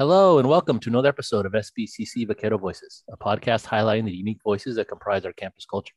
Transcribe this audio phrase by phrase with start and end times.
[0.00, 4.40] Hello and welcome to another episode of SBCC Vaquero Voices, a podcast highlighting the unique
[4.42, 5.92] voices that comprise our campus culture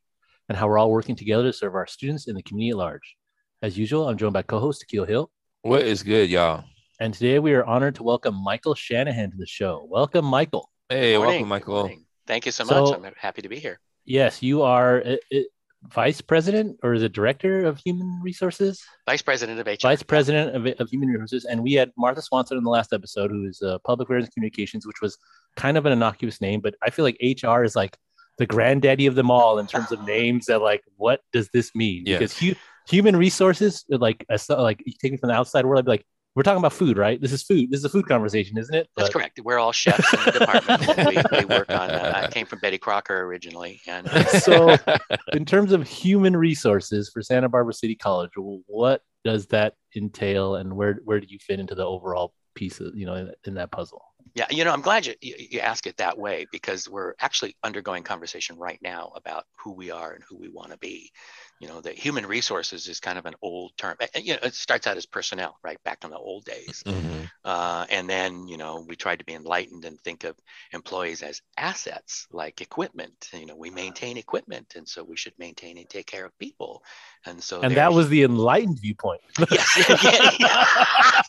[0.49, 3.15] and how we're all working together to serve our students and the community at large.
[3.61, 5.31] As usual, I'm joined by co-host Akil Hill.
[5.61, 6.65] What is good, y'all?
[6.99, 9.87] And today we are honored to welcome Michael Shanahan to the show.
[9.89, 10.69] Welcome, Michael.
[10.89, 11.89] Hey, welcome, Michael.
[12.27, 12.89] Thank you so much.
[12.89, 13.79] So, I'm happy to be here.
[14.03, 15.39] Yes, you are uh, uh,
[15.89, 18.83] vice president or is it director of human resources?
[19.05, 19.87] Vice president of HR.
[19.87, 21.45] Vice president of, of human resources.
[21.45, 24.33] And we had Martha Swanson in the last episode, who is uh, public affairs and
[24.33, 25.17] communications, which was
[25.55, 27.97] kind of an innocuous name, but I feel like HR is like
[28.37, 32.03] the granddaddy of them all in terms of names that like, what does this mean?
[32.05, 32.19] Yes.
[32.19, 32.55] Because hu-
[32.87, 36.05] human resources, like, like you take me from the outside world, I'd be like,
[36.35, 37.21] we're talking about food, right?
[37.21, 37.69] This is food.
[37.69, 38.89] This is a food conversation, isn't it?
[38.97, 39.39] That's correct.
[39.43, 41.31] We're all chefs in the department.
[41.31, 41.91] we, we, work on.
[41.91, 44.75] Uh, I came from Betty Crocker originally, and uh, so
[45.33, 50.75] in terms of human resources for Santa Barbara City College, what does that entail, and
[50.75, 53.71] where where do you fit into the overall piece of you know in, in that
[53.71, 54.03] puzzle?
[54.35, 57.55] Yeah, you know, I'm glad you, you, you ask it that way because we're actually
[57.63, 61.11] undergoing conversation right now about who we are and who we want to be
[61.59, 63.95] you know, that human resources is kind of an old term.
[64.15, 67.23] You know, it starts out as personnel, right, back in the old days, mm-hmm.
[67.45, 70.35] uh, and then you know we tried to be enlightened and think of
[70.73, 73.29] employees as assets, like equipment.
[73.33, 76.83] You know, we maintain equipment, and so we should maintain and take care of people.
[77.25, 79.21] And so, and that was the enlightened viewpoint.
[79.49, 79.77] yes,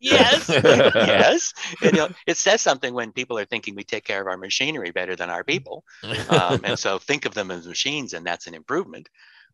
[0.00, 1.52] yes, yes.
[1.82, 4.36] And, you know, it says something when people are thinking we take care of our
[4.36, 5.84] machinery better than our people,
[6.28, 9.08] um, and so think of them as machines, and that's an improvement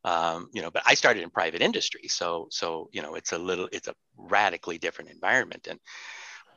[0.06, 3.38] um, you know but i started in private industry so so you know it's a
[3.38, 5.78] little it's a radically different environment and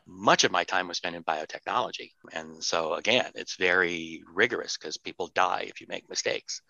[0.09, 2.11] much of my time was spent in biotechnology.
[2.33, 6.61] And so again it's very rigorous because people die if you make mistakes.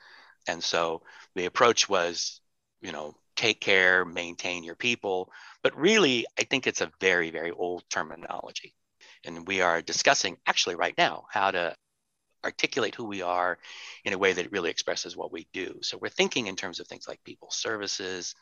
[0.48, 1.04] And so
[1.36, 2.42] the approach was
[2.82, 5.32] you know take care maintain your people
[5.64, 8.74] but really i think it's a very very old terminology.
[9.26, 11.76] And we are discussing actually right now how to
[12.44, 13.58] articulate who we are
[14.06, 15.80] in a way that really expresses what we do.
[15.82, 18.36] So we're thinking in terms of things like people services.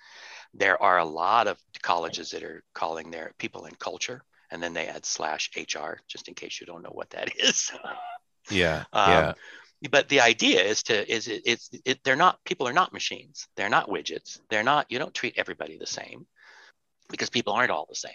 [0.54, 4.74] There are a lot of colleges that are calling their people and culture, and then
[4.74, 7.72] they add slash HR, just in case you don't know what that is.
[8.50, 8.86] yeah.
[8.94, 9.34] Um, yeah.
[9.92, 13.48] But the idea is to is it, it's it, they're not people are not machines.
[13.56, 14.40] They're not widgets.
[14.50, 14.88] They're not.
[14.90, 16.26] You don't treat everybody the same
[17.10, 18.12] because people aren't all the same,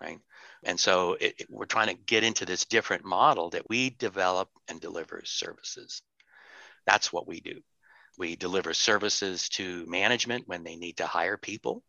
[0.00, 0.18] right?
[0.64, 4.48] And so it, it, we're trying to get into this different model that we develop
[4.68, 6.02] and deliver services.
[6.86, 7.60] That's what we do.
[8.18, 11.82] We deliver services to management when they need to hire people.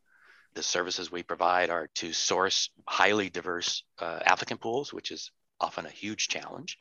[0.55, 5.85] The services we provide are to source highly diverse uh, applicant pools, which is often
[5.85, 6.77] a huge challenge.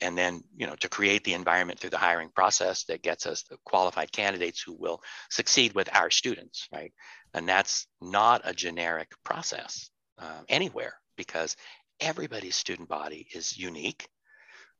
[0.00, 3.42] And then, you know, to create the environment through the hiring process that gets us
[3.42, 6.92] the qualified candidates who will succeed with our students, right?
[7.34, 11.56] And that's not a generic process uh, anywhere because
[12.00, 14.08] everybody's student body is unique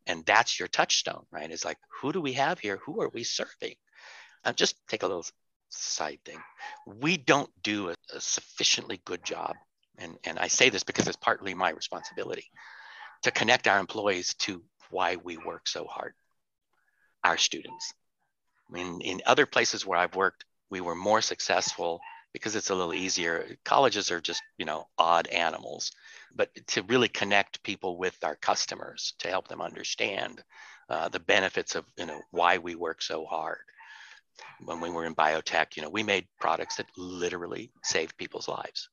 [0.06, 1.50] and that's your touchstone right?
[1.50, 2.78] It's like who do we have here?
[2.86, 3.74] Who are we serving?
[4.42, 5.26] Uh, just take a little
[5.68, 6.38] side thing.
[6.86, 9.54] We don't do a, a sufficiently good job
[9.98, 12.44] and, and i say this because it's partly my responsibility
[13.22, 16.14] to connect our employees to why we work so hard
[17.24, 17.92] our students.
[18.70, 22.00] I mean in other places where i've worked we were more successful
[22.38, 23.56] because it's a little easier.
[23.64, 25.92] Colleges are just you know odd animals.
[26.34, 30.42] But to really connect people with our customers to help them understand
[30.88, 33.58] uh, the benefits of you know why we work so hard.
[34.64, 38.88] When we were in biotech you know we made products that literally saved people's lives.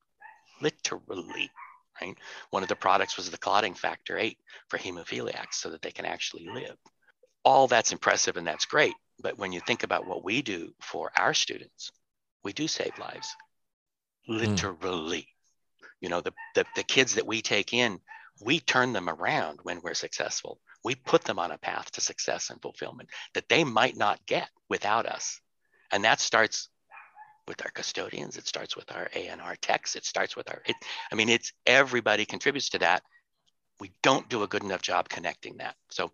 [0.60, 1.50] Literally
[2.00, 2.16] right?
[2.50, 4.36] One of the products was the clotting factor 8
[4.68, 6.76] for hemophiliacs so that they can actually live.
[7.44, 8.94] All that's impressive and that's great.
[9.20, 11.90] But when you think about what we do for our students
[12.46, 13.28] we do save lives.
[14.26, 14.38] Hmm.
[14.38, 15.22] literally.
[15.22, 15.32] Mm
[16.02, 17.98] you know the, the, the kids that we take in
[18.40, 20.60] we turn them around when we're successful.
[20.84, 24.48] We put them on a path to success and fulfillment that they might not get
[24.68, 25.40] without us.
[25.90, 26.68] And that starts
[27.48, 28.36] with our custodians.
[28.36, 29.96] It starts with our A&R techs.
[29.96, 30.76] It starts with our it,
[31.10, 33.02] i mean it's everybody contributes to that.
[33.80, 35.76] We don't do a good enough job connecting that.
[35.90, 36.10] So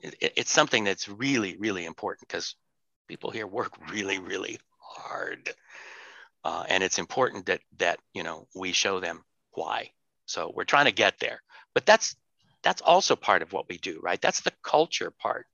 [0.00, 2.54] it, it's something that's really really important because
[3.08, 4.58] people here work really really
[4.88, 5.54] hard
[6.44, 9.90] uh, and it's important that that you know we show them why.
[10.26, 11.42] So we're trying to get there,
[11.74, 12.16] but that's
[12.62, 14.20] that's also part of what we do, right?
[14.20, 15.46] That's the culture part.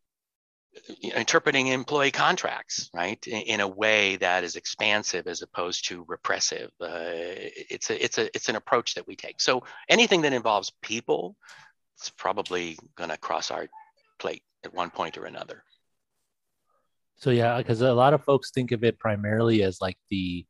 [1.03, 6.71] Interpreting employee contracts, right, in, in a way that is expansive as opposed to repressive.
[6.81, 7.13] Uh,
[7.71, 9.41] it's a it's a it's an approach that we take.
[9.41, 11.37] So anything that involves people,
[11.97, 13.69] it's probably going to cross our
[14.19, 15.65] plate at one point or another.
[17.17, 20.47] So yeah, because a lot of folks think of it primarily as like the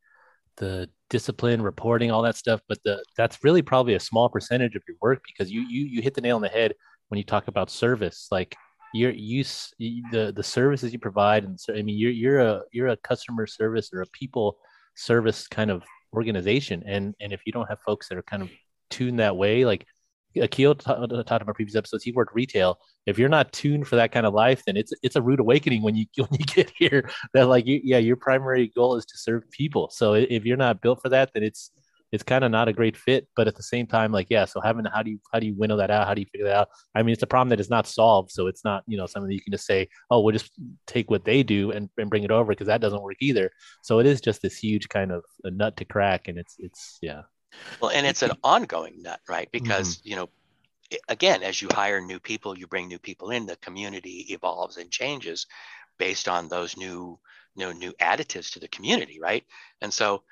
[0.56, 2.60] the discipline, reporting, all that stuff.
[2.68, 6.02] But the that's really probably a small percentage of your work because you you you
[6.02, 6.74] hit the nail on the head
[7.08, 8.28] when you talk about service.
[8.30, 8.56] Like
[8.92, 9.44] you're you
[9.78, 13.90] the the services you provide, and I mean you're you're a you're a customer service
[13.92, 14.58] or a people
[14.96, 15.84] service kind of
[16.14, 18.50] organization, and and if you don't have folks that are kind of
[18.90, 19.86] tuned that way, like
[20.36, 22.04] Akil talked uh, about previous episodes.
[22.04, 22.78] He worked retail.
[23.06, 25.82] If you're not tuned for that kind of life, then it's it's a rude awakening
[25.82, 27.08] when you when you get here.
[27.32, 29.90] That like you, yeah, your primary goal is to serve people.
[29.90, 31.70] So if you're not built for that, then it's
[32.12, 33.26] it's kind of not a great fit.
[33.34, 35.54] But at the same time, like yeah, so having how do you how do you
[35.54, 36.06] winnow that out?
[36.06, 36.68] How do you figure that out?
[36.94, 38.30] I mean, it's a problem that is not solved.
[38.30, 40.52] So it's not you know something that you can just say, oh, we'll just
[40.86, 43.50] take what they do and, and bring it over because that doesn't work either.
[43.82, 46.98] So it is just this huge kind of a nut to crack, and it's it's
[47.02, 47.22] yeah.
[47.80, 49.48] Well, and it's an ongoing nut, right?
[49.52, 50.08] Because, mm-hmm.
[50.08, 50.28] you know,
[51.08, 54.90] again, as you hire new people, you bring new people in, the community evolves and
[54.90, 55.46] changes
[55.98, 57.18] based on those new,
[57.56, 59.44] you know, new additives to the community, right?
[59.80, 60.22] And so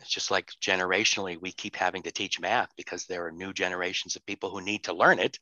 [0.00, 4.16] it's just like generationally, we keep having to teach math because there are new generations
[4.16, 5.38] of people who need to learn it.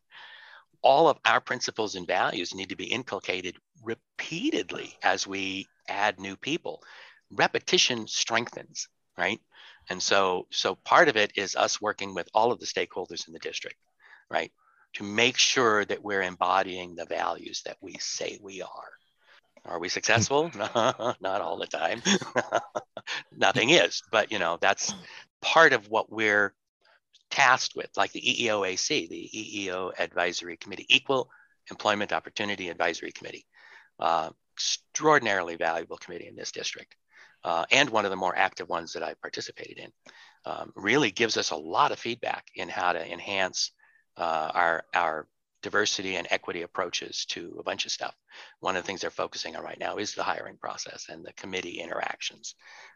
[0.83, 6.37] All of our principles and values need to be inculcated repeatedly as we add new
[6.37, 6.83] people.
[7.31, 9.41] Repetition strengthens, right?
[9.91, 13.35] And so, so part of it is us working with all of the stakeholders in
[13.35, 13.77] the district,
[14.31, 14.53] right?
[14.95, 18.91] To make sure that we're embodying the values that we say we are.
[19.65, 20.51] Are we successful?
[20.55, 22.03] Not all the time.
[23.37, 24.95] Nothing is, but you know, that's
[25.43, 26.55] part of what we're
[27.31, 31.29] tasked with, like the EEOAC, the EEO Advisory Committee, Equal
[31.69, 33.45] Employment Opportunity Advisory Committee.
[33.99, 36.95] Uh, extraordinarily valuable committee in this district
[37.45, 39.93] uh, and one of the more active ones that I participated in,
[40.45, 43.73] um, really gives us a lot of feedback in how to enhance
[44.17, 45.27] uh, our, our
[45.63, 48.15] diversity and equity approaches to a bunch of stuff.
[48.61, 51.33] One of the things they're focusing on right now is the hiring process and the
[51.35, 52.55] committee interactions.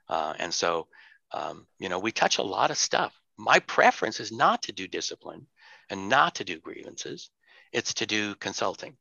[0.08, 0.88] Uh, and so,
[1.32, 3.18] um, you know, we touch a lot of stuff.
[3.36, 5.46] My preference is not to do discipline
[5.90, 7.30] and not to do grievances.
[7.72, 8.96] It's to do consulting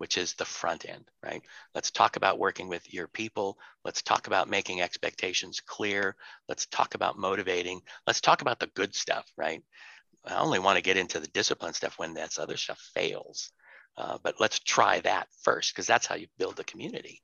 [0.00, 1.42] which is the front end, right?
[1.74, 3.58] Let's talk about working with your people.
[3.84, 6.16] Let's talk about making expectations clear.
[6.48, 7.82] Let's talk about motivating.
[8.06, 9.62] Let's talk about the good stuff, right?
[10.24, 13.52] I only want to get into the discipline stuff when that other stuff fails.
[13.94, 17.20] Uh, but let's try that first because that's how you build a community.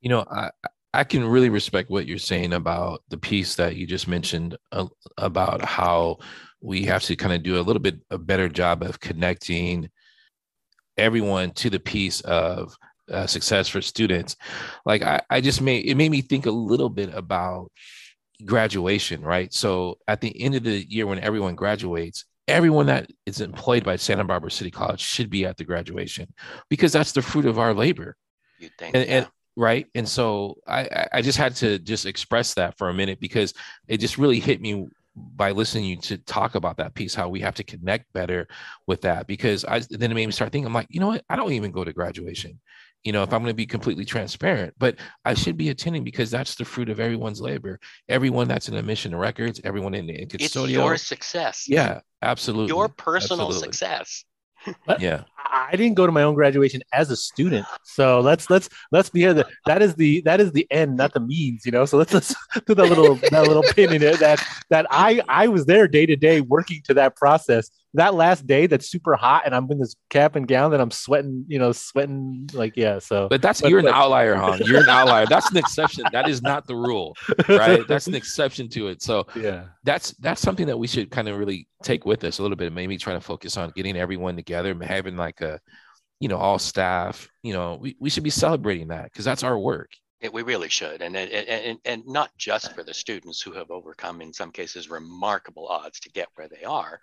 [0.00, 0.48] You know, I,
[0.94, 4.86] I can really respect what you're saying about the piece that you just mentioned uh,
[5.18, 6.20] about how
[6.62, 9.90] we have to kind of do a little bit a better job of connecting
[10.96, 12.76] everyone to the piece of
[13.10, 14.36] uh, success for students.
[14.86, 17.70] Like I, I just made it made me think a little bit about
[18.44, 19.52] graduation right?
[19.52, 23.96] So at the end of the year when everyone graduates everyone that is employed by
[23.96, 26.30] santa barbara city college should be at the graduation
[26.68, 28.16] because that's the fruit of our labor.
[28.58, 29.86] You think and, and right?
[29.94, 33.54] And so i i just had to just express that for a minute because
[33.88, 37.40] it just really hit me by listening you to talk about that piece, how we
[37.40, 38.48] have to connect better
[38.86, 39.26] with that.
[39.26, 41.24] Because I then it made me start thinking, I'm like, you know what?
[41.28, 42.60] I don't even go to graduation.
[43.04, 44.96] You know, if I'm going to be completely transparent, but
[45.26, 47.78] I should be attending because that's the fruit of everyone's labor.
[48.08, 50.64] Everyone that's in admission records, everyone in, in custodial.
[50.64, 51.66] It's your success.
[51.68, 52.68] Yeah, absolutely.
[52.68, 53.72] Your personal absolutely.
[53.72, 54.24] success.
[54.86, 58.68] But yeah, I didn't go to my own graduation as a student, so let's let's
[58.92, 59.44] let's be here.
[59.66, 61.84] That is the that is the end, not the means, you know.
[61.84, 62.34] So let's let's
[62.66, 64.18] do that little that little pin in it.
[64.20, 68.46] That that I I was there day to day working to that process, that last
[68.46, 71.58] day that's super hot and I'm in this cap and gown that I'm sweating, you
[71.58, 72.98] know, sweating like yeah.
[72.98, 74.58] So, but that's but, you're but, an outlier, huh?
[74.64, 75.26] You're an outlier.
[75.26, 76.04] That's an exception.
[76.12, 77.16] That is not the rule,
[77.48, 77.86] right?
[77.86, 79.00] That's an exception to it.
[79.00, 82.42] So yeah, that's that's something that we should kind of really take with us a
[82.42, 82.72] little bit.
[82.72, 85.60] Maybe trying to focus on getting everyone together, having like a,
[86.18, 87.28] you know, all staff.
[87.42, 89.90] You know, we, we should be celebrating that because that's our work.
[90.20, 93.70] It, we really should, and, and and and not just for the students who have
[93.70, 96.98] overcome, in some cases, remarkable odds to get where they are,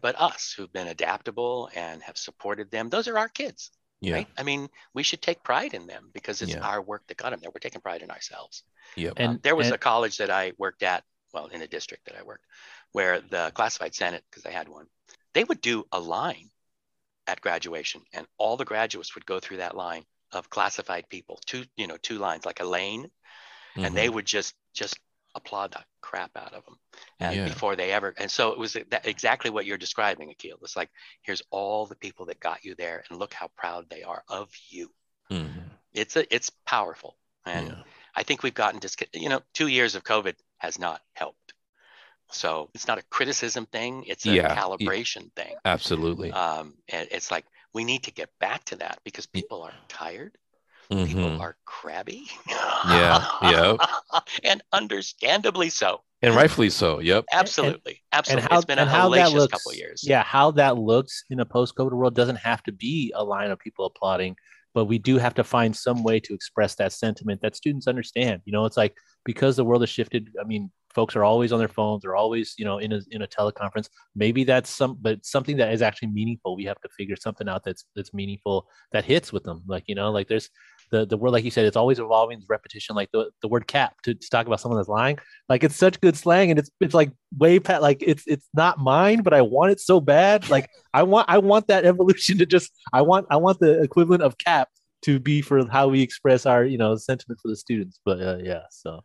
[0.00, 2.88] but us who've been adaptable and have supported them.
[2.88, 3.70] Those are our kids.
[4.00, 4.14] Yeah.
[4.14, 4.28] Right?
[4.36, 6.60] I mean, we should take pride in them because it's yeah.
[6.60, 7.50] our work that got them there.
[7.50, 8.62] We're taking pride in ourselves.
[8.96, 9.12] Yeah.
[9.16, 12.04] And um, there was and, a college that I worked at, well, in a district
[12.06, 12.44] that I worked,
[12.92, 14.86] where the classified senate, because I had one,
[15.32, 16.50] they would do a line
[17.26, 21.64] at graduation, and all the graduates would go through that line of classified people, two,
[21.76, 23.84] you know, two lines like a lane, mm-hmm.
[23.84, 24.16] and they mm-hmm.
[24.16, 24.98] would just just
[25.34, 26.76] applaud the crap out of them
[27.20, 27.44] and yeah.
[27.44, 30.90] before they ever and so it was that, exactly what you're describing akil it's like
[31.22, 34.50] here's all the people that got you there and look how proud they are of
[34.68, 34.90] you
[35.30, 35.60] mm-hmm.
[35.92, 37.74] it's a it's powerful and yeah.
[38.14, 41.54] i think we've gotten dis- you know two years of covid has not helped
[42.30, 44.54] so it's not a criticism thing it's a yeah.
[44.54, 49.26] calibration thing absolutely um and it's like we need to get back to that because
[49.26, 50.36] people are tired
[50.90, 51.06] mm-hmm.
[51.06, 52.26] people are crabby.
[52.48, 53.76] Yeah, yeah.
[54.44, 56.00] and understandably so.
[56.22, 57.00] And rightfully so.
[57.00, 57.26] Yep.
[57.32, 58.02] Absolutely.
[58.12, 58.42] And, Absolutely.
[58.42, 60.02] And how, it's been a hellacious looks, couple years.
[60.06, 63.58] Yeah, how that looks in a post-COVID world doesn't have to be a line of
[63.58, 64.36] people applauding,
[64.72, 68.40] but we do have to find some way to express that sentiment that students understand.
[68.46, 70.30] You know, it's like because the world has shifted.
[70.40, 73.22] I mean, folks are always on their phones they're always you know in a, in
[73.22, 77.16] a teleconference maybe that's some but something that is actually meaningful we have to figure
[77.16, 80.48] something out that's that's meaningful that hits with them like you know like there's
[80.90, 83.66] the the word like you said it's always evolving it's repetition like the, the word
[83.66, 86.70] cap to, to talk about someone that's lying like it's such good slang and it's
[86.80, 90.48] it's like way past like it's it's not mine but i want it so bad.
[90.48, 94.22] Like i want i want that evolution to just i want i want the equivalent
[94.22, 94.68] of cap
[95.02, 98.00] to be for how we express our you know sentiment for the students.
[98.04, 99.00] But uh, yeah so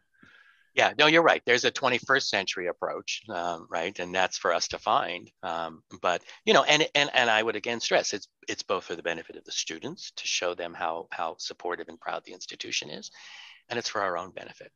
[0.75, 1.41] yeah, no, you're right.
[1.45, 5.29] There's a 21st century approach, um, right, and that's for us to find.
[5.43, 8.95] Um, but you know, and and and I would again stress it's it's both for
[8.95, 12.89] the benefit of the students to show them how how supportive and proud the institution
[12.89, 13.11] is,
[13.69, 14.71] and it's for our own benefit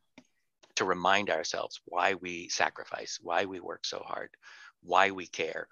[0.75, 4.29] to remind ourselves why we sacrifice, why we work so hard,
[4.81, 5.67] why we care,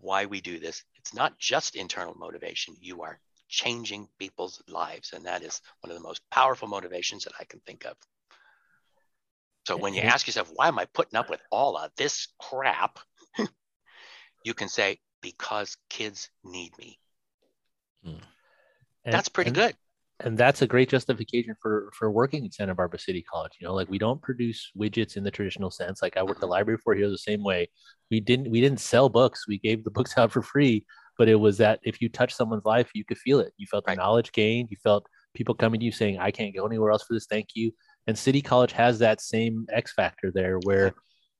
[0.00, 0.84] why we do this.
[0.96, 2.76] It's not just internal motivation.
[2.80, 3.18] You are
[3.48, 7.60] changing people's lives, and that is one of the most powerful motivations that I can
[7.60, 7.96] think of.
[9.66, 13.00] So when you ask yourself, why am I putting up with all of this crap?
[14.44, 17.00] you can say, because kids need me.
[18.04, 18.22] Hmm.
[19.04, 19.74] And, that's pretty and, good.
[20.20, 23.52] And that's a great justification for for working at Santa Barbara City College.
[23.60, 26.00] You know, like we don't produce widgets in the traditional sense.
[26.00, 26.52] Like I worked the mm-hmm.
[26.52, 27.68] library for here the same way.
[28.08, 29.48] We didn't we didn't sell books.
[29.48, 30.86] We gave the books out for free.
[31.18, 33.52] But it was that if you touch someone's life, you could feel it.
[33.56, 33.98] You felt the right.
[33.98, 34.68] knowledge gained.
[34.70, 37.26] You felt people coming to you saying, "I can't go anywhere else for this.
[37.26, 37.72] Thank you."
[38.06, 40.92] And city college has that same x factor there where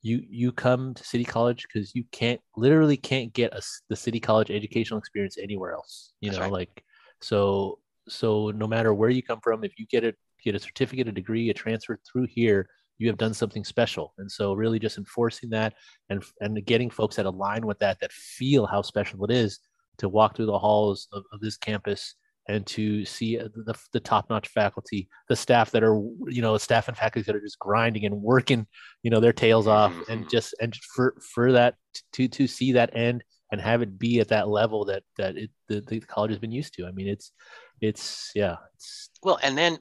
[0.02, 4.20] you you come to city college because you can't literally can't get a, the city
[4.20, 6.52] college educational experience anywhere else you That's know right.
[6.52, 6.84] like
[7.20, 11.08] so so no matter where you come from if you get a get a certificate
[11.08, 12.68] a degree a transfer through here
[12.98, 15.74] you have done something special and so really just enforcing that
[16.08, 19.58] and and getting folks that align with that that feel how special it is
[19.98, 22.14] to walk through the halls of, of this campus
[22.48, 26.96] and to see the, the top-notch faculty the staff that are you know staff and
[26.96, 28.66] faculty that are just grinding and working
[29.02, 30.12] you know their tails off mm-hmm.
[30.12, 31.74] and just and for for that
[32.12, 33.22] to to see that end
[33.52, 36.52] and have it be at that level that that it, the, the college has been
[36.52, 37.32] used to i mean it's
[37.80, 39.78] it's yeah it's well and then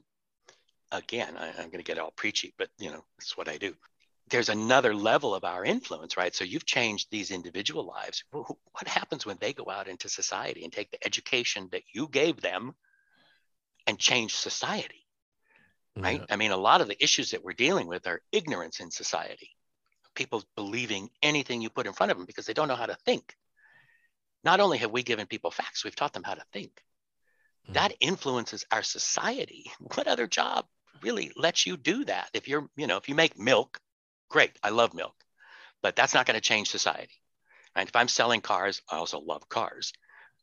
[0.92, 3.74] again I, i'm going to get all preachy but you know it's what i do
[4.28, 6.34] there's another level of our influence, right?
[6.34, 8.24] So you've changed these individual lives.
[8.30, 12.40] What happens when they go out into society and take the education that you gave
[12.40, 12.74] them
[13.86, 15.06] and change society,
[15.96, 16.20] right?
[16.20, 16.26] Yeah.
[16.28, 19.50] I mean, a lot of the issues that we're dealing with are ignorance in society.
[20.14, 22.96] People believing anything you put in front of them because they don't know how to
[23.04, 23.36] think.
[24.42, 26.82] Not only have we given people facts, we've taught them how to think.
[27.68, 27.74] Mm.
[27.74, 29.70] That influences our society.
[29.94, 30.66] What other job
[31.02, 32.30] really lets you do that?
[32.32, 33.78] If you're, you know, if you make milk
[34.28, 35.14] Great, I love milk,
[35.82, 37.14] but that's not going to change society.
[37.74, 39.92] And if I'm selling cars, I also love cars,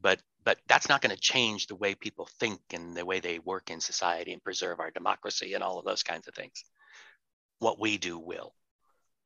[0.02, 3.40] but but that's not going to change the way people think and the way they
[3.40, 6.66] work in society and preserve our democracy and all of those kinds of things.
[7.60, 8.54] What we do will.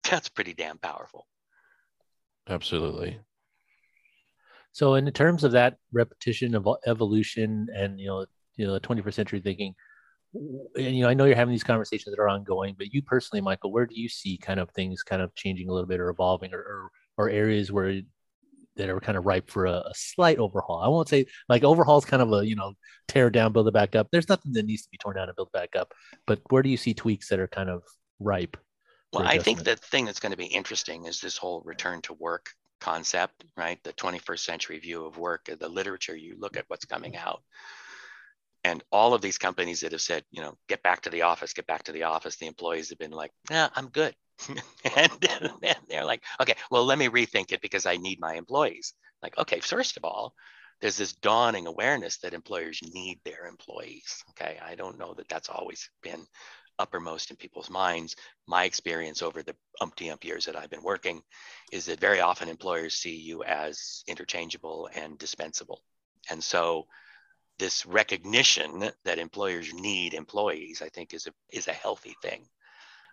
[0.09, 1.25] That's pretty damn powerful.
[2.47, 3.19] Absolutely.
[4.71, 9.39] So, in terms of that repetition of evolution and you know, you know, 21st century
[9.39, 9.73] thinking,
[10.33, 13.41] and you know, I know you're having these conversations that are ongoing, but you personally,
[13.41, 16.09] Michael, where do you see kind of things kind of changing a little bit or
[16.09, 18.01] evolving or, or, or areas where
[18.75, 20.79] that are kind of ripe for a, a, slight overhaul?
[20.79, 22.73] I won't say like overhaul is kind of a, you know,
[23.07, 24.09] tear down, build it back up.
[24.11, 25.93] There's nothing that needs to be torn down and built back up,
[26.25, 27.83] but where do you see tweaks that are kind of
[28.19, 28.57] ripe?
[29.13, 32.13] Well, I think the thing that's going to be interesting is this whole return to
[32.13, 32.49] work
[32.81, 33.81] concept, right?
[33.83, 37.41] The 21st century view of work, the literature, you look at what's coming out
[38.67, 41.53] and all of these companies that have said, you know, get back to the office,
[41.53, 44.13] get back to the office, the employees have been like, yeah, I'm good.
[44.49, 45.11] and,
[45.63, 48.93] and they're like, okay, well, let me rethink it because I need my employees.
[49.23, 50.33] Like, okay, first of all,
[50.81, 54.21] there's this dawning awareness that employers need their employees.
[54.31, 56.27] Okay, I don't know that that's always been
[56.77, 58.17] uppermost in people's minds.
[58.47, 61.21] My experience over the umpty ump years that I've been working
[61.71, 65.81] is that very often employers see you as interchangeable and dispensable.
[66.29, 66.85] And so
[67.59, 72.47] this recognition that employers need employees, I think, is a is a healthy thing.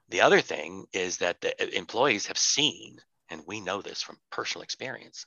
[0.09, 4.19] The other thing is that the uh, employees have seen, and we know this from
[4.31, 5.27] personal experience,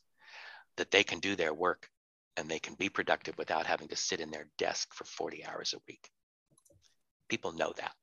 [0.78, 1.90] that they can do their work
[2.36, 5.74] and they can be productive without having to sit in their desk for 40 hours
[5.74, 6.08] a week.
[7.30, 7.94] People know that.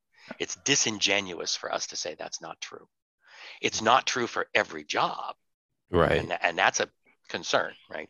[0.41, 2.89] It's disingenuous for us to say that's not true.
[3.61, 5.37] It's not true for every job.
[5.91, 6.19] Right.
[6.19, 6.89] And, and that's a
[7.29, 8.09] concern, right?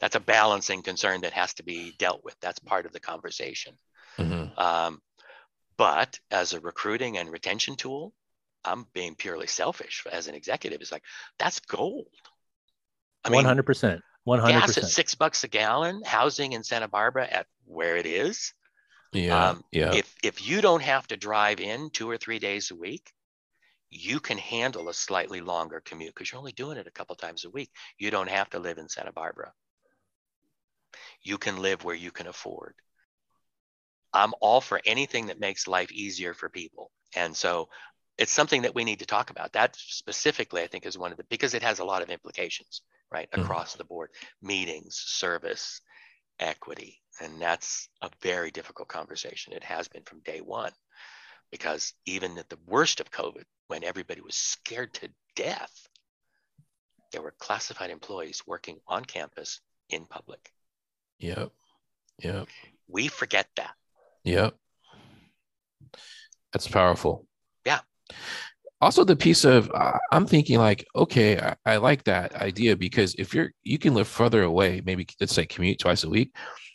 [0.00, 2.36] That's a balancing concern that has to be dealt with.
[2.40, 3.74] That's part of the conversation.
[4.18, 4.58] Mhm.
[4.58, 5.02] Um,
[5.76, 8.14] but as a recruiting and retention tool,
[8.64, 10.80] I'm being purely selfish as an executive.
[10.80, 11.04] It's like
[11.38, 12.08] that's gold.
[13.24, 14.02] I mean, hundred percent.
[14.24, 18.06] One hundred gas at six bucks a gallon, housing in Santa Barbara at where it
[18.06, 18.54] is.
[19.12, 19.50] Yeah.
[19.50, 19.94] Um, yeah.
[19.94, 23.12] If if you don't have to drive in two or three days a week,
[23.96, 27.44] you can handle a slightly longer commute because you're only doing it a couple times
[27.44, 27.70] a week.
[27.98, 29.52] You don't have to live in Santa Barbara.
[31.22, 32.74] You can live where you can afford.
[34.12, 36.90] I'm all for anything that makes life easier for people.
[37.14, 37.68] And so
[38.18, 39.52] it's something that we need to talk about.
[39.52, 42.82] That specifically, I think, is one of the because it has a lot of implications,
[43.10, 43.42] right, Mhm.
[43.42, 44.10] across the board
[44.42, 45.80] meetings, service,
[46.38, 47.02] equity.
[47.20, 49.52] And that's a very difficult conversation.
[49.52, 50.72] It has been from day one
[51.50, 55.88] because even at the worst of COVID, when everybody was scared to death,
[57.12, 60.50] there were classified employees working on campus in public.
[61.18, 61.50] Yep.
[62.22, 62.48] Yep.
[62.88, 63.74] We forget that.
[64.24, 64.54] Yep.
[66.52, 67.26] That's powerful.
[67.64, 67.80] Yeah.
[68.80, 73.14] Also, the piece of uh, I'm thinking like, okay, I, I like that idea because
[73.14, 76.34] if you're you can live further away, maybe let's say commute twice a week,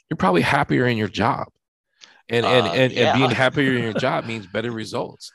[0.09, 1.47] you're probably happier in your job,
[2.31, 3.11] and and Uh, and, yeah.
[3.11, 5.31] and being happier in your job means better results.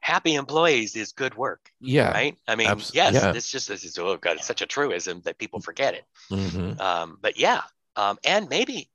[0.00, 2.10] Happy employees is good work, Yeah.
[2.10, 2.36] right?
[2.48, 3.32] I mean, yes, yeah.
[3.34, 6.04] it's just this is oh god, it's such a truism that people forget it.
[6.30, 6.80] Mhm.
[6.80, 7.62] Um, but yeah,
[7.96, 8.90] um, and maybe,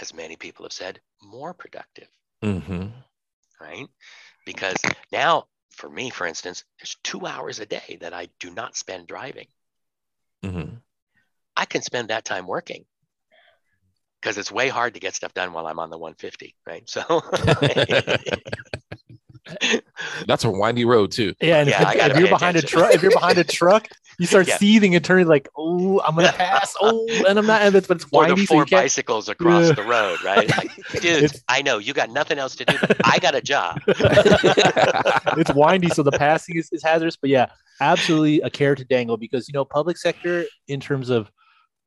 [0.00, 2.08] as many people have said, more productive,
[2.42, 2.92] Mhm.
[3.60, 3.86] right?
[4.46, 4.76] Because
[5.12, 9.06] now, for me, for instance, there's two hours a day that I do not spend
[9.08, 9.48] driving.
[10.42, 10.80] Mhm.
[11.56, 12.86] I can spend that time working
[14.20, 16.88] because it's way hard to get stuff done while I'm on the 150, right?
[16.88, 17.02] So,
[20.26, 21.34] That's a windy road too.
[21.40, 23.44] Yeah, and Yeah, if, I if you're pay behind a truck, if you're behind a
[23.44, 24.58] truck, you start Yeah.
[24.58, 26.74] seething and turning like, oh, I'm gonna pass.
[26.82, 27.62] Oh, and I'm not.
[27.62, 28.82] And it's, but it's or the windy, so four can't.
[28.82, 29.72] bicycles across Yeah.
[29.72, 30.44] the road, right?
[30.48, 33.34] It's like, dude, It's- I know you got nothing else to do, but I got
[33.34, 33.80] a job.
[33.88, 37.16] it's windy, so the passing is, is hazardous.
[37.16, 37.46] But yeah,
[37.80, 41.30] absolutely a carrot to dangle because you know public sector in terms of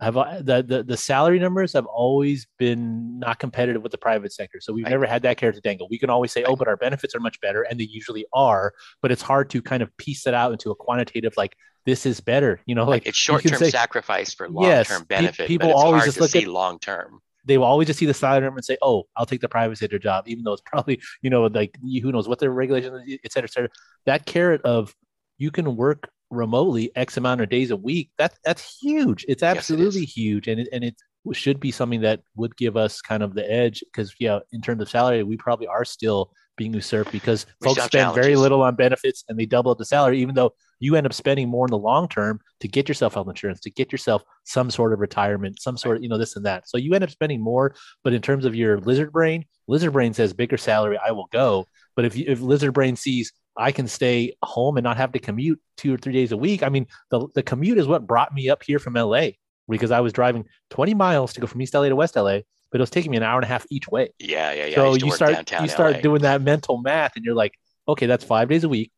[0.04, 4.32] have uh, the, the the salary numbers have always been not competitive with the private
[4.34, 4.60] sector.
[4.62, 4.92] So we've Right.
[4.92, 5.88] never had that carrot to dangle.
[5.90, 8.74] We can always say, oh, but our benefits are much better, and they usually are.
[9.02, 12.22] But it's hard to kind of piece that out into a quantitative like this is
[12.22, 12.60] better.
[12.66, 16.44] You know, like it's short-term sacrifice for long-term pe- benefit, people always just look see
[16.44, 17.20] at- long-term.
[17.46, 19.78] they will always just see the salary number and say, "Oh, I'll take the private
[19.78, 23.32] sector job," even though it's probably you know like who knows what their regulations, et
[23.32, 23.70] cetera, et cetera.
[24.06, 24.94] That carrot of
[25.38, 28.12] you can work remotely X amount of days a week.
[28.18, 29.26] That that's huge.
[29.28, 29.58] It's it is.
[29.58, 30.96] absolutely huge, and it, and it
[31.32, 34.82] should be something that would give us kind of the edge because yeah, in terms
[34.82, 38.76] of salary, we probably are still being usurped because We folks spend very little on
[38.76, 41.72] benefits and they double up the salary, even though you end up spending more in
[41.72, 45.62] the long term to get yourself health insurance, to get yourself some sort of retirement,
[45.62, 46.68] some sort of, you know, this and that.
[46.68, 47.74] So you end up spending more.
[48.04, 51.68] But in terms of your lizard brain, lizard brain says bigger salary, I will go.
[51.96, 55.20] But if you, if lizard brain sees I can stay home and not have to
[55.20, 58.34] commute two or three days a week, I mean, the, the commute is what brought
[58.34, 59.30] me up here from LA
[59.70, 62.40] because I was driving 20 miles to go from East LA to West LA,
[62.72, 64.76] but it was taking me an hour and a half each way Yeah, yeah, yeah.
[64.76, 66.02] So you start you start LA.
[66.02, 67.54] doing that mental math and you're like
[67.88, 68.92] okay that's five days a week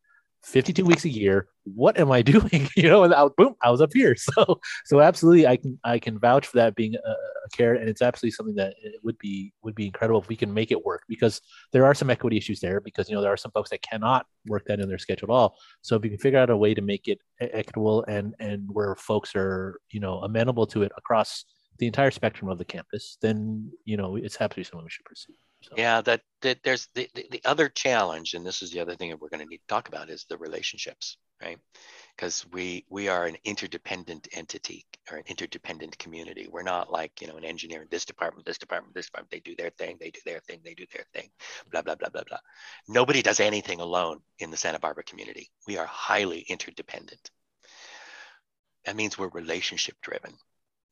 [0.46, 3.82] 52 weeks a year what am i doing you know and I, boom i was
[3.82, 4.16] up here.
[4.36, 7.90] So so absolutely i can i can vouch for that being a, a carrot and
[7.90, 11.04] it's absolutely something that would be would be incredible if we can make it work
[11.08, 11.42] because
[11.74, 14.26] there are some equity issues there because you know there are some folks that cannot
[14.48, 15.58] work that in their schedule at all.
[15.82, 18.96] So if we can figure out a way to make it equitable and and where
[18.96, 21.46] folks are you know amenable to it across
[21.80, 25.34] the entire spectrum of the campus then you know it's absolutely something we should pursue
[25.66, 25.76] so.
[25.78, 29.10] Yeah, that, that there's the, the, the other challenge, and this is the other thing
[29.10, 31.58] that we're going to need to talk about is the relationships, right?
[32.16, 36.48] Because we we are an interdependent entity or an interdependent community.
[36.50, 39.32] We're not like you know an engineer in this department, this department, this department.
[39.32, 41.30] They do their thing, they do their thing, they do their thing,
[41.72, 42.40] blah blah blah blah blah.
[42.88, 45.50] Nobody does anything alone in the Santa Barbara community.
[45.68, 47.32] We are highly interdependent.
[48.86, 50.36] That means we're relationship driven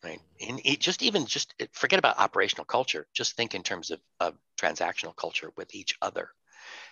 [0.04, 0.20] right?
[0.46, 3.08] And it just even just forget about operational culture.
[3.14, 6.30] Just think in terms of, of transactional culture with each other.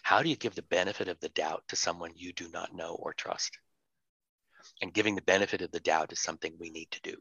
[0.04, 2.96] How do you give the benefit of the doubt to someone you do not know
[2.96, 3.58] or trust?
[4.82, 7.18] And giving the benefit of the doubt is something we need to do.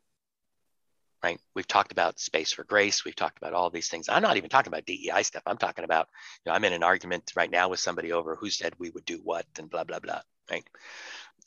[1.22, 1.38] Right?
[1.54, 3.04] We've talked about space for grace.
[3.04, 4.08] We've talked about all these things.
[4.08, 5.42] I'm not even talking about DEI stuff.
[5.44, 6.08] I'm talking about,
[6.44, 9.04] you know, I'm in an argument right now with somebody over who said we would
[9.04, 10.22] do what and blah, blah, blah.
[10.50, 10.66] Right?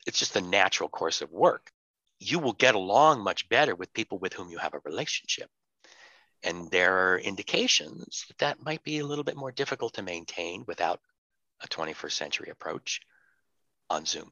[0.05, 1.71] It's just the natural course of work
[2.23, 5.49] you will get along much better with people with whom you have a relationship.
[6.43, 10.65] And there are indications that that might be a little bit more difficult to maintain
[10.67, 10.99] without
[11.61, 13.01] a 21st century approach
[13.89, 14.31] on Zoom.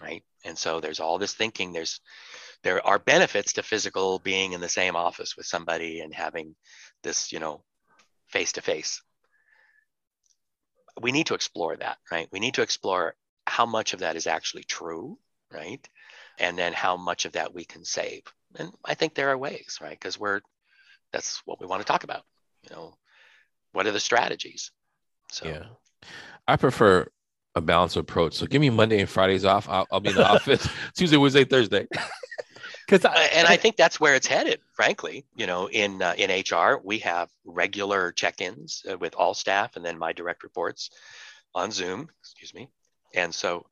[0.00, 0.24] Right.
[0.44, 1.72] And so there's all this thinking.
[1.72, 2.00] There's
[2.62, 6.54] there are benefits to physical being in the same office with somebody and having
[7.02, 7.62] this, you know,
[8.28, 9.02] face to face.
[11.00, 12.28] We need to explore that, right?
[12.32, 13.14] We need to explore
[13.46, 15.18] how much of that is actually true,
[15.52, 15.86] right?
[16.42, 18.22] And then how much of that we can save.
[18.56, 19.98] And I think there are ways, right?
[19.98, 20.40] Because we're
[21.12, 22.24] that's what we want to talk about.
[22.64, 22.94] You know,
[23.72, 24.70] what are the strategies?
[25.30, 25.64] So yeah.
[26.46, 27.06] I prefer
[27.54, 28.34] a balanced approach.
[28.34, 29.68] So give me Monday and Fridays off.
[29.68, 31.86] I'll, I'll be in the office Tuesday, Wednesday, Thursday.
[32.84, 34.60] Because and I think that's where it's headed.
[34.74, 39.76] Frankly, you know, in uh, in HR, we have regular check-ins uh, with all staff,
[39.76, 40.90] and then my direct reports
[41.54, 42.10] on Zoom.
[42.20, 42.68] Excuse me,
[43.14, 43.64] and so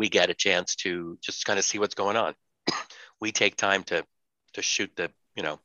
[0.00, 2.34] we get a chance to just kind of see what's going on.
[3.20, 4.02] we take time to
[4.54, 5.60] to shoot the you know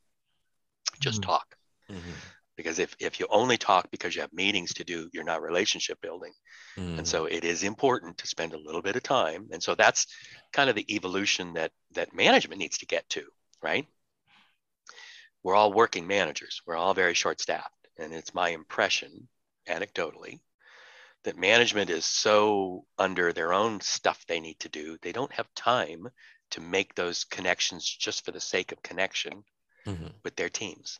[1.00, 1.32] just mm-hmm.
[1.32, 1.56] talk.
[1.90, 2.12] Mm-hmm
[2.58, 6.00] because if, if you only talk because you have meetings to do you're not relationship
[6.02, 6.32] building
[6.78, 6.98] mm.
[6.98, 10.08] and so it is important to spend a little bit of time and so that's
[10.54, 13.24] kind of the evolution that that management needs to get to
[13.62, 13.86] right
[15.44, 19.28] we're all working managers we're all very short staffed and it's my impression
[19.68, 20.40] anecdotally
[21.26, 25.54] that management is so under their own stuff they need to do they don't have
[25.56, 26.08] time
[26.52, 29.44] to make those connections just for the sake of connection
[29.86, 30.08] mm-hmm.
[30.24, 31.00] with their teams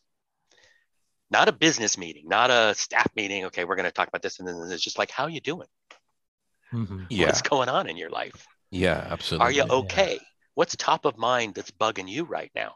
[1.32, 3.46] not a business meeting, not a staff meeting.
[3.46, 5.42] Okay, we're going to talk about this, and then it's just like, how are you
[5.42, 5.68] doing?
[6.74, 7.04] Mm-hmm.
[7.10, 7.28] Yeah.
[7.28, 8.46] What's going on in your life?
[8.72, 9.46] Yeah, absolutely.
[9.46, 10.14] Are you okay?
[10.14, 10.28] Yeah.
[10.56, 12.76] What's top of mind that's bugging you right now?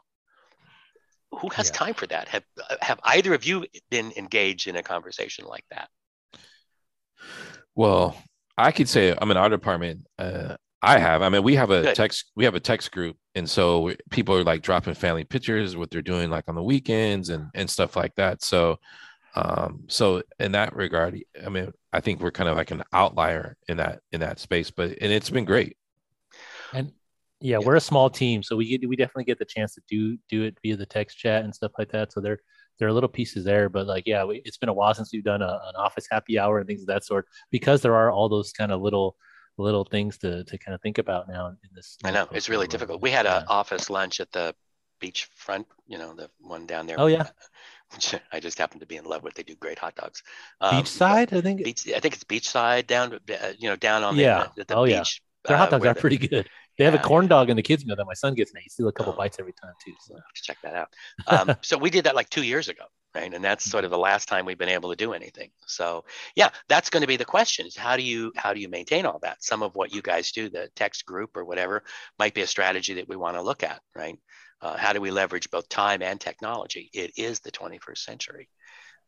[1.32, 1.74] Who has yeah.
[1.74, 2.28] time for that?
[2.28, 2.44] Have
[2.80, 5.88] have either of you been engaged in a conversation like that?
[7.74, 8.16] Well,
[8.56, 10.06] I could say I'm in our department.
[10.18, 11.22] Uh, I have.
[11.22, 11.94] I mean, we have a Good.
[11.94, 12.32] text.
[12.36, 16.02] We have a text group, and so people are like dropping family pictures, what they're
[16.02, 18.42] doing like on the weekends and and stuff like that.
[18.42, 18.78] So,
[19.34, 23.56] um, so in that regard, I mean, I think we're kind of like an outlier
[23.68, 25.76] in that in that space, but and it's been great.
[26.72, 26.92] And
[27.40, 30.16] yeah, we're a small team, so we get we definitely get the chance to do
[30.28, 32.12] do it via the text chat and stuff like that.
[32.12, 32.38] So there
[32.80, 35.22] there are little pieces there, but like yeah, we, it's been a while since we've
[35.22, 38.28] done a, an office happy hour and things of that sort because there are all
[38.28, 39.16] those kind of little
[39.58, 41.98] little things to to kind of think about now in this.
[42.02, 43.02] I know it's really difficult.
[43.02, 44.54] We had an office lunch at the
[45.00, 46.96] beachfront, you know, the one down there.
[46.98, 47.28] Oh yeah.
[47.92, 49.34] Which I just happen to be in love with.
[49.34, 50.22] They do great hot dogs.
[50.60, 51.62] Um, beachside, I think.
[51.62, 54.46] Beach, I think it's beachside down, uh, you know, down on the, yeah.
[54.56, 54.94] the, the oh, beach.
[54.94, 55.04] Yeah.
[55.48, 56.48] Their hot uh, dogs uh, are pretty good.
[56.80, 58.60] They have a corn dog in the kids meal that my son gets now.
[58.62, 59.92] He steal a couple oh, bites every time too.
[60.00, 60.14] So.
[60.34, 60.88] Check that out.
[61.26, 63.34] Um, so we did that like two years ago right?
[63.34, 65.50] And that's sort of the last time we've been able to do anything.
[65.66, 66.04] So
[66.36, 69.04] yeah that's going to be the question is how do you how do you maintain
[69.04, 69.44] all that?
[69.44, 71.82] Some of what you guys do the text group or whatever
[72.18, 74.16] might be a strategy that we want to look at right?
[74.62, 76.88] Uh, how do we leverage both time and technology?
[76.94, 78.48] It is the 21st century.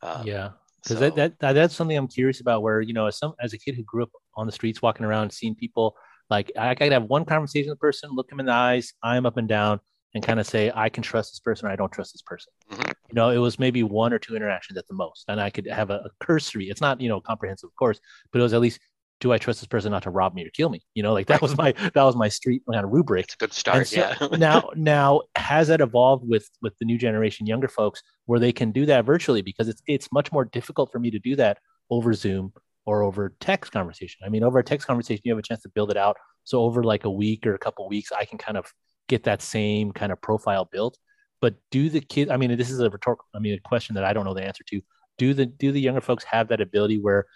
[0.03, 0.51] Um, yeah
[0.83, 3.35] because so, that, that, that that's something i'm curious about where you know as some
[3.41, 5.95] as a kid who grew up on the streets walking around seeing people
[6.31, 8.93] like i, I could have one conversation with a person look him in the eyes
[9.03, 9.81] i'm up and down
[10.15, 12.53] and kind of say I can trust this person or I don't trust this person.
[12.71, 12.91] Mm-hmm.
[13.11, 15.67] You know, it was maybe one or two interactions at the most, and I could
[15.67, 16.69] have a, a, cursory.
[16.69, 18.01] It's not you know comprehensive, of course,
[18.33, 18.81] but it was at least
[19.21, 20.83] do I trust this person not to rob me or kill me?
[20.95, 23.27] You know, like that was my that was my street kind of rubric.
[23.27, 23.87] It's a good start.
[23.87, 24.29] So yeah.
[24.37, 28.73] now now has that evolved with with the new generation, younger folks, where they can
[28.73, 31.59] do that virtually because it's it's much more difficult for me to do that
[31.91, 32.53] over Zoom
[32.85, 34.21] or over text conversation.
[34.25, 36.17] I mean, over a text conversation, you have a chance to build it out.
[36.45, 38.73] So over like a week or a couple weeks, I can kind of
[39.09, 40.99] get that same kind of profile built.
[41.41, 42.31] But do the kids?
[42.31, 43.27] I mean, this is a rhetorical.
[43.35, 44.81] I mean, a question that I don't know the answer to.
[45.19, 47.27] Do the do the younger folks have that ability where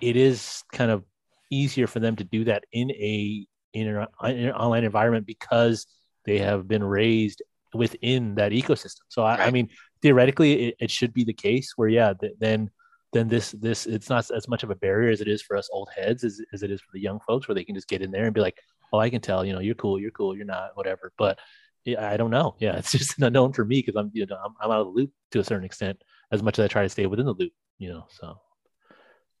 [0.00, 1.04] it is kind of
[1.50, 5.86] easier for them to do that in a in an, in an online environment because
[6.24, 7.42] they have been raised
[7.74, 9.00] within that ecosystem.
[9.08, 9.48] So I, right.
[9.48, 9.68] I mean,
[10.02, 12.70] theoretically, it, it, should be the case where yeah, th- then
[13.16, 15.68] then this this it's not as much of a barrier as it is for us
[15.72, 18.02] old heads as, as it is for the young folks where they can just get
[18.02, 18.58] in there and be like,
[18.92, 21.12] oh, I can tell, you know, you're cool, you're cool, you're not, whatever.
[21.18, 21.38] But
[21.84, 22.56] yeah, I don't know.
[22.58, 24.86] Yeah, it's just an unknown for me because I'm, you know, I'm, I'm out of
[24.86, 26.02] the loop to a certain extent
[26.32, 28.06] as much as I try to stay within the loop, you know.
[28.10, 28.38] So,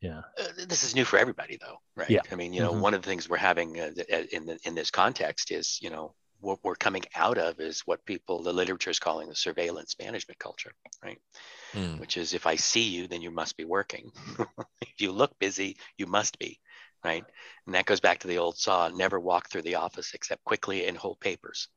[0.00, 0.22] yeah.
[0.38, 2.10] Uh, this is new for everybody, though, right?
[2.10, 2.20] Yeah.
[2.30, 2.80] I mean, you know, mm-hmm.
[2.80, 5.90] one of the things we're having uh, uh, in the, in this context is, you
[5.90, 6.14] know,
[6.46, 10.38] what we're coming out of is what people, the literature is calling the surveillance management
[10.38, 11.18] culture, right?
[11.74, 11.98] Mm.
[11.98, 14.12] Which is if I see you, then you must be working.
[14.80, 16.60] if you look busy, you must be
[17.04, 17.24] right?
[17.66, 20.86] And that goes back to the old saw: never walk through the office except quickly
[20.86, 21.68] and hold papers.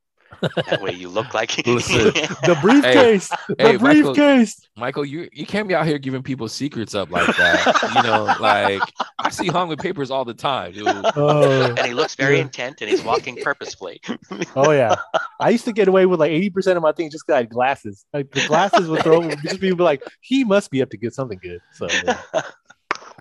[0.41, 2.05] That way you look like Listen,
[2.43, 3.29] the briefcase.
[3.29, 4.61] Hey, the hey, briefcase.
[4.75, 7.93] Michael, Michael, you you can't be out here giving people secrets up like that.
[7.95, 8.81] you know, like
[9.19, 10.87] I see hung with papers all the time, dude.
[10.87, 12.43] Oh, and he looks very yeah.
[12.43, 14.01] intent and he's walking purposefully.
[14.55, 14.95] oh yeah.
[15.39, 17.49] I used to get away with like 80% of my things just because I had
[17.49, 18.05] glasses.
[18.13, 21.39] Like the glasses would throw just people like, he must be up to get something
[21.41, 21.59] good.
[21.73, 22.19] So yeah.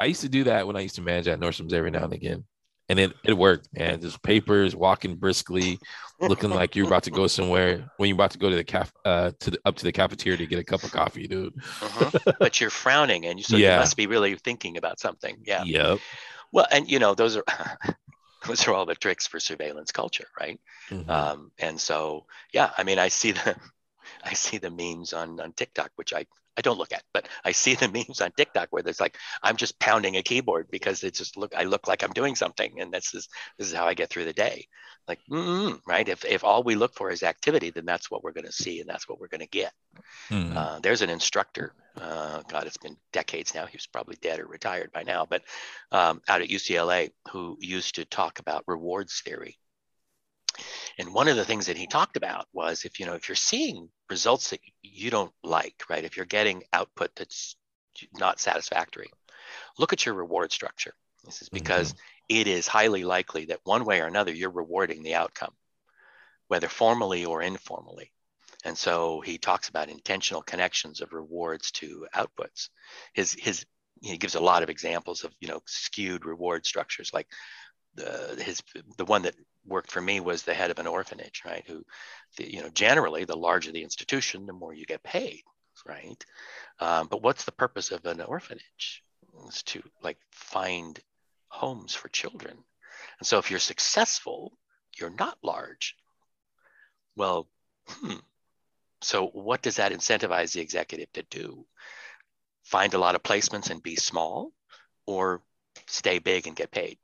[0.01, 2.13] I used to do that when I used to manage at Nordstrom's every now and
[2.13, 2.45] again.
[2.89, 4.01] And it, it worked, man.
[4.01, 5.79] Just papers, walking briskly,
[6.21, 8.93] looking like you're about to go somewhere when you're about to go to the caf
[9.05, 11.55] uh to the, up to the cafeteria to get a cup of coffee, dude.
[11.83, 12.33] Uh-huh.
[12.39, 13.75] but you're frowning, and you so Yeah.
[13.75, 15.39] you must be really thinking about something.
[15.45, 15.65] Yeah.
[15.65, 15.99] Yep.
[16.53, 17.45] Well, and you know those are
[18.47, 20.61] those are all the tricks for surveillance culture, right?
[20.91, 21.09] Mhm.
[21.09, 23.57] Um, and so, yeah, I mean, I see the,
[24.25, 26.27] I see the memes on on TikTok, which I
[26.59, 29.57] I don't look at, but I see the memes on TikTok where there's like I'm
[29.57, 32.93] just pounding a keyboard because it just look I look like I'm doing something, and
[32.93, 34.67] this is this is how I get through the day.
[35.07, 35.21] Like,
[35.87, 36.09] right?
[36.09, 38.81] If if all we look for is activity, then that's what we're going to see,
[38.81, 39.73] and that's what we're going to get.
[40.31, 40.57] Mhm.
[40.57, 41.73] Uh, there's an instructor.
[41.97, 43.67] Uh, God, it's been decades now.
[43.67, 45.43] He was probably dead or retired by now, but
[45.93, 49.59] um, out at UCLA, who used to talk about rewards theory.
[50.99, 53.37] And one of the things that he talked about was if you know if you're
[53.37, 56.05] seeing results that you don't like, right?
[56.05, 57.57] If you're getting output that's
[58.15, 59.11] not satisfactory,
[59.79, 60.95] look at your reward structure.
[61.25, 61.59] This is mm-hmm.
[61.59, 61.95] because
[62.29, 65.55] it is highly likely that one way or another you're rewarding the outcome,
[66.49, 68.13] whether formally or informally.
[68.65, 72.71] And so he talks about intentional connections of rewards to outputs.
[73.15, 73.65] His his
[74.01, 77.13] he gives a lot of examples of you know skewed reward structures.
[77.15, 77.29] Like
[77.95, 78.63] the his
[78.97, 79.35] the one that
[79.69, 81.65] worked for me was the head of an orphanage, right?
[81.67, 81.85] Who,
[82.37, 85.43] the, you know, generally the larger the institution, the more you get paid,
[85.87, 86.25] right?
[86.81, 89.03] Um, but what's the purpose of an orphanage?
[89.47, 90.99] It's to like find
[91.49, 92.57] homes for children.
[93.21, 94.59] And so if you're successful,
[94.99, 95.97] you're not large.
[97.17, 97.49] Well,
[97.89, 98.15] hmm,
[99.01, 101.67] so what does that incentivize the executive to do?
[102.65, 104.53] Find a lot of placements and be small,
[105.07, 105.43] or
[105.87, 106.99] stay big and get paid?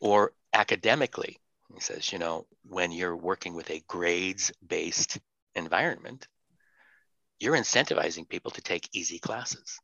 [0.00, 1.38] Or academically,
[1.74, 5.18] he says, you know, when you're working with a grades based
[5.54, 6.26] environment,
[7.38, 9.80] you're incentivizing people to take easy classes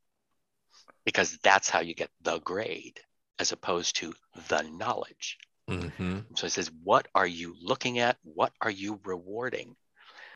[1.05, 3.01] because that's how you get the grade
[3.39, 4.15] as opposed to
[4.49, 5.39] the knowledge.
[5.69, 6.25] Mhm.
[6.37, 8.17] So he says, what are you looking at?
[8.23, 9.77] What are you rewarding?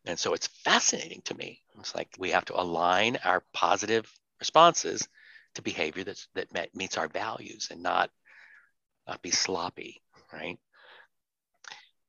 [0.04, 1.62] And so it's fascinating to me.
[1.78, 5.08] It's like we have to align our positive responses
[5.54, 8.10] to behavior that's, that met, meets our values and not,
[9.06, 10.58] not be sloppy, right?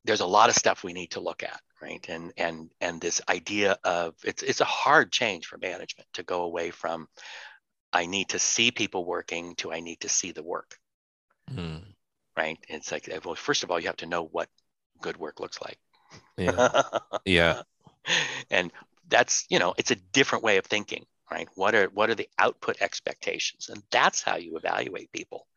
[0.05, 2.05] There's a lot of stuff we need to look at, right?
[2.09, 6.43] And and and this idea of it's it's a hard change for management to go
[6.43, 7.07] away from
[7.93, 10.79] I need to see people working to I need to see the work
[11.47, 11.93] Mhm.
[12.37, 12.57] right?
[12.67, 14.49] It's like, well, first of all, you have to know what
[15.01, 15.79] good work looks like.
[16.37, 16.69] Yeah.
[17.25, 17.63] Yeah.
[18.49, 18.71] and
[19.07, 21.47] that's, you know, it's a different way of thinking, right?
[21.55, 23.69] What are what are the output expectations?
[23.69, 25.47] And that's how you evaluate people,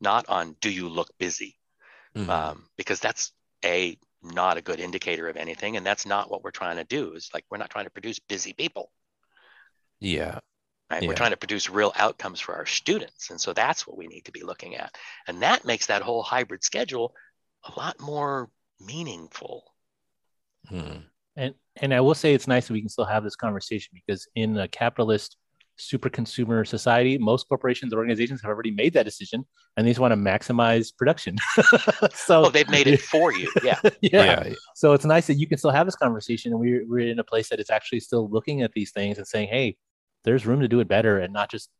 [0.00, 1.58] not on do you look busy?
[2.14, 2.50] Mhm.
[2.50, 3.32] Um, because that's
[3.64, 5.76] a not a good indicator of anything.
[5.76, 7.12] And that's not what we're trying to do.
[7.14, 8.90] Is like we're not trying to produce busy people.
[10.00, 10.40] yeah.
[10.90, 11.06] right?
[11.06, 13.30] We're trying to produce real outcomes for our students.
[13.30, 14.94] And so that's what we need to be looking at.
[15.28, 17.14] And that makes that whole hybrid schedule
[17.64, 19.64] a lot more meaningful.
[20.70, 21.04] Mhm.
[21.36, 24.26] And and I will say it's nice that we can still have this conversation because
[24.34, 25.36] in a capitalist
[25.76, 29.44] super consumer society, most corporations or organizations have already made that decision
[29.76, 31.36] and they just want to maximize production.
[32.14, 33.50] so Oh, they've made it for you.
[33.62, 33.78] Yeah.
[33.82, 33.90] yeah.
[34.00, 34.54] Yeah.
[34.74, 37.24] So it's nice that you can still have this conversation and we're we're in a
[37.24, 39.76] place that is actually still looking at these things and saying, hey,
[40.24, 41.70] there's room to do it better and not just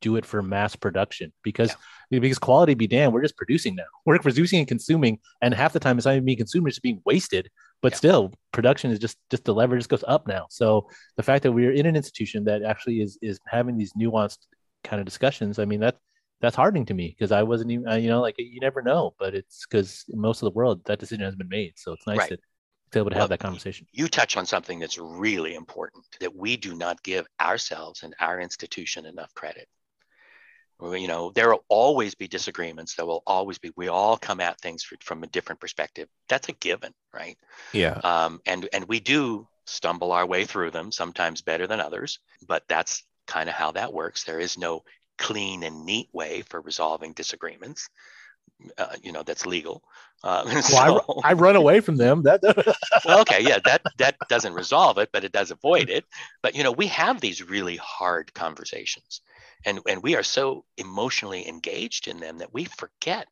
[0.00, 1.74] do it for mass production because
[2.10, 3.84] because quality be damned, we're just producing now.
[4.04, 7.02] We're producing and consuming, and half the time it's not even being consumed, it's being
[7.04, 7.50] wasted.
[7.82, 7.96] But Yeah.
[7.96, 10.46] still, production is just just the lever just goes up now.
[10.50, 14.38] So the fact that we're in an institution that actually is is having these nuanced
[14.84, 15.98] kind of discussions, I mean that
[16.40, 19.34] that's hardening to me because I wasn't even you know like you never know, but
[19.34, 21.74] it's because most of the world that decision has been made.
[21.76, 22.30] So it's nice Right.
[22.30, 22.42] that to
[22.92, 23.86] be able to Well, have that conversation.
[23.92, 28.40] You touch on something that's really important that we do not give ourselves and our
[28.40, 29.68] institution enough credit.
[30.82, 32.94] You know, there will always be disagreements.
[32.94, 36.08] There will always be, we all come at things fr- from a different perspective.
[36.28, 37.38] That's a given, right?
[37.72, 37.98] Yeah.
[38.04, 42.62] um, and and we do stumble our way through them sometimes better than others but
[42.68, 44.82] that's kind of how that works there is no
[45.18, 47.88] clean and neat way for resolving disagreements
[48.78, 49.82] uh, you know that's legal
[50.22, 52.22] uh, Well, so- I, I run away from them.
[52.22, 52.40] That
[53.04, 56.04] well, okay yeah that that doesn't resolve it but it does avoid it
[56.42, 59.20] but you know we have these really hard conversations
[59.64, 63.28] and and we are so emotionally engaged in them that we forget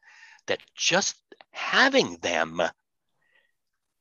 [0.46, 1.16] that just
[1.50, 2.60] having them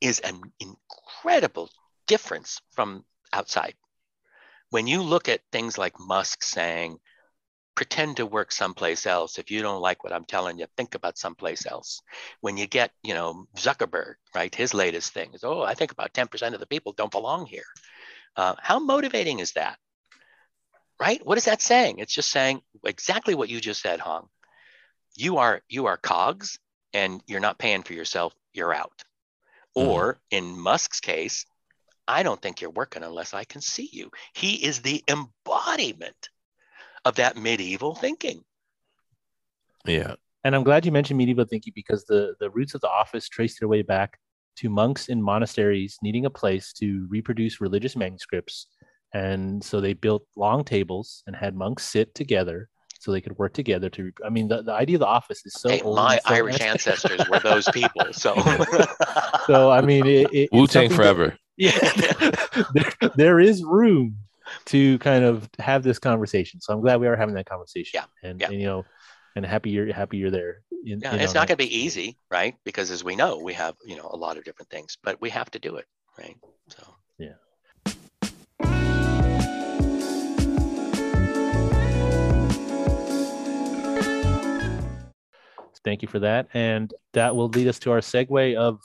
[0.02, 1.70] is an incredible
[2.08, 3.76] difference from outside.
[4.70, 7.00] When you look at things like musk saying
[7.76, 9.40] pretend to work someplace else.
[9.40, 12.02] If you don't like what i'm telling you think about someplace else.
[12.42, 16.14] When you get you know zuckerberg right his latest thing is oh i think about
[16.14, 17.66] 10% of the people don't belong here.
[18.36, 19.78] Uh, how motivating is that
[21.00, 24.28] right what is that saying it's just saying exactly what you just said hong
[25.16, 26.58] you are you are cogs
[26.94, 29.04] and you're not paying for yourself, you're out.
[29.76, 29.88] Mhm.
[29.88, 31.46] Or in Musk's case,
[32.08, 34.12] I don't think you're working unless I can see you.
[34.34, 36.30] He is the embodiment
[37.06, 38.46] of that medieval thinking.
[39.86, 40.16] Yeah.
[40.44, 43.60] And I'm glad you mentioned medieval thinking because the, the roots of the office trace
[43.60, 44.20] their way back
[44.58, 48.68] to monks in monasteries needing a place to reproduce religious manuscripts.
[49.14, 53.54] And so they built long tables and had monks sit together so they could work
[53.54, 54.12] together to.
[54.26, 55.98] I mean, the, the idea of the office is so hey, old.
[55.98, 56.70] my so Irish ancient.
[56.88, 58.08] ancestors were those people.
[58.14, 58.36] So,
[59.48, 61.38] So I mean, it, it, it's Wu Tang something that- forever.
[61.58, 62.32] yeah,
[62.74, 64.18] there, there is room
[64.66, 66.60] to kind of have this conversation.
[66.60, 68.00] So I'm glad we are having that conversation.
[68.00, 68.48] Yeah, and, yeah.
[68.48, 68.86] and, you know,
[69.36, 70.62] and happy you're happy you're there.
[70.84, 72.56] In, yeah, in it's not going to be easy, right?
[72.64, 75.30] Because as we know, we have you know a lot of different things, but we
[75.30, 75.86] have to do it,
[76.18, 76.36] right?
[76.70, 76.84] So.
[85.86, 88.80] Thank you for that, and that will lead us to our segue of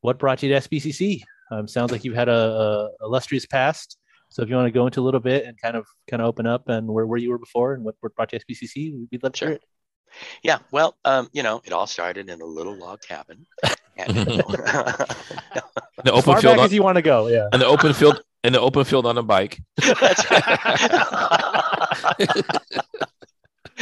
[0.00, 1.22] what brought you to SBCC.
[1.50, 3.96] Um, sounds like you've had a, a illustrious past.
[4.30, 6.26] So if you want to go into a little bit and kind of kind of
[6.26, 9.06] open up and where, where you were before and what, what brought you to SBCC,
[9.12, 9.48] we'd love to Sure.
[9.48, 9.62] hear it.
[10.42, 13.46] Yeah, well, um, you know, it all started in a little log cabin.
[13.96, 14.08] And,
[16.04, 17.28] The As open far field back on, as you want to go.
[17.28, 17.48] Yeah.
[17.52, 19.58] and the open field and the open field on a bike.
[19.76, 20.50] That's right.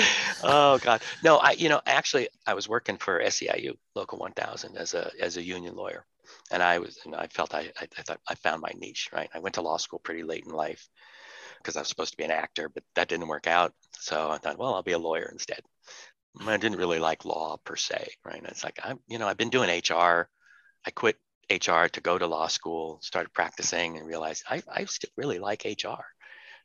[0.43, 1.37] oh God, no!
[1.39, 5.43] I, you know, actually, I was working for SEIU Local 1000 as a as a
[5.43, 6.05] union lawyer,
[6.51, 9.11] and I was, and I felt I, I, I thought I found my niche.
[9.13, 10.89] Right, I went to law school pretty late in life
[11.59, 13.73] because I was supposed to be an actor, but that didn't work out.
[13.99, 15.61] So I thought, well, I'll be a lawyer instead.
[16.41, 18.15] I didn't really like law per se.
[18.25, 20.29] Right, it's like I'm, you know, I've been doing HR.
[20.85, 21.17] I quit
[21.51, 25.65] HR to go to law school, started practicing, and realized I, I still really like
[25.65, 26.05] HR.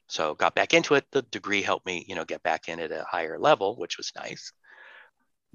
[0.07, 1.05] So got back into it.
[1.11, 4.11] The degree helped me, you know, get back in at a higher level, which was
[4.15, 4.53] nice.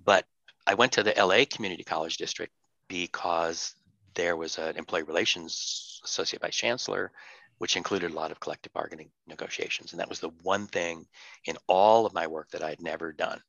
[0.04, 0.26] But
[0.66, 2.52] I went to the LA Community College District
[2.88, 3.74] because
[4.14, 7.12] there was an employee relations associate vice chancellor,
[7.58, 9.92] which included a lot of collective bargaining negotiations.
[9.92, 11.06] And that was the one thing
[11.46, 13.40] in all of my work that I had never done.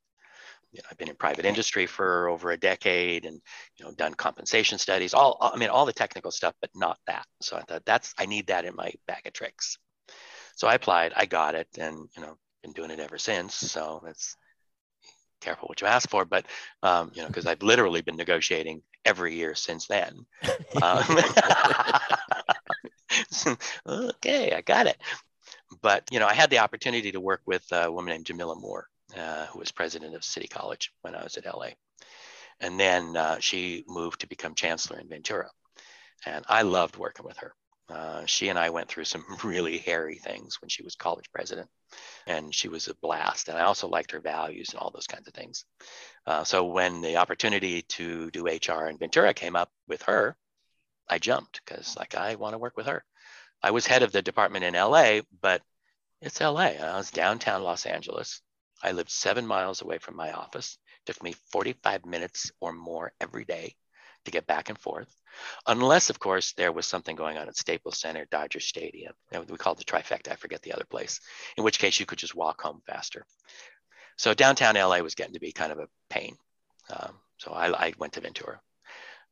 [0.72, 3.40] You know, I've been in private industry for over a decade and
[3.78, 7.26] you know done compensation studies, all I mean all the technical stuff, but not that.
[7.42, 9.78] So I thought that's I need that in my bag of tricks.
[10.56, 13.56] So I applied, I got it, and you know, been doing it ever since.
[13.56, 14.36] So it's
[15.42, 16.46] careful what you ask for, but
[16.82, 20.26] um, you know, because I've literally been negotiating every year since then.
[20.82, 21.04] Um,
[23.88, 24.98] okay, I got it.
[25.82, 28.88] But you know, I had the opportunity to work with a woman named Jamillah Moore,
[29.18, 31.70] uh, who was president of City College when I was at LA,
[32.60, 35.50] and then uh, she moved to become chancellor in Ventura,
[36.26, 37.54] and I loved working with her.
[37.94, 41.70] Uh, she and I went through some really hairy things when she was college president,
[42.26, 43.50] and she was a blast.
[43.50, 45.66] And I also liked her values and all those kinds of things.
[46.26, 50.36] Uh, so when the opportunity to do HR in Ventura came up with her,
[51.08, 53.04] I jumped because like I want to work with her.
[53.62, 55.62] I was head of the department in LA, but
[56.22, 56.74] it's LA.
[56.82, 58.42] I was downtown Los Angeles.
[58.82, 60.78] I lived seven miles away from my office.
[61.02, 63.76] It took me 45 minutes or more every day
[64.26, 65.14] to get back and forth
[65.68, 69.14] unless of course there was something going on at Staples Center, Dodger Stadium.
[69.32, 70.32] We called the trifecta.
[70.32, 71.20] I forget the other place.
[71.58, 73.26] In which case you could just walk home faster.
[74.18, 76.36] So downtown LA was getting to be kind of a pain.
[76.90, 78.60] Um, so I, I went to Ventura,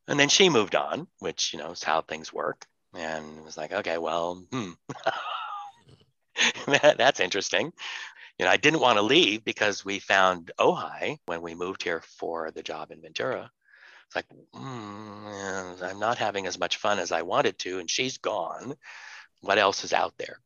[0.08, 2.66] and then she moved on, which you know is how things work.
[2.94, 4.72] And it was like, okay, well, hmm.
[6.68, 7.72] that, that's interesting.
[8.38, 12.02] You know, I didn't want to leave because we found Ojai when we moved here
[12.18, 13.52] for the job in Ventura
[14.12, 18.18] it's like mm, i'm not having as much fun as i wanted to and she's
[18.18, 18.76] gone.
[19.42, 20.38] What else is out there?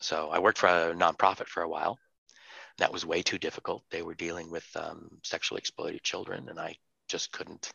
[0.00, 1.98] So i worked for a nonprofit for a while.
[2.78, 3.82] That was way too difficult.
[3.90, 6.76] They were dealing with um, sexually exploited children and i
[7.08, 7.70] just couldn't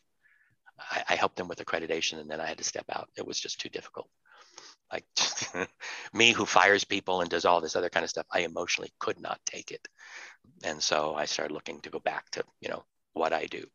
[0.80, 3.10] I, I helped them with accreditation and then i had to step out.
[3.18, 4.08] It was just too difficult.
[4.92, 5.06] Like
[6.14, 9.20] me who fires people and does all this other kind of stuff i emotionally could
[9.20, 9.86] not take it.
[10.64, 13.66] And so i started looking to go back to you know what i do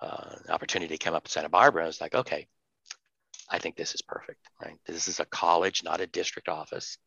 [0.00, 1.84] uh, opportunity came up in Santa Barbara.
[1.84, 2.46] I was like, okay,
[3.50, 4.76] I think this is perfect, right?
[4.86, 6.98] This is a college, not a district office.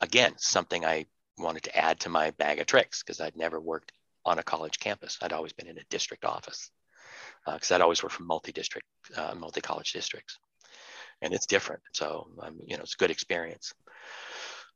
[0.00, 1.06] Again, something I
[1.38, 3.92] wanted to add to my bag of tricks because I'd never worked
[4.24, 5.18] on a college campus.
[5.22, 6.70] I'd always been in a district office
[7.44, 8.86] because uh, I'd always worked for multi-district,
[9.16, 10.38] uh, multi-college districts,
[11.22, 11.82] and it's different.
[11.92, 13.72] So, um, you know, it's a good experience.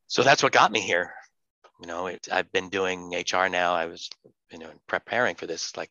[0.06, 1.12] So that's what got me here.
[1.80, 3.74] You know, it, I've been doing HR now.
[3.74, 4.10] I was,
[4.52, 5.76] you know, preparing for this.
[5.76, 5.90] Like,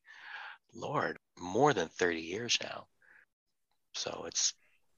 [0.74, 2.88] Lord, more than 30 years now.
[3.94, 4.54] So it's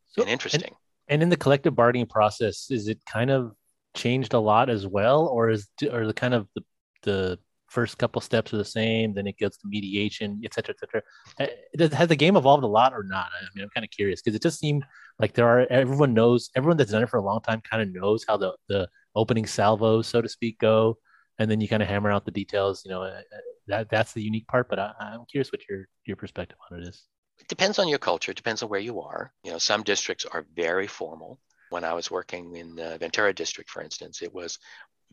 [0.09, 0.63] So- been interesting.
[0.63, 0.75] And,
[1.07, 3.53] and in the collective bargaining process, is it kind of
[3.95, 6.63] changed a lot as well, or is or the kind of the,
[7.03, 10.79] the first couple steps are the same, then it goes to mediation, et cetera, et
[10.79, 11.01] cetera.
[11.39, 13.27] Uh, has the game evolved a lot or not?
[13.33, 14.83] I mean, I'm kind of curious because it just seemed
[15.19, 17.93] like there are everyone knows everyone that's done it for a long time kind of
[17.93, 20.97] knows how the the opening salvos, so to speak, go,
[21.41, 22.83] and then you kind of hammer out the details.
[22.85, 23.37] You know, uh, uh,
[23.67, 24.69] that that's the unique part.
[24.69, 27.05] But I, I'm curious what your your perspective on it is.
[27.39, 28.31] It depends on your culture.
[28.31, 29.31] It depends on where you are.
[29.43, 31.39] You know, some districts are very formal.
[31.69, 34.59] When I was working in the Ventura district, for instance, it was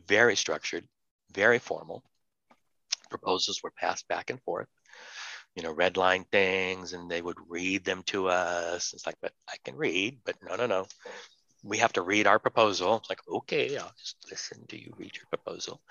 [0.07, 0.85] very structured,
[1.33, 2.03] very formal
[3.09, 4.67] proposals were passed back and forth,
[5.55, 8.93] you know, red line things, and they would read them to us.
[8.93, 10.85] It's like, but I can read, but no, no, no.
[11.63, 12.97] We have to read our proposal.
[12.97, 15.81] It's like, okay, I'll just listen to you read your proposal.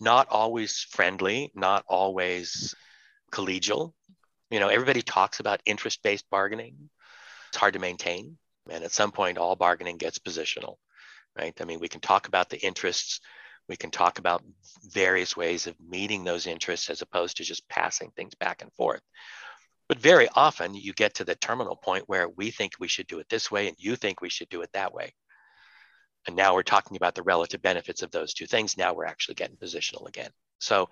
[0.00, 2.74] Not always friendly, not always
[3.32, 3.92] collegial.
[4.50, 6.90] You know, everybody talks about interest based bargaining.
[7.48, 8.38] It's hard to maintain.
[8.70, 10.76] And at some point, all bargaining gets positional,
[11.36, 11.58] right?
[11.60, 13.20] I mean, we can talk about the interests
[13.68, 14.42] we can talk about
[14.82, 19.02] various ways of meeting those interests as opposed to just passing things back and forth.
[19.88, 23.20] But very often you get to the terminal point where we think we should do
[23.20, 25.14] it this way and you think we should do it that way.
[26.26, 28.76] And now we're talking about the relative benefits of those two things.
[28.76, 30.30] Now we're actually getting positional again.
[30.58, 30.90] So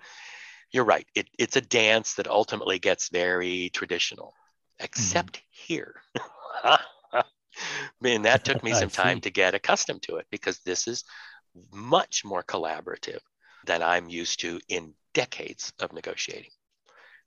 [0.71, 1.05] you're right.
[1.13, 4.33] It, it's a dance that ultimately gets very traditional,
[4.79, 5.73] except mm-hmm.
[5.73, 5.95] here.
[8.03, 11.03] and that took me some time to get accustomed to it because this is
[11.71, 13.19] much more collaborative
[13.65, 16.51] than I'm used to in decades of negotiating.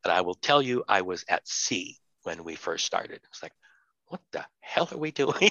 [0.04, 3.20] And I will tell you, I was at sea when we first started.
[3.30, 3.52] It's like,
[4.06, 5.50] what the hell are we doing?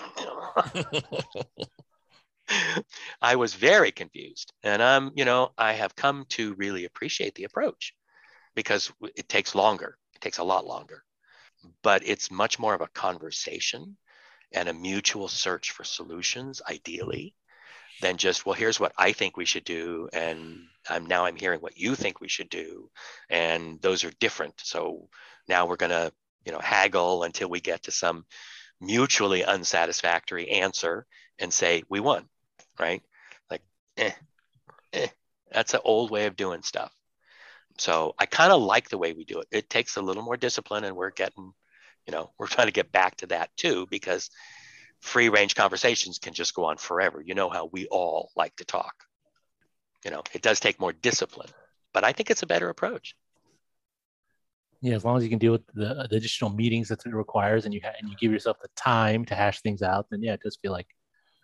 [3.21, 4.53] I was very confused.
[4.63, 7.93] And I'm, you know, I have come to really appreciate the approach
[8.55, 9.97] because it takes longer.
[10.15, 11.03] It takes a lot longer.
[11.83, 13.97] But it's much more of a conversation
[14.51, 17.35] and a mutual search for solutions, ideally,
[18.01, 20.57] than just well here's what i think we should do and
[20.89, 22.89] i'm now i'm hearing what you think we should do
[23.29, 24.53] and those are different.
[24.63, 25.09] So
[25.47, 26.11] now we're going to
[26.45, 28.25] you know haggle until we get to some
[28.81, 31.05] mutually unsatisfactory answer
[31.39, 32.27] and say we won
[32.79, 33.01] right?
[33.51, 33.61] Like
[33.97, 34.11] eh,
[34.93, 35.07] eh.
[35.51, 36.93] that's an old way of doing stuff.
[37.77, 39.47] So i kind of like the way we do it.
[39.51, 41.53] It takes a little more discipline and we're getting
[42.07, 44.29] you know we're trying to get back to that too because
[45.01, 47.21] free range conversations can just go on forever.
[47.21, 48.93] You know how we all like to talk.
[50.03, 51.49] You know, it does take more discipline,
[51.93, 53.15] but I think it's a better approach.
[54.81, 57.65] Yeah, as long as you can deal with the, the additional meetings that it requires,
[57.65, 60.33] and you ha- and you give yourself the time to hash things out, then yeah,
[60.33, 60.87] it does feel like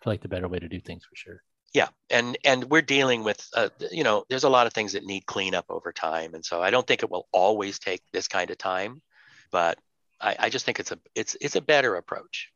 [0.02, 1.42] feel like the better way to do things for sure.
[1.74, 5.04] Yeah, and and we're dealing with uh, you know there's a lot of things that
[5.04, 8.50] need cleanup over time, and so I don't think it will always take this kind
[8.50, 9.02] of time,
[9.50, 9.78] but
[10.18, 12.50] I, I just think it's a it's it's a better approach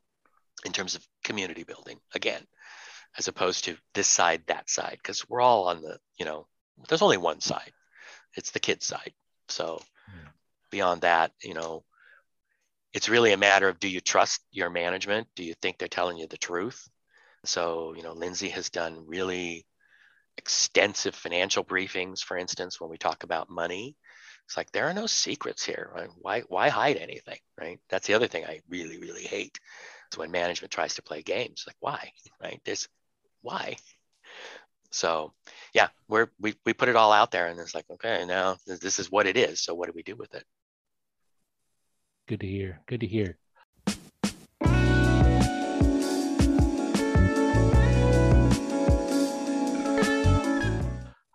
[0.65, 2.45] in terms of community building again
[3.17, 6.47] as opposed to this side that side because we're all on the you know
[6.87, 7.71] there's only one side.
[8.35, 9.13] It's the kids side.
[9.49, 10.29] So yeah.
[10.69, 11.83] beyond that you know
[12.93, 15.27] it's really a matter of do you trust your management?
[15.35, 16.87] Do you think they're telling you the truth?
[17.45, 19.65] So you know lindsay has done really
[20.37, 23.95] extensive financial briefings for instance when we talk about money.
[24.47, 26.09] It's like there are no secrets here right?
[26.17, 27.79] why why hide anything right?
[27.89, 29.59] That's the other thing i really really hate
[30.17, 32.61] when management tries to play games like why right?
[32.65, 32.87] There's
[33.41, 33.77] why?
[34.91, 35.33] So
[35.73, 38.99] yeah we're we, we put it all out there and it's like okay now this
[38.99, 39.61] is what it is.
[39.61, 40.43] So what do we do with it?
[42.27, 42.81] Good to hear.
[42.87, 43.37] Good to hear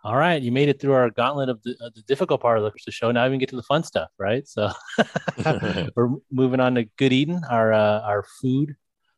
[0.07, 2.63] all right, you made it through our gauntlet of the, uh, the difficult part of
[2.63, 3.11] the show.
[3.11, 4.47] Now we can get to the fun stuff, right?
[4.47, 4.71] So
[5.97, 8.77] we're moving on to good eating, our uh, our food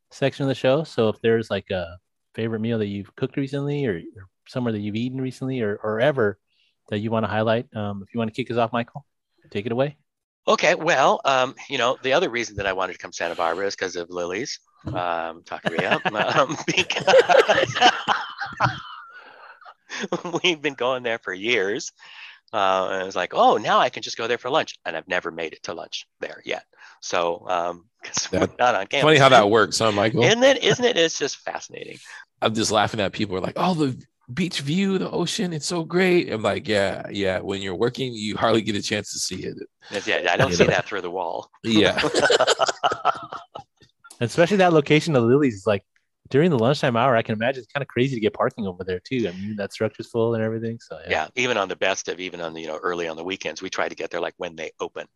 [0.10, 0.84] section of the show.
[0.84, 2.00] So if there's like a
[2.34, 6.00] favorite meal that you've cooked recently, or, or somewhere that you've eaten recently, or, or
[6.00, 6.40] ever
[6.90, 9.06] that you want to highlight, um, if you want to kick us off, Michael,
[9.52, 9.96] take it away.
[10.48, 13.36] Okay, well, um, you know, the other reason that I wanted to come to Santa
[13.36, 16.04] Barbara is because of Lily's um, taqueria.
[16.36, 17.14] um, because
[20.44, 21.92] we've been going there for years.
[22.52, 24.80] Uh, and I was like, oh, now I can just go there for lunch.
[24.86, 26.64] And I've never made it to lunch there yet.
[27.02, 27.86] So, um,
[28.32, 29.04] that, not on campus.
[29.04, 30.24] Funny how that works, huh, Michael?
[30.24, 30.64] Isn't it?
[30.64, 30.98] Isn't it?
[30.98, 31.98] It's just fascinating.
[32.42, 34.02] I'm just laughing at people are like, oh, the
[34.34, 36.32] beach view, the ocean, it's so great.
[36.32, 37.40] I'm like, yeah, yeah.
[37.40, 39.58] When you're working, you hardly get a chance to see it.
[40.06, 40.70] Yeah, I don't you see know?
[40.70, 41.50] that through the wall.
[41.64, 42.02] Yeah.
[44.22, 45.84] Especially that location of Lily's is like
[46.30, 48.84] during the lunchtime hour, I can imagine it's kind of crazy to get parking over
[48.84, 49.28] there too.
[49.28, 50.80] I mean, that structure's full and everything.
[50.80, 51.10] So yeah.
[51.10, 53.62] yeah, even on the best of, even on the you know early on the weekends,
[53.62, 55.08] we try to get there like when they open.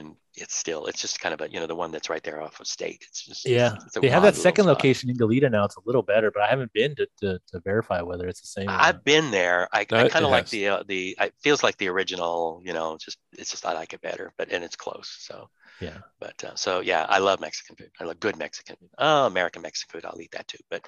[0.00, 2.42] And it's still it's just kind of a you know the one that's right there
[2.42, 3.04] off of State.
[3.08, 4.66] It's just Yeah, it's, it's they have that second spot.
[4.66, 5.64] location in Goleta now.
[5.64, 8.46] It's a little better, but I haven't been to, to, to verify whether it's the
[8.48, 8.78] same.
[8.78, 9.04] I've not.
[9.04, 9.68] been there.
[9.72, 10.50] I, No, I kind of like has.
[10.50, 11.16] the uh, the.
[11.20, 12.60] It feels like the original.
[12.64, 15.16] You know, just it's just I like it better, but and it's close.
[15.20, 17.90] So Yeah, But uh, so yeah, I love Mexican food.
[18.00, 18.90] I love good Mexican food.
[18.98, 20.58] Oh, American Mexican food, I'll eat that too.
[20.70, 20.86] But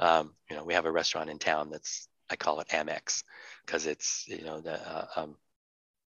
[0.00, 3.24] um, you know, we have a restaurant in town that's I call it Amex
[3.66, 5.36] because it's you know the uh, um,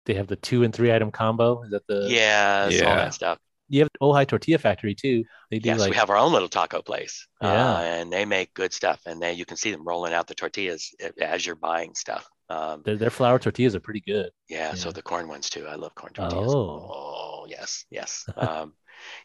[0.05, 1.63] they have the two and three item combo.
[1.63, 2.95] Is that the yeah, it's all Yeah.
[2.95, 3.37] that stuff.
[3.69, 5.23] You have Ojai Tortilla Factory too.
[5.49, 7.73] They do Yes, like we have our own little taco place, Yeah.
[7.75, 9.01] uh, and they make good stuff.
[9.05, 12.27] And they you can see them rolling out the tortillas as you're buying stuff.
[12.49, 14.29] Um, their, their flour tortillas are pretty good.
[14.49, 15.65] yeah, so the corn ones too.
[15.65, 16.53] I love corn tortillas.
[16.53, 16.91] Oh.
[16.93, 18.73] Oh, yes, yes, um,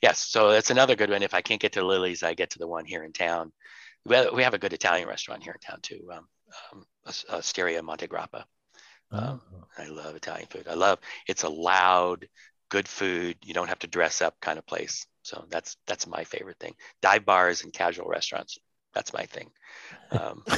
[0.03, 0.19] yes.
[0.21, 1.23] So that's another good one.
[1.23, 3.53] If I can't get to Lily's, I get to the one here in town.
[4.07, 6.09] We have, we have a good Italian restaurant here in town too.
[6.13, 6.27] Um,
[6.73, 6.85] um,
[7.31, 8.45] Osteria Monte Grappa.
[9.13, 9.41] Oh.
[9.79, 10.67] I love Italian food.
[10.69, 12.29] I love it's a loud,
[12.69, 13.37] good food.
[13.45, 15.07] You don't have to dress up kind of place.
[15.23, 16.75] So that's that's my favorite thing.
[17.01, 18.59] Dive bars and casual restaurants.
[18.95, 19.51] That's my thing.
[20.11, 20.43] Um,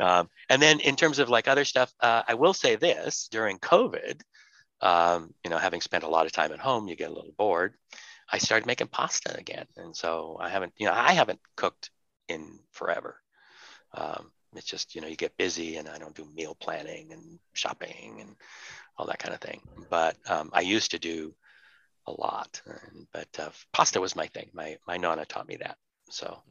[0.00, 3.58] um, and then in terms of like other stuff, uh, I will say this: during
[3.58, 4.20] COVID,
[4.80, 7.34] um, you know, having spent a lot of time at home, you get a little
[7.36, 7.74] bored.
[8.30, 11.90] I started making pasta again, and so I haven't, you know, I haven't cooked
[12.28, 13.20] in forever.
[13.92, 17.38] Um, it's just, you know, you get busy, and I don't do meal planning and
[17.52, 18.36] shopping and
[18.96, 19.60] all that kind of thing.
[19.90, 21.34] But um, I used to do
[22.06, 22.60] a lot,
[23.12, 24.50] but uh, pasta was my thing.
[24.52, 25.76] My my nonna taught me that,
[26.10, 26.42] so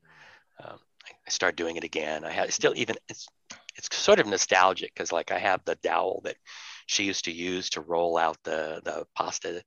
[0.64, 2.24] um, I, I started doing it again.
[2.24, 3.28] I had still even it's
[3.76, 6.36] it's sort of nostalgic because like I have the dowel that
[6.88, 9.64] she used to use to roll out the the pasta.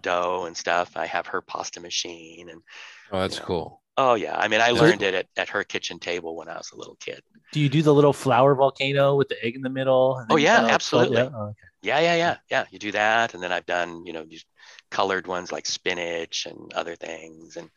[0.00, 0.96] Dough and stuff.
[0.96, 2.62] I have her pasta machine and
[3.10, 3.44] Oh, that's Yeah.
[3.44, 3.82] cool.
[3.98, 6.56] oh yeah, I mean I So- learned it at, at her kitchen table when I
[6.56, 7.22] was a little kid.
[7.52, 10.24] Do you do the little flower volcano with the egg in the middle?
[10.30, 11.18] Oh, yeah, absolutely.
[11.18, 11.30] yeah?
[11.34, 11.58] Oh, okay.
[11.82, 12.64] Yeah, yeah, yeah, yeah.
[12.70, 14.44] You do that, and then I've done you know these
[14.90, 17.68] colored ones like spinach and other things, and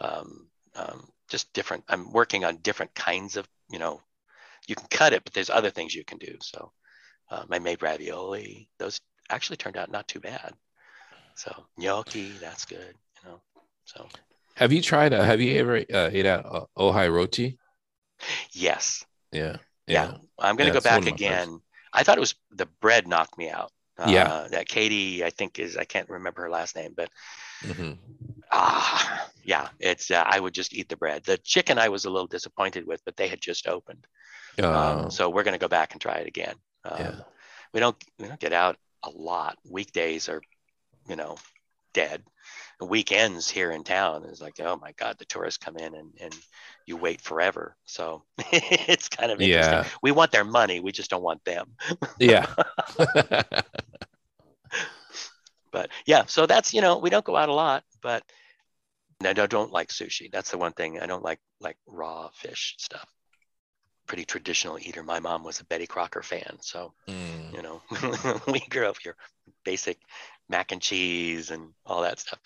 [0.00, 1.84] um, um, just different.
[1.88, 4.00] I'm working on different kinds of you know,
[4.66, 6.36] you can cut it, but there's other things you can do.
[6.40, 6.72] So
[7.30, 10.54] um, I made ravioli; those actually turned out not too bad.
[11.34, 13.40] So gnocchi, that's good, you know.
[13.84, 14.08] So
[14.56, 15.12] Have you tried?
[15.12, 16.66] Uh, have you ever uh, ate at uh,
[17.10, 17.58] Roti?
[18.52, 19.56] yes, Yeah.
[19.86, 21.60] yeah, I'm gonna Yeah, go back again.
[21.92, 23.72] I thought it was the bread knocked me out.
[24.06, 24.24] Yeah.
[24.24, 27.10] Uh, that Katie, I think is I can't remember her last name, but
[27.62, 27.92] mm-hmm.
[28.50, 31.24] Ah, yeah, it's uh, I would just eat the bread.
[31.24, 34.06] The chicken I was a little disappointed with, but they had just opened,
[34.58, 36.54] Uh, um, so we're gonna go back and try it again.
[36.84, 37.14] Um, Yeah.
[37.72, 39.56] We don't we don't get out a lot.
[39.64, 40.42] Weekdays are,
[41.08, 41.36] you know,
[41.94, 42.22] dead.
[42.80, 46.34] Weekends here in town is like, oh my God, the tourists come in and and
[46.86, 47.76] you wait forever.
[47.84, 49.72] So it's kind of interesting.
[49.74, 49.88] yeah.
[50.02, 51.68] We want their money, we just don't want them.
[52.18, 52.46] Yeah.
[55.72, 58.22] But yeah, so that's you know we don't go out a lot, but
[59.24, 60.30] I don't, don't like sushi.
[60.30, 63.08] That's the one thing I don't like like raw fish stuff.
[64.06, 65.02] Pretty traditional eater.
[65.02, 67.54] My mom was a Betty Crocker fan, so Mm.
[67.54, 67.82] you know
[68.52, 69.16] we grew up here,
[69.64, 69.98] basic
[70.52, 72.38] mac and cheese and all that stuff.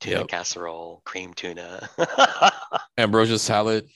[0.00, 0.28] Tuna Yep.
[0.28, 1.88] casserole, cream tuna.
[2.98, 3.88] Ambrosia salad.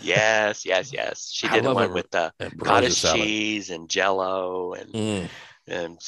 [0.00, 1.30] yes, yes, yes.
[1.32, 2.32] She did the one with the
[2.64, 3.20] cottage salad.
[3.20, 5.28] cheese and Jello and Mm.
[5.68, 5.98] and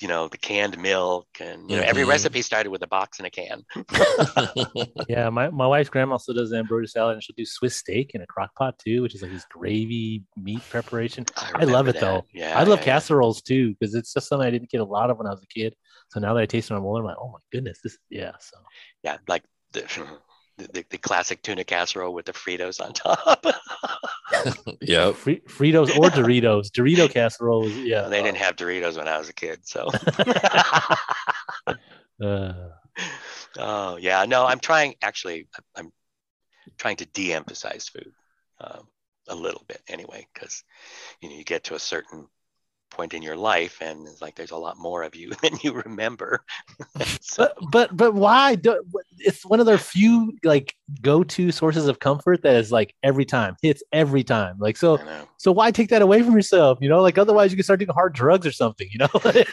[0.00, 2.08] you know the canned milk and you know every Mhm.
[2.08, 3.64] recipe started with a box and a can.
[5.08, 8.22] Yeah, my, my wife's grandma also does ambrosia salad, and she'll do Swiss steak in
[8.22, 11.24] a crock pot too, which is like this gravy meat preparation.
[11.36, 12.26] I love remember it, though.
[12.32, 12.92] Yeah, I love yeah, yeah.
[12.94, 15.42] casseroles too because it's just something I didn't get a lot of when I was
[15.42, 15.74] a kid.
[16.14, 16.84] So now that I taste it, I'm.
[16.86, 18.32] I'm like, oh my goodness, this yeah.
[18.38, 18.56] So
[19.02, 19.42] Yeah, like
[19.72, 19.82] the,
[20.56, 23.44] the the classic tuna casserole with the Fritos on top.
[24.80, 27.66] yeah, Fri- Fritos or Doritos, Dorito casserole.
[27.66, 29.88] is- Yeah, they didn't have Doritos when I was a kid, so.
[32.22, 32.52] Uh,
[33.58, 34.94] oh yeah, no, I'm trying.
[35.02, 35.90] Actually, I'm
[36.78, 38.12] trying to de-emphasize food
[38.60, 38.86] um,
[39.28, 40.62] a little bit anyway, because
[41.20, 42.28] you know you get to a certain
[42.94, 45.72] point in your life, and it's like there's a lot more of you than you
[45.72, 46.44] remember.
[47.20, 48.54] so, but but but why?
[48.54, 48.82] Do,
[49.18, 53.56] it's one of their few like go-to sources of comfort that is like every time
[53.62, 54.56] hits every time.
[54.58, 54.98] Like so.
[55.36, 56.78] So why take that away from yourself?
[56.80, 58.88] You know, like otherwise you can start doing hard drugs or something.
[58.90, 59.08] You know,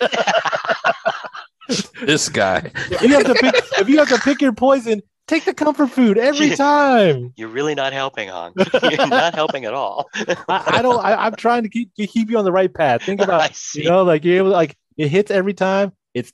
[2.02, 2.72] This guy.
[2.76, 5.02] if you have to pick, if you have to pick your poison,
[5.32, 7.34] take the comfort food every time.
[7.36, 8.54] You're really not helping, on.
[8.84, 10.10] You're not helping at all.
[10.48, 11.04] I, I don't.
[11.04, 13.04] I, I'm trying to keep keep you on the right path.
[13.04, 15.94] Think about you know, like you're able, to, like it hits every time.
[16.14, 16.32] It's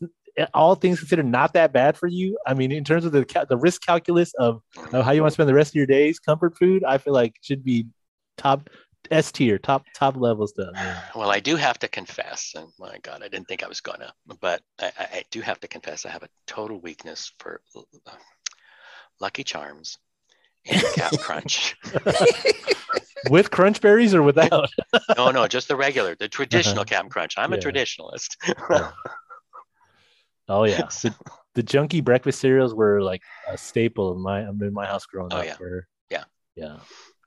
[0.54, 2.38] all things considered not that bad for you.
[2.46, 5.34] I mean, in terms of the the risk calculus of, of how you want to
[5.34, 7.88] spend the rest of your days, comfort food, I feel like should be
[8.38, 8.70] top
[9.12, 10.74] S tier, top top level stuff.
[11.16, 14.14] Well, I do have to confess, and my God, I didn't think I was gonna,
[14.40, 18.12] but I, I do have to confess, I have a total weakness for uh,
[19.20, 19.98] Lucky Charms
[20.66, 21.76] and Cap'n Crunch.
[23.30, 24.70] With crunch berries or without?
[25.18, 26.86] no, no, just the regular, the traditional Uh-huh.
[26.86, 27.34] Cap'n Crunch.
[27.38, 28.36] I'm a traditionalist.
[28.70, 28.92] Yeah.
[30.50, 31.14] Oh yeah, the,
[31.56, 35.38] the junky breakfast cereals were like a staple in my in my house growing Oh,
[35.40, 35.46] up.
[35.46, 35.56] yeah.
[35.58, 36.24] Where, Yeah.
[36.56, 36.78] yeah.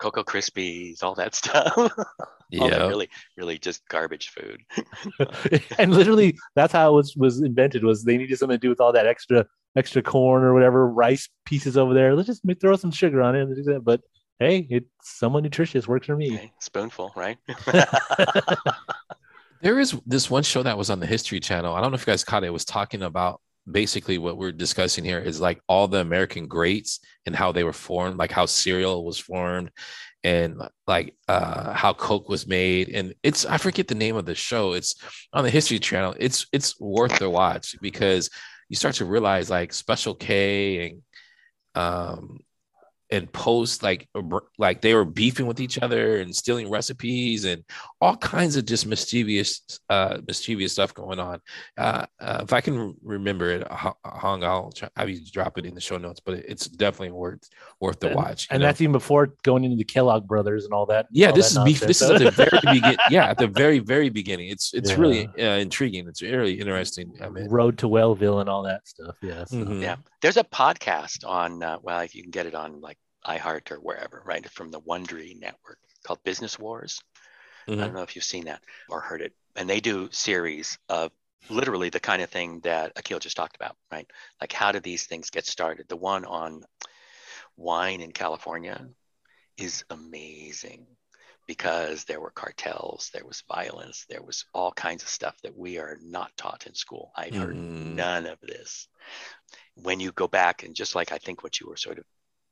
[0.00, 1.92] Cocoa Krispies, all that stuff.
[2.50, 2.88] Yeah.
[2.88, 4.60] really, really just garbage food.
[5.78, 8.80] and literally that's how it was was invented was they needed something to do with
[8.80, 9.46] all that extra
[9.76, 13.42] extra corn or whatever rice pieces over there let's just throw some sugar on it
[13.42, 13.84] and do that.
[13.84, 14.00] but
[14.40, 17.38] hey it's somewhat nutritious works for me Okay, Spoonful, right?
[19.62, 21.74] There is this one show that was on the History Channel.
[21.74, 22.46] I don't know if you guys caught it.
[22.46, 27.00] It was talking about basically what we're discussing here is like all the American greats
[27.26, 29.70] and how they were formed, like how cereal was formed
[30.22, 32.90] and like uh how Coke was made.
[32.90, 34.72] And it's I forget the name of the show.
[34.72, 34.94] It's
[35.32, 36.14] on the History Channel.
[36.18, 38.30] It's it's worth the watch because
[38.68, 41.02] you start to realize like Special K and
[41.74, 42.38] um
[43.12, 44.08] and post like
[44.58, 47.64] like they were beefing with each other and stealing recipes and
[48.00, 51.40] all kinds of just mischievous uh mischievous stuff going on
[51.78, 55.74] uh, uh if i can remember it Hong, i'll try i you drop it in
[55.74, 57.48] the show notes but it's definitely worth
[57.80, 58.66] worth the and, watch you and know?
[58.68, 61.58] that's even before going into the kellogg brothers and all that yeah all this is
[61.64, 61.98] beef nonsense.
[61.98, 64.96] this is at the very beginning yeah at the very very beginning it's it's Yeah.
[64.98, 69.16] really uh, intriguing it's really interesting i mean road to wellville and all that stuff
[69.22, 69.56] yeah so.
[69.56, 69.80] mhm.
[69.80, 73.76] Yeah, there's a podcast on uh, well, you can get it on like iHeart or
[73.76, 74.48] wherever, right?
[74.50, 77.00] From the Wondery network called Business Wars.
[77.78, 77.84] I Mhm.
[77.84, 79.32] don't know if you've seen that or heard it.
[79.56, 81.12] And they do series of
[81.48, 84.10] literally the kind of thing that Akil just talked about, right?
[84.40, 85.88] Like how did these things get started?
[85.88, 86.64] The one on
[87.56, 88.86] wine in California
[89.56, 90.86] is amazing
[91.46, 95.78] because there were cartels, there was violence, there was all kinds of stuff that we
[95.78, 97.12] are not taught in school.
[97.16, 97.96] I'd heard Mm.
[97.96, 98.88] none of this.
[99.74, 102.04] When you go back and just like I think what you were sort of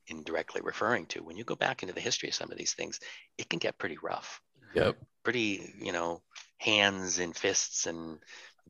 [0.09, 3.01] indirectly referring to, when you go back into the history of some of these things,
[3.39, 4.41] it can get pretty rough
[4.75, 6.23] yep pretty, you know,
[6.59, 8.19] hands and fists and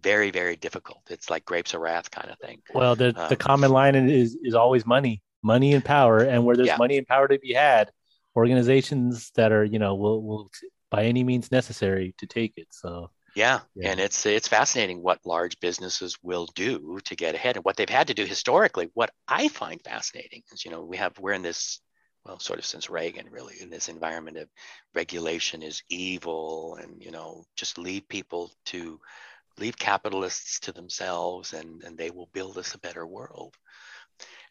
[0.03, 1.03] very, very difficult.
[1.11, 2.63] It's like grapes of wrath kind of thing.
[2.73, 6.57] well the, the Um, common line is is always money money and power and where
[6.57, 6.77] there's Yeah.
[6.77, 7.91] money and power to be had
[8.37, 10.51] organizations that are you know will will
[10.91, 13.61] by any means necessary to take it so Yeah.
[13.77, 13.91] Yeah.
[13.93, 17.89] And it's it's fascinating what large businesses will do to get ahead and what they've
[17.89, 18.91] had to do historically.
[18.95, 21.81] What I find fascinating is, you know, we have we're in this
[22.25, 24.49] well, sort of since Reagan, really, in this environment of
[24.95, 29.01] regulation is evil and, you know, just leave people to
[29.59, 33.55] leave capitalists to themselves and, and they will build us a better world.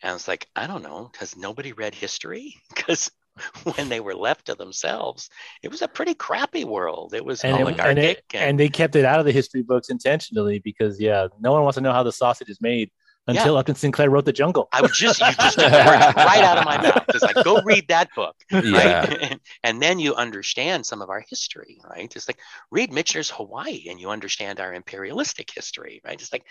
[0.02, 2.56] And it's like, I don't know, has nobody read history?
[2.76, 3.12] Because
[3.76, 5.30] when they were left to themselves,
[5.64, 7.14] it was a pretty crappy world.
[7.14, 7.88] It was and, it- oligarchic.
[7.90, 11.28] and, it- and- and they kept it out of the history books intentionally because yeah
[11.40, 12.92] no one wants to know how the sausage is made
[13.28, 16.58] until upton sinclair wrote the jungle I would just you just took the right out
[16.58, 17.04] of my mouth.
[17.10, 19.22] It's like go read that book, yeah right?
[19.32, 22.14] and, and then you understand some of our history, right?
[22.16, 22.40] It's like
[22.72, 26.20] read Michener's Hawaii, and you understand our imperialistic history, right?
[26.22, 26.46] It's like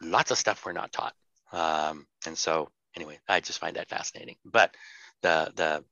[0.00, 1.14] lots of stuff we're not taught.
[1.52, 4.36] Um, and so anyway, I just find that fascinating.
[4.44, 4.74] But
[5.24, 5.84] the the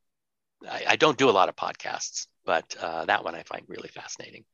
[0.70, 3.88] I, I don't do a lot of podcasts, but uh, that one I find really
[3.88, 4.44] fascinating.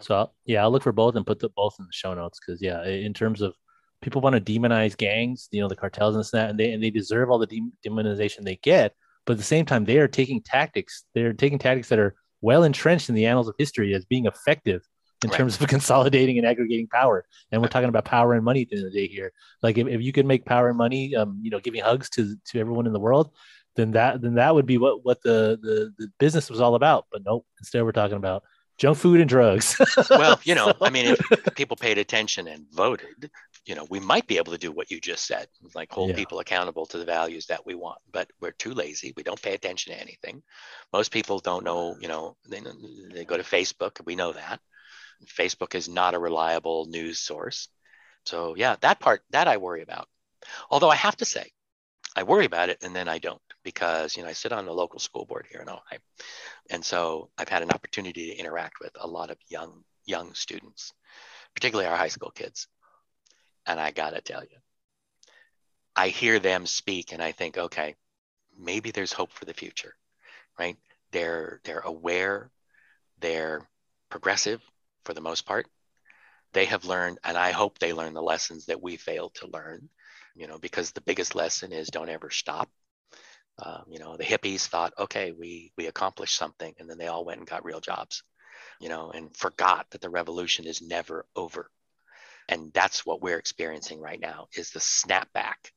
[0.00, 2.38] so I'll- yeah i'll look for both and put the both in the show notes
[2.40, 3.54] because yeah in terms of
[4.04, 6.90] people want to demonize gangs you know the cartels and that and they and they
[7.00, 8.88] deserve all the de- demonization they get
[9.24, 12.14] but at the same time they are taking tactics they're taking tactics that are
[12.48, 14.82] well entrenched in the annals of history as being effective
[15.24, 15.38] in Right.
[15.38, 17.18] terms of consolidating and aggregating power
[17.50, 17.72] and we're Right.
[17.76, 19.30] talking about power and money at the end of the day here
[19.66, 22.36] like if, if you can make power and money um you know giving hugs to
[22.50, 23.26] to everyone in the world
[23.76, 27.06] then that then that would be what what the the, the business was all about
[27.12, 28.42] but nope instead we're talking about
[28.78, 29.76] junk food and drugs
[30.10, 33.28] well, you know, So- I mean, if people paid attention and voted,
[33.66, 36.14] you know, we might be able to do what you just said, like hold Yeah.
[36.14, 37.98] people accountable to the values that we want.
[38.12, 39.12] But we're too lazy.
[39.16, 40.44] We don't pay attention to anything.
[40.92, 42.60] Most people don't know, you know, they,
[43.12, 44.00] they go to Facebook.
[44.06, 44.60] We know that.
[45.26, 47.66] Facebook is not a reliable news source.
[48.26, 50.06] So, yeah, that part, that I worry about.
[50.70, 51.50] Although I have to say,
[52.14, 54.72] I worry about it and then I don't because, you know, I sit on the
[54.72, 55.98] local school board here in Ojai.
[56.70, 60.94] And so I've had an opportunity to interact with a lot of young, young students,
[61.54, 62.66] particularly our high school kids.
[63.66, 64.56] And I got to tell you,
[65.94, 67.94] I hear them speak and I think, okay,
[68.58, 69.92] maybe there's hope for the future,
[70.58, 70.78] right?
[71.12, 72.50] They're, they're aware,
[73.20, 73.68] they're
[74.08, 74.62] progressive
[75.04, 75.66] for the most part.
[76.54, 79.90] They have learned, and I hope they learn the lessons that we failed to learn,
[80.34, 82.70] you know, because the biggest lesson is don't ever stop.
[83.58, 87.24] Uh, you know, the hippies thought, okay, we we accomplished something, and then they all
[87.24, 88.22] went and got real jobs,
[88.80, 91.70] you know, and forgot that the revolution is never over.
[92.48, 95.72] And that's what we're experiencing right now is the snapback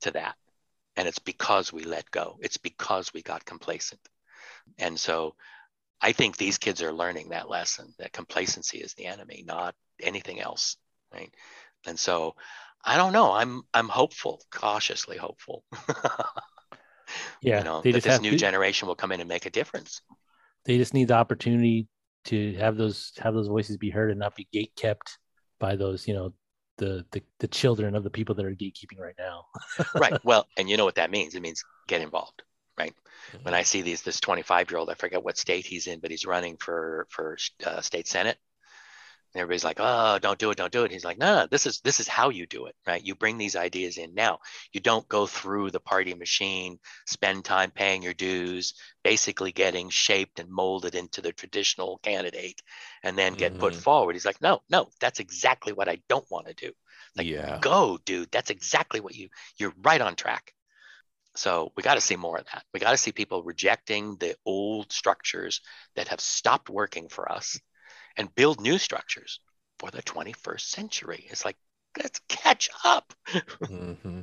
[0.00, 0.36] to that.
[0.96, 2.38] And it's because we let go.
[2.40, 4.00] It's because we got complacent.
[4.78, 5.34] And so
[6.00, 10.40] I think these kids are learning that lesson that complacency is the enemy, not anything
[10.40, 10.76] else.
[11.12, 11.32] Right.
[11.86, 12.34] And so
[12.84, 13.32] I don't know.
[13.32, 15.64] I'm I'm hopeful, cautiously hopeful.
[17.40, 17.58] yeah.
[17.58, 20.00] You know, that this new to, generation will come in and make a difference.
[20.64, 21.88] They just need the opportunity
[22.26, 25.18] to have those have those voices be heard and not be gate kept
[25.58, 26.32] by those, you know,
[26.78, 29.46] the the, the children of the people that are gatekeeping right now.
[29.94, 30.18] right.
[30.24, 31.34] Well, and you know what that means?
[31.34, 32.42] It means get involved
[32.78, 32.94] right?
[33.32, 33.44] Mm-hmm.
[33.44, 36.10] When I see these, this 25 year old, I forget what state he's in, but
[36.10, 38.38] he's running for for uh, state senate.
[39.34, 41.66] And everybody's like, "Oh, don't do it, don't do it." He's like, "No, no, this
[41.66, 43.04] is this is how you do it, right?
[43.04, 44.38] You bring these ideas in now.
[44.72, 50.38] You don't go through the party machine, spend time paying your dues, basically getting shaped
[50.38, 52.62] and molded into the traditional candidate,
[53.02, 53.60] and then get mm-hmm.
[53.60, 56.72] put forward." He's like, "No, no, that's exactly what I don't want to do."
[57.16, 57.58] Like, yeah.
[57.60, 58.30] go, dude.
[58.30, 59.30] That's exactly what you.
[59.58, 60.52] You're right on track.
[61.36, 62.64] So we got to see more of that.
[62.72, 65.60] We got to see people rejecting the old structures
[65.96, 67.58] that have stopped working for us
[68.16, 69.40] and build new structures
[69.78, 71.26] for the 21st century.
[71.30, 71.56] It's like,
[71.98, 73.12] let's catch up.
[73.28, 74.20] Mm-hmm.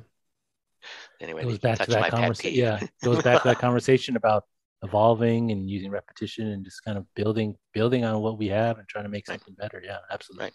[1.19, 2.59] anyway, goes back to that conversation.
[2.59, 4.45] Yeah, goes back to that conversation about
[4.83, 8.87] evolving and using repetition and just kind of building building on what we have and
[8.87, 9.71] trying to make something right.
[9.71, 9.83] better.
[9.85, 10.45] Yeah, absolutely.
[10.45, 10.53] Right.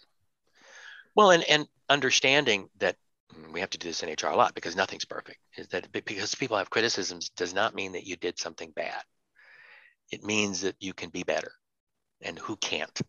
[1.15, 2.97] Well, and and understanding that
[3.51, 5.39] we have to do this in HR a lot because nothing's perfect.
[5.57, 9.01] Is that because people have criticisms does not mean that you did something bad.
[10.11, 11.51] It means that you can be better.
[12.21, 12.99] And who can't?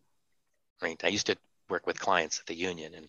[0.81, 1.01] Right.
[1.03, 1.37] I used to
[1.69, 3.07] work with clients at the union and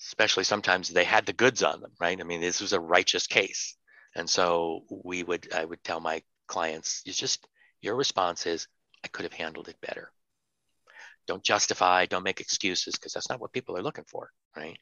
[0.00, 2.18] especially sometimes they had the goods on them, right?
[2.18, 3.76] I mean, this was a righteous case.
[4.16, 7.46] And so we would I would tell my clients, you just
[7.82, 8.66] your response is,
[9.04, 10.10] I could have handled it better.
[11.26, 14.78] Don't justify, don't make excuses, because that's not what people are looking for, right?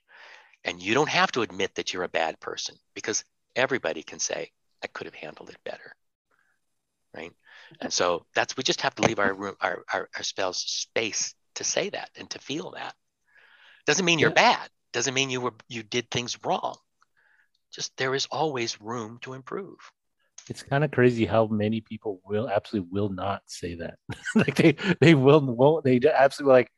[0.65, 3.25] And you don't have to admit that you're a bad person because
[3.55, 4.51] everybody can say,
[4.83, 5.95] I could have handled it better.
[7.15, 7.33] Right.
[7.81, 11.35] And so that's, we just have to leave our room, our, our, our spells space
[11.59, 12.95] to say that and to feel that.
[13.87, 14.57] Doesn't mean you're yeah.
[14.57, 14.69] bad.
[14.93, 16.77] Doesn't mean you were, you did things wrong.
[17.73, 19.79] Just there is always room to improve
[20.51, 23.97] it's kind of crazy how many people will absolutely will not say that
[24.35, 26.71] like they they will won't they absolutely like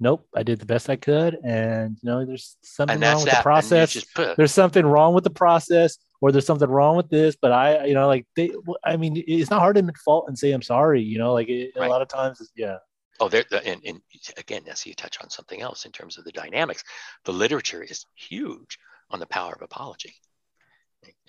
[0.00, 3.38] nope, I did the best I could, and you know, there's something wrong with that.
[3.38, 4.04] the process.
[4.14, 4.36] Put...
[4.36, 7.36] There's something wrong with the process, or there's something wrong with this.
[7.40, 8.52] But I, you know, like they,
[8.84, 11.02] I mean, it's not hard to admit fault and say I'm sorry.
[11.02, 11.86] You know, like it, right.
[11.86, 12.76] a lot of times, yeah.
[13.20, 14.00] Oh, there, and, and
[14.36, 16.82] again, Nessie, you touch on something else in terms of the dynamics.
[17.24, 18.78] The literature is huge
[19.10, 20.14] on the power of apology.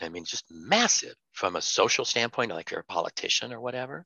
[0.01, 4.05] I mean, just massive from a social standpoint, like you're a politician or whatever,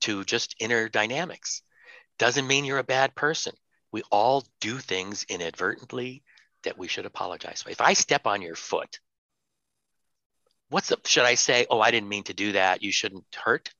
[0.00, 1.62] to just inner dynamics.
[2.18, 3.52] Doesn't mean you're a bad person
[3.92, 6.22] we all do things inadvertently
[6.62, 7.70] that we should apologize for.
[7.70, 9.00] If I step on your foot,
[10.68, 12.82] what's the, should I say, oh, I didn't mean to do that.
[12.82, 13.72] You shouldn't hurt?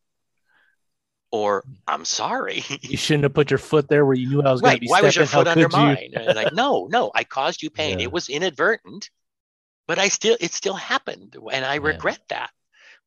[1.32, 2.64] Or I'm sorry.
[2.80, 4.70] you shouldn't have put your foot there where you knew I was right.
[4.70, 4.88] going to be.
[4.88, 6.12] Why was your foot under mine?
[6.14, 7.98] like, no, no, I caused you pain.
[7.98, 8.04] Yeah.
[8.04, 9.10] It was inadvertent,
[9.86, 11.36] but I still, it still happened.
[11.52, 12.38] And I regret yeah.
[12.38, 12.50] that.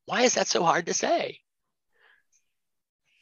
[0.05, 1.39] Why is that so hard to say?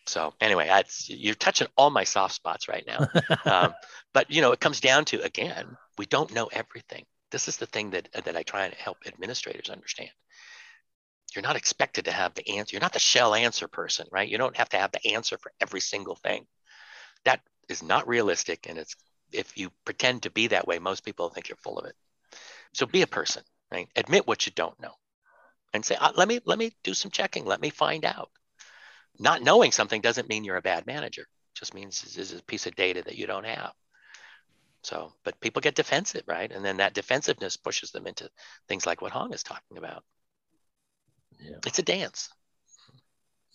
[0.07, 3.07] So anyway, that's, you're touching all my soft spots right now.
[3.45, 3.73] um,
[4.13, 7.05] but you know, it comes down to again, we don't know everything.
[7.31, 10.09] This is the thing that that I try and help administrators understand.
[11.35, 12.75] You're not expected to have the answer.
[12.75, 14.27] You're not the shell answer person, right?
[14.27, 16.45] You don't have to have the answer for every single thing.
[17.25, 18.95] That is not realistic, and it's
[19.31, 21.95] if you pretend to be that way, most people think you're full of it.
[22.73, 23.87] So be a person, right?
[23.95, 24.93] Admit what you don't know,
[25.73, 27.45] and say, uh, "Let me let me do some checking.
[27.45, 28.31] Let me find out."
[29.19, 31.21] not knowing something doesn't mean you're a bad manager.
[31.21, 33.73] It just means this is a piece of data that you don't have.
[34.83, 36.51] So, but people get defensive, right?
[36.51, 38.29] And then that defensiveness pushes them into
[38.67, 40.03] things like what Hong is talking about.
[41.41, 41.57] Yeah.
[41.65, 42.29] It's a dance.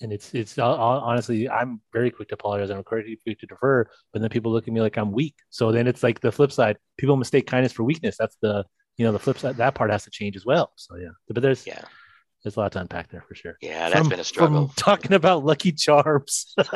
[0.02, 2.68] And it's it's uh, uh, honestly, I'm very quick to apologize.
[2.68, 5.36] I'm very quick to defer, but then people look at me like I'm weak.
[5.48, 6.76] So then it's like the flip side.
[6.98, 8.16] People mistake kindness for weakness.
[8.18, 8.64] That's the
[8.98, 9.56] you know the flip side.
[9.56, 10.72] That part has to change as well.
[10.76, 11.80] So yeah, but there's yeah
[12.46, 13.56] there's a lot to unpack there for sure.
[13.60, 14.70] Yeah, that's from, been a struggle.
[14.76, 16.54] talking about Lucky Charms,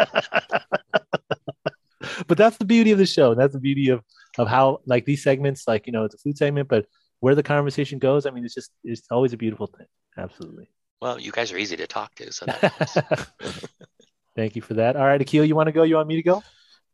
[2.27, 3.35] but that's the beauty of the show.
[3.35, 4.03] That's the beauty of
[4.39, 6.87] of how like these segments, like you know, it's a food segment, but
[7.21, 9.87] where the conversation goes, I mean, it's just it's always a beautiful thing.
[10.19, 10.71] Absolutely.
[11.01, 12.47] Well, you guys are easy to talk to, so.
[14.37, 14.97] Thank you for that.
[14.97, 15.83] All right, Akil, you want to go?
[15.83, 16.43] You want me to go?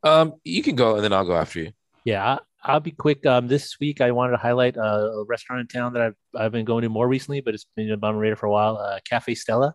[0.02, 1.72] Um, you can go, and then I'll go after you.
[2.04, 3.26] Yeah, I'll be quick.
[3.26, 6.64] Um, this week I wanted to highlight a restaurant in town that I've, I've been
[6.64, 8.76] going to more recently, but it's been on my radar for a while.
[8.76, 9.74] Uh, Cafe Stella.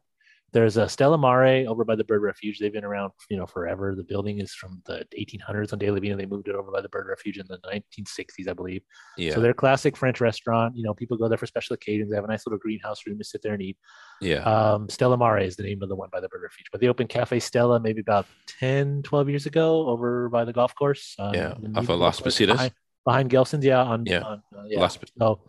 [0.54, 2.60] There's a Stella Mare over by the bird refuge.
[2.60, 3.96] They've been around, you know, forever.
[3.96, 6.18] The building is from the 1800s on De La Vina.
[6.18, 8.82] They moved it over by the bird refuge in the 1960s, I believe.
[9.18, 9.34] Yeah.
[9.34, 10.76] So they're a classic French restaurant.
[10.76, 12.10] You know, people go there for special occasions.
[12.10, 13.78] They have a nice little greenhouse room to sit there and eat.
[14.20, 14.40] yeah.
[14.44, 16.68] Um, Stella Mare is the name of the one by the bird refuge.
[16.70, 18.26] But they opened Cafe Stella maybe about
[18.60, 21.16] 10, 12 years ago over by the golf course.
[21.18, 22.48] um, Yeah, off of Las Positas?
[22.48, 22.74] Behind,
[23.06, 23.84] behind Gelson's, yeah.
[23.84, 24.20] On, Yeah.
[24.22, 24.80] on, uh, yeah.
[24.82, 25.42] Las- So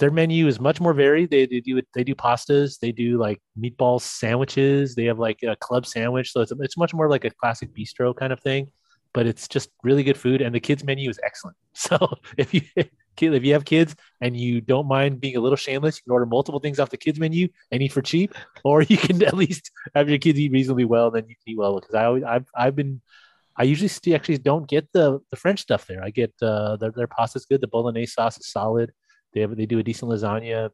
[0.00, 1.30] their menu is much more varied.
[1.30, 2.78] They, they do they do pastas.
[2.80, 4.94] They do like meatball sandwiches.
[4.94, 6.32] They have like a club sandwich.
[6.32, 8.72] So it's it's much more like a classic bistro kind of thing.
[9.12, 11.56] But it's just really good food, and the kids menu is excellent.
[11.74, 11.96] So
[12.36, 16.02] if you if you have kids and you don't mind being a little shameless, you
[16.04, 18.34] can order multiple things off the kids menu and eat for cheap,
[18.64, 21.10] or you can at least have your kids eat reasonably well.
[21.10, 23.02] Then you can eat well because I always I've I've been
[23.56, 26.02] I usually actually don't get the the French stuff there.
[26.02, 27.60] I get uh, their their pasta's good.
[27.60, 28.92] The bolognese sauce is solid.
[29.32, 30.70] They have they do a decent lasagna.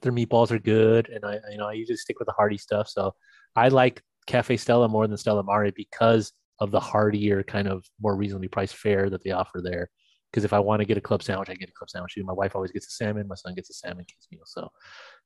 [0.00, 2.88] Their meatballs are good, and I you know I usually stick with the hearty stuff.
[2.88, 3.14] So
[3.56, 8.16] I like Cafe Stella more than Stella Mare because of the heartier kind of more
[8.16, 9.90] reasonably priced fare that they offer there.
[10.30, 12.16] Because if I want to get a club sandwich, I get a club sandwich.
[12.22, 13.28] My wife always gets a salmon.
[13.28, 14.44] My son gets a salmon kids meal.
[14.46, 14.70] So,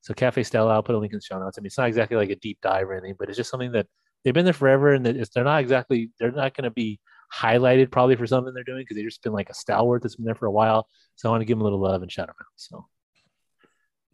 [0.01, 1.59] so Cafe Stella, I'll put a link in the show notes.
[1.59, 3.73] I mean, it's not exactly like a deep dive or anything, but it's just something
[3.73, 3.87] that
[4.25, 6.99] they've been there forever, and that they're not exactly they're not going to be
[7.35, 10.24] highlighted probably for something they're doing because they've just been like a stalwart that's been
[10.24, 10.89] there for a while.
[11.16, 12.47] So I want to give them a little love and shout them out.
[12.57, 12.87] So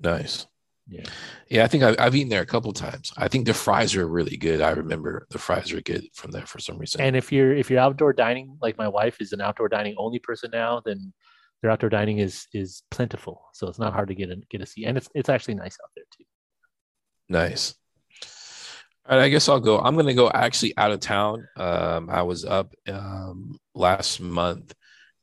[0.02, 0.46] Nice.
[0.88, 1.04] Yeah.
[1.48, 3.12] Yeah, I think I've, I've eaten there a couple times.
[3.16, 4.60] I think the fries are really good.
[4.60, 7.00] I remember the fries are good from there for some reason.
[7.00, 10.18] And if you're if you're outdoor dining, like my wife is an outdoor dining only
[10.18, 11.12] person now, then
[11.60, 13.42] their outdoor dining is is plentiful.
[13.52, 15.78] So it's not hard to get a get a seat, and it's it's actually nice
[15.82, 16.24] out there too.
[17.28, 17.74] Nice.
[19.08, 19.80] All right, I guess I'll go.
[19.80, 21.48] I'm going to go actually out of town.
[21.56, 24.74] Um, I was up um, last month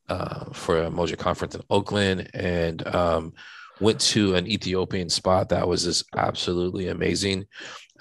[0.09, 3.34] uh, for Umoja conference in Oakland and um,
[3.80, 7.45] went to an Ethiopian spot that was just absolutely amazing.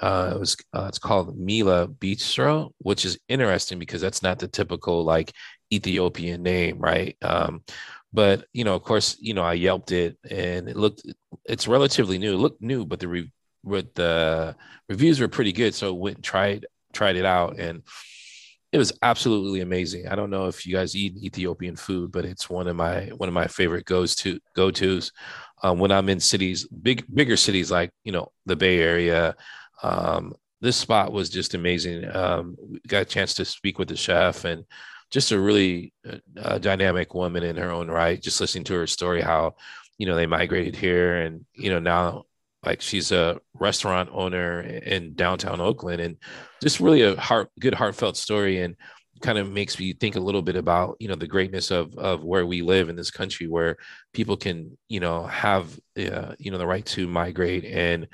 [0.01, 4.49] Uh, it was uh, it's called Mila Bistro, which is interesting because that's not the
[4.49, 5.33] typical like
[5.73, 7.17] Ethiopian name, right?
[7.23, 7.63] Um,
[8.13, 11.03] but you know, of course, you know, I yelped it and it looked
[11.45, 12.35] it's relatively new.
[12.35, 13.33] It looked new, but the re-
[13.65, 14.57] with the
[14.89, 15.75] reviews were pretty good.
[15.75, 17.83] So went and tried tried it out and
[18.71, 20.09] it was absolutely amazing.
[20.09, 23.29] I don't know if you guys eat Ethiopian food, but it's one of my one
[23.29, 25.13] of my favorite goes to go tos
[25.63, 29.35] um, when I'm in cities, big bigger cities like you know the Bay Area.
[29.83, 32.15] Um, this spot was just amazing.
[32.15, 32.57] Um,
[32.87, 34.65] got a chance to speak with the chef and
[35.11, 35.95] just a really
[36.39, 38.21] uh, dynamic woman in her own right.
[38.21, 39.55] Just listening to her story, how
[39.97, 42.25] you know they migrated here, and you know now
[42.65, 46.17] like she's a restaurant owner in downtown Oakland, and
[46.63, 48.77] just really a heart good heartfelt story, and
[49.21, 52.25] kind of makes me think a little bit about you know the greatness of of
[52.25, 53.77] where we live in this country, where
[54.13, 58.09] people can you know have uh, you know the right to migrate and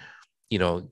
[0.51, 0.89] you know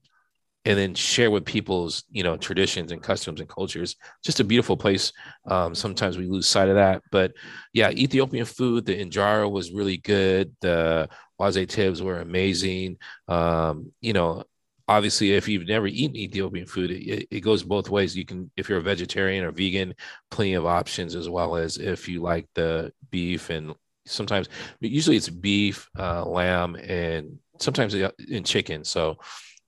[0.65, 3.97] and then share with people's you know traditions and customs and cultures.
[4.25, 5.13] Just a beautiful place.
[5.47, 7.03] Um, sometimes we lose sight of that.
[7.11, 7.33] But
[7.73, 10.55] yeah ethiopian food the injera was really good.
[10.61, 11.09] The
[11.41, 12.99] waze tibs were amazing.
[13.29, 14.45] Um, you know
[14.89, 18.17] obviously if you've never eaten ethiopian food it, it goes both ways.
[18.17, 19.95] You can if you're a vegetarian or vegan
[20.31, 23.75] plenty of options as well as if you like the beef and
[24.07, 24.49] sometimes
[24.81, 28.85] usually it's beef uh, lamb and sometimes in chicken.
[28.85, 29.19] So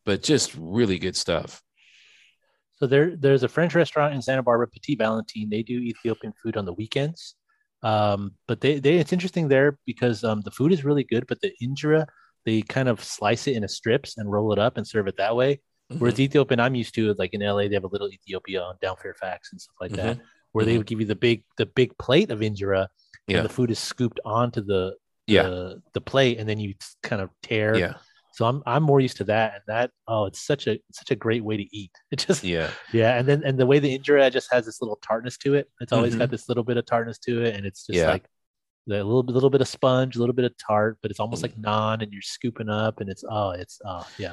[0.05, 1.63] but just really good stuff.
[2.77, 5.49] So there, there's a French restaurant in Santa Barbara, Petit Valentine.
[5.49, 7.37] They do Ethiopian food on the weekends,
[7.83, 11.41] um, but they, they, it's interesting there because um, the food is really good, but
[11.41, 12.07] the injera
[12.45, 15.35] they kind of slice it into strips and roll it up and serve it that
[15.35, 15.57] way.
[15.91, 15.99] Mm-hmm.
[15.99, 17.19] Whereas Ethiopian, I'm used to it.
[17.19, 20.07] Like in LA, they have a little Ethiopia on down Fairfax and stuff like mm-hmm.
[20.09, 20.21] that,
[20.53, 20.73] where mm-hmm.
[20.73, 22.89] they would give you the big the big plate of injera,
[23.27, 23.39] yeah.
[23.39, 24.95] and the food is scooped onto the
[25.27, 27.95] yeah the, the plate, and then you kind of tear yeah
[28.35, 31.15] so I'm I'm more used to that, and that oh, it's such a such a
[31.15, 31.93] great way to eat.
[32.11, 34.99] It just yeah yeah, and then and the way the injera just has this little
[35.07, 35.71] tartness to it.
[35.81, 36.19] It's always mm-hmm.
[36.19, 38.11] got this little bit of tartness to it, and it's just yeah.
[38.11, 38.25] like
[38.91, 41.63] a little little bit of sponge, a little bit of tart, but it's almost mm-hmm.
[41.63, 44.33] like naan, and you're scooping up, and it's oh, it's oh yeah.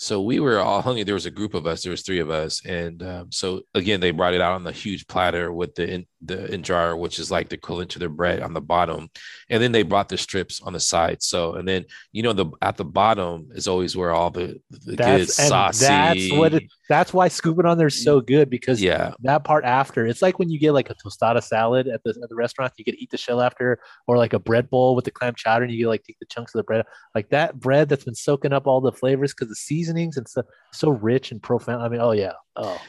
[0.00, 1.02] So we were all hungry.
[1.02, 1.82] There was a group of us.
[1.82, 4.70] There was three of us, and um, so again, they brought it out on the
[4.70, 8.40] huge platter with the in, the injera, which is like the equivalent to the bread
[8.40, 9.10] on the bottom,
[9.50, 11.20] and then they brought the strips on the side.
[11.20, 14.94] So, and then you know the at the bottom is always where all the the
[14.94, 15.86] that's, good saucy.
[15.86, 16.54] That's what.
[16.54, 20.22] It, that's why scooping on there is so good because yeah, that part after it's
[20.22, 22.94] like when you get like a tostada salad at the at the restaurant, you get
[22.94, 25.80] eat the shell after, or like a bread bowl with the clam chowder, and you
[25.80, 26.84] get like take the chunks of the bread,
[27.14, 29.54] like that bread that's been soaking up all the flavors because the
[29.88, 31.82] seasonings and stuff so rich and profound.
[31.82, 32.80] I mean, oh yeah, oh.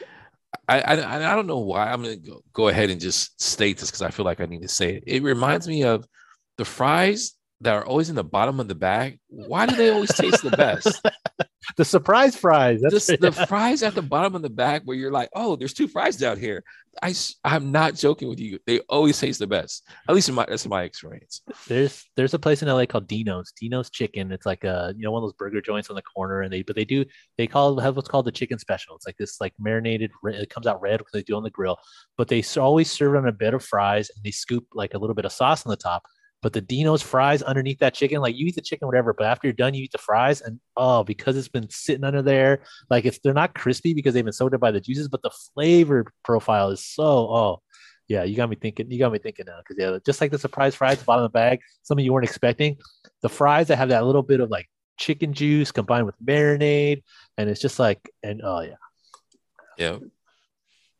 [0.68, 3.90] I, I I don't know why I'm gonna go, go ahead and just state this
[3.90, 5.04] because I feel like I need to say it.
[5.06, 6.06] It reminds me of
[6.58, 9.18] the fries that are always in the bottom of the bag.
[9.28, 11.04] Why do they always taste the best?
[11.76, 12.80] the surprise fries.
[12.82, 15.74] That's Just the fries at the bottom of the bag where you're like, oh, there's
[15.74, 16.64] two fries down here.
[17.02, 17.14] I
[17.44, 18.58] I'm not joking with you.
[18.66, 19.86] They always taste the best.
[20.08, 21.42] At least in my that's my experience.
[21.68, 23.52] there's there's a place in LA called Dino's.
[23.52, 24.32] Dino's Chicken.
[24.32, 26.62] It's like a you know one of those burger joints on the corner, and they
[26.62, 27.04] but they do
[27.38, 28.96] they call have what's called the chicken special.
[28.96, 30.10] It's like this like marinated.
[30.24, 31.78] It comes out red because they do on the grill,
[32.16, 34.98] but they always serve it on a bed of fries, and they scoop like a
[34.98, 36.02] little bit of sauce on the top.
[36.42, 39.12] But the Dino's fries underneath that chicken, like you eat the chicken, whatever.
[39.12, 42.22] But after you're done, you eat the fries, and oh, because it's been sitting under
[42.22, 45.22] there, like it's they're not crispy because they've been soaked up by the juices, but
[45.22, 47.62] the flavor profile is so oh
[48.10, 48.90] yeah, you got me thinking.
[48.90, 51.30] You got me thinking now because yeah, just like the surprise fries the bottom of
[51.30, 52.76] the bag, something you weren't expecting.
[53.22, 54.68] The fries that have that little bit of like
[54.98, 57.04] chicken juice combined with marinade,
[57.38, 58.74] and it's just like, and oh yeah,
[59.78, 59.98] Yeah.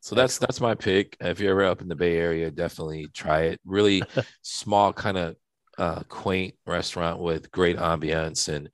[0.01, 1.17] So that's that's my pick.
[1.21, 3.61] If you're ever up in the Bay Area, definitely try it.
[3.65, 4.03] Really
[4.43, 5.37] small, kind of
[5.79, 8.49] uh, quaint restaurant with great ambiance.
[8.49, 8.71] And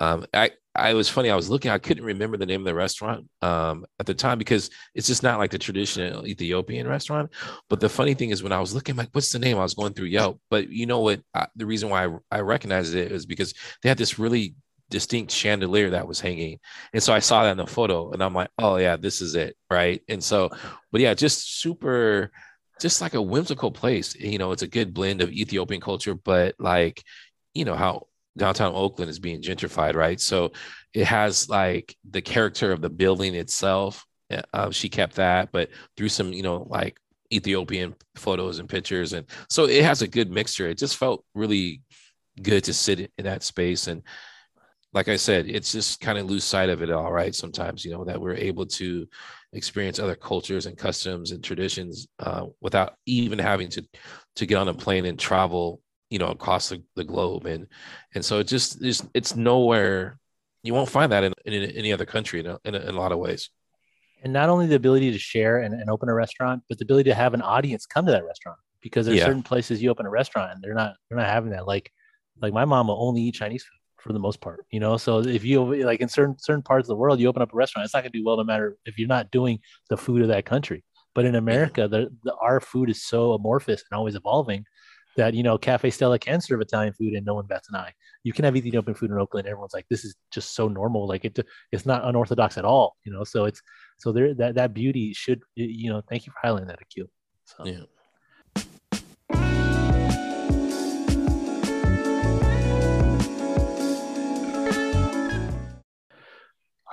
[0.00, 1.30] um, I I was funny.
[1.30, 1.70] I was looking.
[1.70, 5.22] I couldn't remember the name of the restaurant um, at the time because it's just
[5.22, 7.30] not like the traditional Ethiopian restaurant.
[7.68, 9.56] But the funny thing is, when I was looking, like, what's the name?
[9.56, 10.40] I was going through Yelp.
[10.50, 11.20] But you know what?
[11.32, 14.56] I, the reason why I, I recognized it is because they had this really
[14.94, 16.60] distinct chandelier that was hanging.
[16.92, 19.34] And so I saw that in the photo and I'm like, oh yeah, this is
[19.34, 19.56] it.
[19.68, 20.00] Right.
[20.08, 20.50] And so,
[20.92, 22.30] but yeah, just super,
[22.80, 24.14] just like a whimsical place.
[24.14, 27.02] You know, it's a good blend of Ethiopian culture, but like,
[27.54, 30.20] you know, how downtown Oakland is being gentrified, right?
[30.20, 30.52] So
[30.92, 34.06] it has like the character of the building itself.
[34.52, 37.00] Uh, she kept that, but through some, you know, like
[37.32, 39.12] Ethiopian photos and pictures.
[39.12, 40.68] And so it has a good mixture.
[40.68, 41.82] It just felt really
[42.40, 43.88] good to sit in that space.
[43.88, 44.02] And
[44.94, 47.34] like I said, it's just kind of lose sight of it all, right?
[47.34, 49.06] Sometimes, you know, that we're able to
[49.52, 53.84] experience other cultures and customs and traditions uh, without even having to
[54.36, 55.80] to get on a plane and travel,
[56.10, 57.46] you know, across the, the globe.
[57.46, 57.66] And
[58.14, 60.18] and so it just it's it's nowhere
[60.62, 62.98] you won't find that in, in any other country in a, in, a, in a
[63.00, 63.50] lot of ways.
[64.22, 67.10] and not only the ability to share and, and open a restaurant, but the ability
[67.10, 69.26] to have an audience come to that restaurant because there's Yeah.
[69.26, 71.66] certain places you open a restaurant and they're not they're not having that.
[71.66, 71.90] Like
[72.40, 74.96] like my mom will only eat Chinese food for the most part, you know.
[74.98, 77.56] So if you like in certain certain parts of the world, you open up a
[77.56, 80.28] restaurant, it's not gonna do well no matter if you're not doing the food of
[80.28, 80.84] that country.
[81.14, 84.66] But in America, the, the our food is so amorphous and always evolving
[85.16, 87.92] that you know Cafe Stella can serve Italian food and no one bats an eye.
[88.24, 91.08] You can have Ethiopian food in Oakland, everyone's like, this is just so normal.
[91.08, 91.38] Like it,
[91.72, 93.24] it's not unorthodox at all, you know.
[93.24, 93.62] So it's
[93.96, 96.02] so there that that beauty should you know.
[96.08, 97.06] Thank you for highlighting that, Akil.
[97.46, 97.64] So.
[97.64, 97.84] Yeah.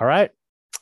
[0.02, 0.32] All right.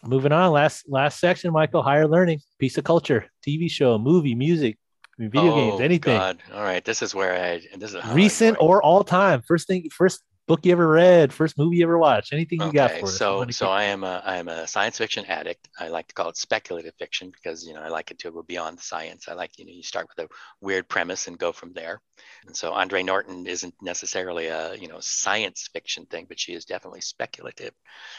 [0.03, 0.51] Moving on.
[0.51, 1.83] Last last section, Michael.
[1.83, 4.79] Higher learning, piece of culture, TV show, movie, music,
[5.19, 6.17] video games, Oh, anything.
[6.17, 6.39] God.
[6.55, 6.83] All right.
[6.83, 7.61] This is where I.
[7.77, 9.43] This is Recent or all time.
[9.47, 12.33] First thing, first book you ever read, first movie you ever watched.
[12.33, 13.17] Anything you got Okay, for us?
[13.17, 15.67] So so I am a I am a science fiction addict.
[15.79, 18.43] I like to call it speculative fiction because you know I like it to go
[18.43, 19.29] beyond the science.
[19.29, 20.29] I like you know you start with a
[20.61, 22.03] weird premise and go from there.
[22.47, 26.67] And so Andre Norton isn't necessarily a you know science fiction thing, but she is
[26.67, 27.73] definitely speculative.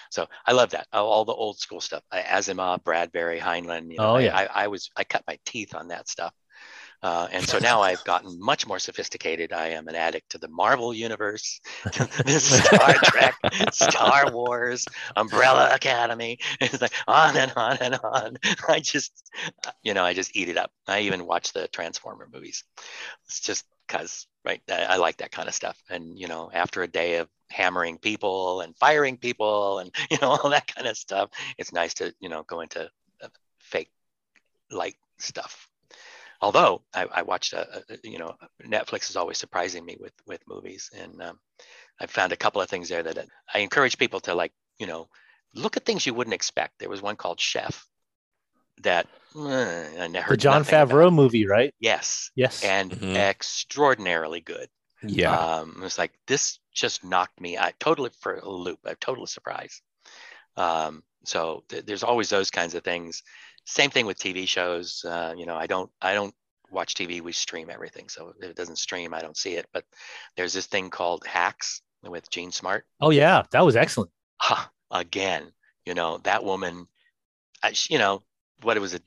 [0.10, 2.04] So I love that all, the old school stuff.
[2.12, 3.92] I, Asimov, Bradbury, Heinlein.
[3.92, 4.36] You know, Oh, yeah.
[4.36, 6.34] I, I was I cut my teeth on that stuff.
[7.04, 9.52] Uh, and so now I've gotten much more sophisticated.
[9.54, 11.60] I am an addict to the Marvel universe,
[12.28, 13.36] Star Trek,
[13.72, 14.86] Star Wars,
[15.16, 16.40] Umbrella Academy.
[16.62, 18.38] It's like on and on and on.
[18.70, 19.32] I just,
[19.84, 20.72] you know, I just eat it up.
[20.88, 22.64] I even watch the Transformer movies.
[23.26, 24.62] It's just because, right?
[24.70, 25.82] I, I like that kind of stuff.
[25.90, 30.30] And, you know, after a day of hammering people and firing people and, you know,
[30.30, 32.90] all that kind of stuff, it's nice to, you know, go into
[33.24, 33.28] uh,
[33.60, 33.90] fake
[34.70, 35.71] light stuff
[36.42, 38.36] although I, I watched a, a, you know
[38.66, 41.40] netflix is always surprising me with with movies and um,
[42.00, 45.08] i found a couple of things there that i encourage people to like you know
[45.56, 47.86] look at things you wouldn't expect there was one called chef
[48.84, 50.90] that uh, I the heard John nothing about.
[50.90, 51.74] Favreau movie, right?
[51.80, 52.64] yes Yes.
[52.64, 53.16] and Mhm.
[53.16, 54.70] extraordinarily good
[55.04, 55.38] Yeah.
[55.62, 59.28] um, it was like this just knocked me I totally for a loop, a total
[59.28, 59.82] surprise.
[60.58, 63.24] Um, so th- there's always those kinds of things.
[63.66, 65.04] Same thing with TV shows.
[65.08, 66.34] Uh, you know, I don't I don't
[66.72, 67.22] watch TV.
[67.22, 68.10] We stream everything.
[68.10, 69.66] So if it doesn't stream, I don't see it.
[69.74, 69.84] But
[70.36, 72.86] there's this thing called Hacks with Jean Smart.
[73.00, 74.12] oh yeah, that was excellent.
[74.42, 75.52] Ha, again,
[75.86, 76.88] you know that woman.
[77.64, 78.24] I, you know
[78.64, 79.00] what it was a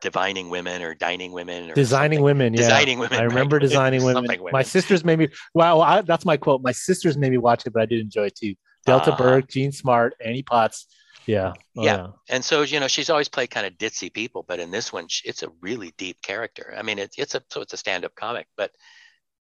[0.00, 2.24] divining women or dining women or Designing something.
[2.24, 2.58] women, yeah.
[2.62, 3.18] Designing women.
[3.18, 3.28] I right?
[3.28, 4.26] remember designing women.
[4.26, 5.28] Something My sisters made me.
[5.54, 6.62] Wow, I, that's my quote.
[6.62, 8.54] My sisters made me watch it, but I did enjoy it too.
[8.86, 9.22] Delta Uh-huh.
[9.22, 10.86] Burke, Jean Smart, Annie Potts.
[11.28, 11.52] Yeah.
[11.76, 12.06] Oh, Yeah.
[12.28, 15.06] and so you know she's always played kind of ditzy people but in this one
[15.24, 18.46] it's a really deep character i mean it's it's a so it's a stand-up comic
[18.56, 18.72] but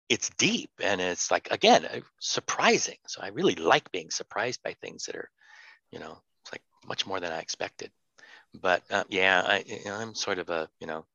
[0.09, 4.73] it's deep and it's like again uh, surprising so i really like being surprised by
[4.73, 5.29] things that are
[5.91, 6.17] you know
[6.51, 7.91] like much more than I expected.
[8.53, 11.05] But uh, yeah, I, I'm sort of a you know,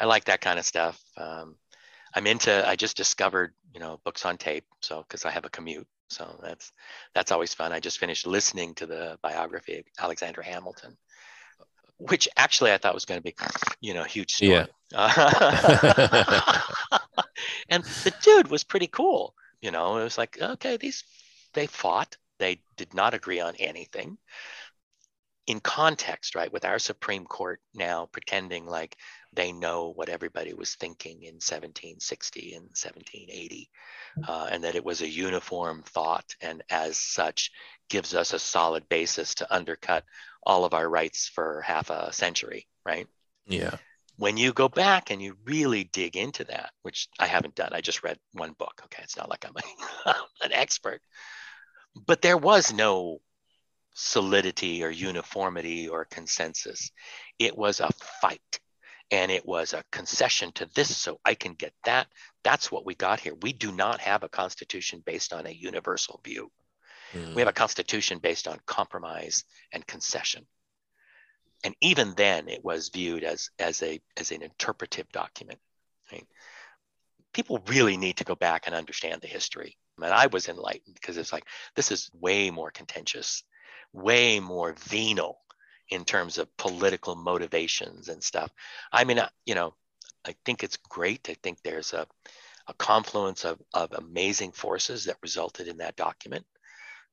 [0.00, 1.00] I like that kind of stuff.
[1.16, 1.56] Um,
[2.14, 2.66] I'm into.
[2.68, 6.38] I just discovered you know books on tape, so because I have a commute, so
[6.42, 6.72] that's
[7.14, 7.72] that's always fun.
[7.72, 10.96] I just finished listening to the biography of Alexander Hamilton,
[11.98, 13.34] which actually I thought was going to be,
[13.80, 14.50] you know, huge story.
[14.50, 14.66] Yeah.
[17.68, 19.34] and the dude was pretty cool.
[19.60, 21.04] You know, it was like, okay, these
[21.52, 22.16] they fought.
[22.38, 24.16] They did not agree on anything.
[25.48, 28.98] In context, right, with our Supreme Court now pretending like
[29.32, 33.70] they know what everybody was thinking in 1760 and 1780,
[34.28, 37.50] uh, and that it was a uniform thought, and as such,
[37.88, 40.04] gives us a solid basis to undercut
[40.42, 43.06] all of our rights for half a century, right?
[43.46, 43.76] Yeah.
[44.16, 47.80] When you go back and you really dig into that, which I haven't done, I
[47.80, 48.82] just read one book.
[48.84, 51.00] Okay, it's not like I'm a, an expert,
[52.06, 53.22] but there was no
[54.00, 56.92] solidity or uniformity or consensus.
[57.38, 57.90] It was a
[58.20, 58.60] fight
[59.10, 62.06] and it was a concession to this so I can get that.
[62.44, 63.34] That's what we got here.
[63.42, 66.52] We do not have a constitution based on a universal view.
[67.12, 67.34] Mm.
[67.34, 69.42] We have a constitution based on compromise
[69.72, 70.46] and concession.
[71.64, 75.58] And even then, it was viewed as, as, a, as an interpretive document.
[76.12, 76.26] Right?
[77.32, 79.76] People really need to go back and understand the history.
[79.96, 83.42] And I was enlightened because it's like, this is way more contentious,
[83.92, 85.38] way more venal
[85.90, 88.50] in terms of political motivations and stuff.
[88.92, 89.74] I mean, you know,
[90.26, 91.28] I think it's great.
[91.30, 92.06] I think there's a,
[92.66, 96.44] a confluence of, of amazing forces that resulted in that document.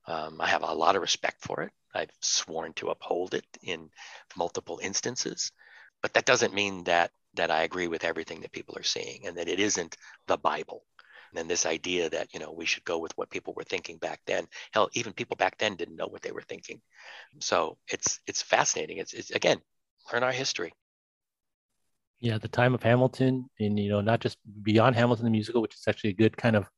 [0.06, 1.72] Um, I have a lot of respect for it.
[1.94, 3.90] I've sworn to uphold it in
[4.36, 5.50] multiple instances,
[6.02, 9.36] but that doesn't mean that that I agree with everything that people are seeing and
[9.36, 9.96] that it isn't
[10.26, 10.84] the Bible.
[11.38, 14.20] And this idea that you know we should go with what people were thinking back
[14.26, 14.46] then.
[14.72, 16.80] Hell, even people back then didn't know what they were thinking.
[17.40, 18.98] So it's it's fascinating.
[18.98, 19.60] It's, it's again
[20.12, 20.72] learn our history.
[22.20, 25.74] Yeah, the time of Hamilton, and you know, not just beyond Hamilton the musical, which
[25.74, 26.68] is actually a good kind of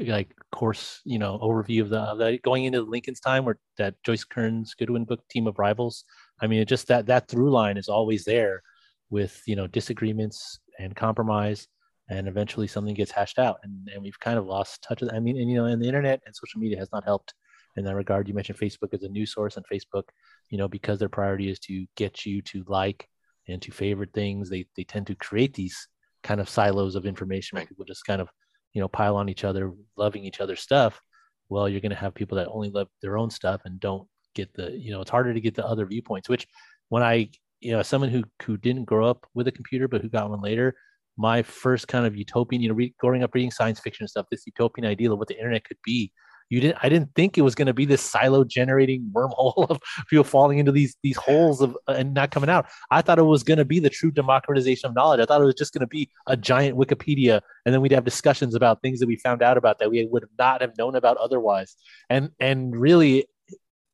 [0.00, 3.94] like course you know overview of the, of the going into Lincoln's time where that
[4.02, 6.04] Joyce Kearns Goodwin book team of rivals.
[6.40, 8.62] I mean, just that that through line is always there
[9.10, 11.68] with you know disagreements and compromise
[12.10, 15.18] and eventually something gets hashed out and, and we've kind of lost touch with i
[15.18, 17.34] mean and you know and the internet and social media has not helped
[17.76, 18.28] in that regard.
[18.28, 20.04] You mentioned facebook as a news source and facebook
[20.50, 23.08] you know because their priority is to get you to like
[23.48, 25.88] and to favorite things they, they tend to create these
[26.22, 28.28] kind of silos of information where people just kind of
[28.74, 31.00] you know pile on each other loving each other's stuff
[31.48, 34.52] well you're going to have people that only love their own stuff and don't get
[34.54, 36.46] the you know it's harder to get the other viewpoints which
[36.88, 37.28] when i
[37.60, 40.40] you know someone who who didn't grow up with a computer but who got one
[40.40, 40.74] later
[41.16, 44.46] my first kind of utopian you know re- growing up reading science fiction stuff this
[44.46, 46.12] utopian ideal of what the internet could be.
[46.48, 49.78] You didn't i didn't think it was going to be this silo generating wormhole of
[50.08, 52.66] people falling into these these holes of uh, and not coming out.
[52.90, 55.20] I thought it was going to be the true democratization of knowledge.
[55.20, 58.04] I thought it was just going to be a giant wikipedia and then we'd have
[58.04, 61.16] discussions about things that we found out about that we would not have known about
[61.18, 61.76] otherwise.
[62.08, 63.26] And and really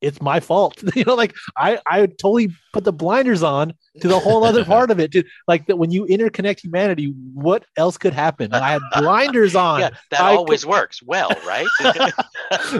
[0.07, 0.82] it's my fault.
[0.94, 4.90] you know, like I, I totally put the blinders on to the whole other part
[4.90, 5.12] of it.
[5.12, 8.54] To, like that when you interconnect humanity, what else could happen?
[8.54, 9.80] And I had blinders on.
[9.80, 10.70] Yeah, that I always could...
[10.70, 11.66] works well, right?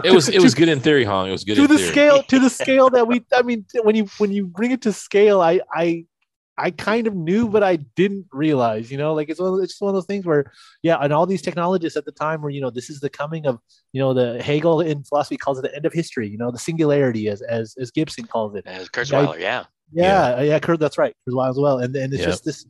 [0.03, 1.27] it was it was good in theory, Hong.
[1.27, 1.91] It was good to the theory.
[1.91, 3.23] scale to the scale that we.
[3.33, 6.05] I mean, when you when you bring it to scale, I I
[6.57, 9.73] I kind of knew, but I didn't realize, you know, like it's, one of, it's
[9.73, 10.51] just one of those things where,
[10.81, 13.45] yeah, and all these technologists at the time were, you know, this is the coming
[13.45, 13.59] of,
[13.93, 17.29] you know, the Hegelian philosophy calls it the end of history, you know, the singularity
[17.29, 18.65] as as, as Gibson calls it.
[18.65, 19.65] As Kurzweiler, yeah.
[19.93, 21.15] Yeah, yeah, yeah, Kurt, that's right.
[21.29, 21.79] Kurzweiler as well.
[21.79, 22.29] And, and it's yep.
[22.29, 22.65] just this,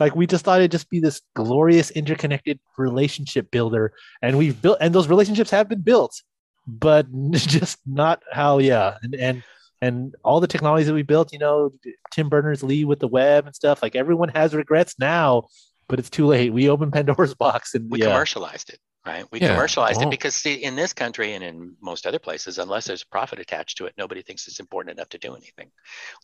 [0.00, 3.92] like we just thought it'd just be this glorious interconnected relationship builder.
[4.22, 6.20] And we've built, and those relationships have been built,
[6.66, 8.96] but just not how, yeah.
[9.02, 9.42] And, and,
[9.80, 11.72] and all the technologies that we built, you know,
[12.10, 15.44] Tim Berners Lee with the web and stuff, like everyone has regrets now,
[15.88, 16.52] but it's too late.
[16.52, 18.06] We opened Pandora's box and we yeah.
[18.06, 19.24] commercialized it, right?
[19.32, 19.54] We yeah.
[19.54, 20.06] commercialized oh.
[20.06, 23.78] it because see, in this country and in most other places, unless there's profit attached
[23.78, 25.70] to it, nobody thinks it's important enough to do anything.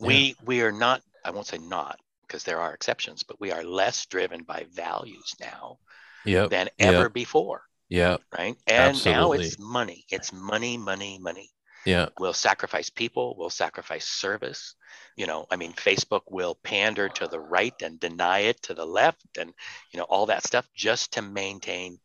[0.01, 0.07] Yeah.
[0.07, 3.65] We we are not, I won't say not, because there are exceptions, but we are
[3.65, 5.79] less driven by values now
[6.25, 6.51] yep.
[6.51, 7.13] than ever yep.
[7.13, 7.63] before.
[7.89, 8.17] Yeah.
[8.37, 8.57] Right.
[8.67, 9.13] And Absolutely.
[9.13, 10.05] now it's money.
[10.11, 11.51] It's money, money, money.
[11.87, 12.09] Yeah.
[12.19, 14.75] We'll sacrifice people, we'll sacrifice service.
[15.17, 18.85] You know, I mean, Facebook will pander to the right and deny it to the
[18.85, 19.53] left and,
[19.93, 21.99] you know, all that stuff just to maintain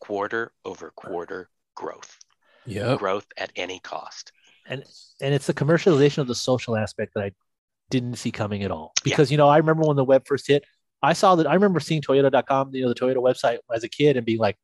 [0.00, 2.18] quarter over quarter growth.
[2.66, 2.96] Yeah.
[2.96, 4.32] Growth at any cost.
[4.66, 4.84] And
[5.20, 7.32] and it's the commercialization of the social aspect that I
[7.90, 8.92] didn't see coming at all.
[9.04, 9.34] Because, yeah.
[9.34, 10.64] you know, I remember when the web first hit,
[11.02, 14.16] I saw that I remember seeing Toyota.com, you know, the Toyota website as a kid
[14.16, 14.56] and being like,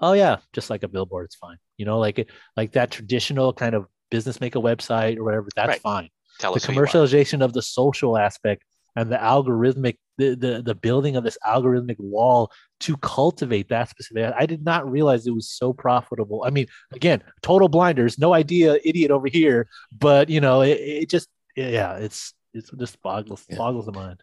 [0.00, 1.56] oh yeah, just like a billboard, it's fine.
[1.76, 5.48] You know, like it like that traditional kind of business make a website or whatever,
[5.54, 5.80] that's right.
[5.80, 6.08] fine.
[6.38, 6.86] Tell the us who you are.
[6.86, 8.64] commercialization of the social aspect
[8.96, 12.50] and the algorithmic the, the the building of this algorithmic wall
[12.80, 17.22] to cultivate that specific i did not realize it was so profitable i mean again
[17.40, 22.34] total blinders no idea idiot over here but you know it, it just yeah it's
[22.52, 23.56] it's just boggles Yeah.
[23.58, 24.22] boggles the mind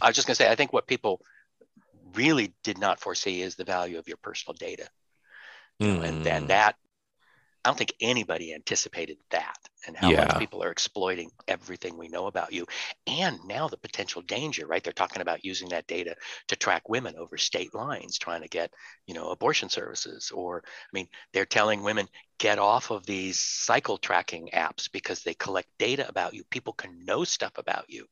[0.00, 1.20] I was just going to say, I think what people
[2.14, 4.88] really did not foresee is the value of your personal data.
[5.80, 6.24] And Mm.
[6.24, 6.76] then that
[7.64, 9.56] i don't think anybody anticipated that
[9.86, 10.18] and how Yeah.
[10.18, 12.66] much people are exploiting everything we know about you.
[13.06, 14.82] And now the potential danger right?
[14.82, 16.16] They're talking about using that data
[16.48, 18.72] to track women over state lines trying to get
[19.06, 20.30] you know abortion services.
[20.32, 25.34] Or i mean they're telling women get off of these cycle tracking apps because they
[25.34, 26.44] collect data about you.
[26.50, 28.06] People can know stuff about you.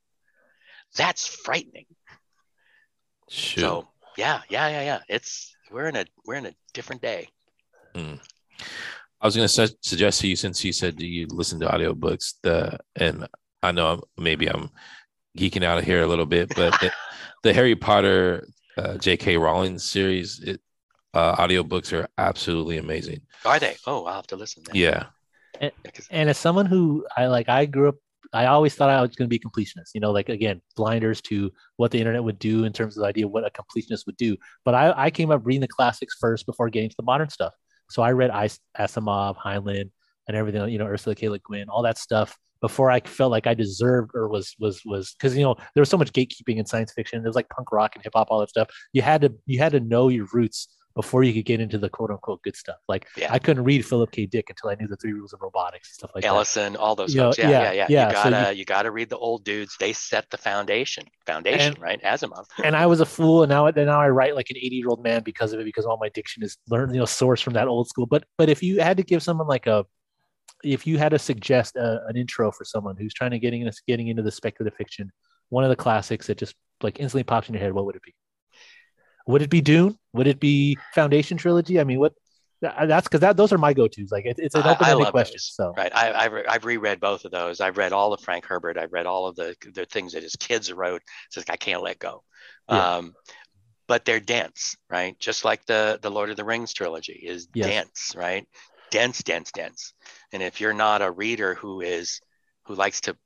[0.97, 1.87] That's frightening.
[3.29, 3.63] Shoot.
[3.63, 5.01] so yeah yeah yeah yeah.
[5.09, 7.29] It's we're in a we're in a different day
[7.97, 8.21] Mm.
[9.21, 12.35] I was going to su- suggest to you since you said you listen to audiobooks
[12.43, 13.27] the and
[13.63, 14.71] I know I'm, maybe I'm
[15.37, 16.93] geeking out of here a little bit but the,
[17.43, 18.47] the Harry Potter
[18.77, 19.37] uh, J.K.
[19.39, 20.61] Rowling series it,
[21.15, 23.21] uh, audiobooks are absolutely amazing.
[23.47, 24.77] are they oh i'll have to listen then.
[24.77, 25.05] Yeah.
[25.61, 27.95] Yeah, 'cause- and as someone who i like i grew up
[28.35, 31.23] i always thought i was going to be a completionist you know like again blinders
[31.23, 34.05] to what the internet would do in terms of the idea of what a completionist
[34.05, 34.37] would do
[34.67, 37.55] but i, I came up reading the classics first before getting to the modern stuff
[37.89, 38.31] so i read
[38.79, 39.91] asimov heinlein
[40.29, 43.47] and everything you know ursula k le guin all that stuff before i felt like
[43.47, 46.67] i deserved or was was was because you know there was so much gatekeeping in
[46.67, 47.23] science fiction.
[47.23, 48.71] There was like punk rock and hip-hop all that stuff.
[48.93, 51.89] You had to you had to know your roots before you could get into the
[51.89, 53.33] quote unquote good stuff like Yeah.
[53.33, 55.95] i couldn't read philip k dick until i knew the three rules of robotics and
[55.95, 57.33] stuff like that Ellison, all those You know.
[57.39, 58.09] Yeah, yeah, yeah, yeah.
[58.09, 59.77] You so gotta you, gotta read the old dudes.
[59.79, 61.05] They set the foundation.
[61.27, 62.03] Foundation, And- right?
[62.03, 62.47] Asimov.
[62.65, 64.89] and I was a fool, and now and now I write like an eighty year
[64.89, 67.53] old man because of it, because all my diction is learned, you know, sourced from
[67.55, 68.07] that old school.
[68.07, 69.85] But but if you had to give someone like a,
[70.65, 73.77] if you had to suggest a, an intro for someone who's trying to getting into
[73.87, 75.11] getting into the speculative fiction,
[75.51, 78.03] one of the classics that just like instantly pops in your head, what would it
[78.03, 78.15] be?
[79.27, 79.99] Would it be Dune?
[80.13, 81.81] Would it be Foundation trilogy?
[81.81, 82.15] I mean, what?
[82.63, 84.11] That's because that those are my go tos.
[84.11, 85.35] Like it, it's an I- I open ended question.
[85.35, 85.53] those.
[85.55, 85.95] So Right.
[85.95, 87.61] I, I've, I've reread both of those.
[87.61, 88.79] I've read all of Frank Herbert.
[88.79, 91.03] I've read all of the the things that his kids wrote.
[91.27, 92.23] It's like I can't let go.
[92.71, 92.97] Yeah.
[92.97, 93.15] Um,
[93.89, 95.17] but they're dense, right?
[95.19, 97.67] Just like the the Lord of the Rings trilogy is Yes.
[97.69, 98.47] dense, right?
[98.91, 99.93] Dense, dense, dense.
[100.33, 102.21] And if you're not a reader who is
[102.65, 103.17] who likes to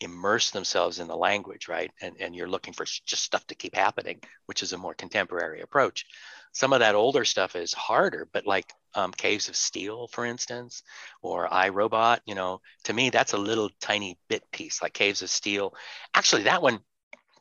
[0.00, 1.90] immerse themselves in the language, right?
[2.00, 5.60] And and you're looking for just stuff to keep happening, which is a more contemporary
[5.60, 6.06] approach.
[6.52, 10.82] Some of that older stuff is harder, but like um, Caves of Steel, for instance,
[11.22, 15.30] or iRobot, you know, to me that's a little tiny bit piece, like Caves of
[15.30, 15.74] Steel.
[16.14, 16.80] Actually, that one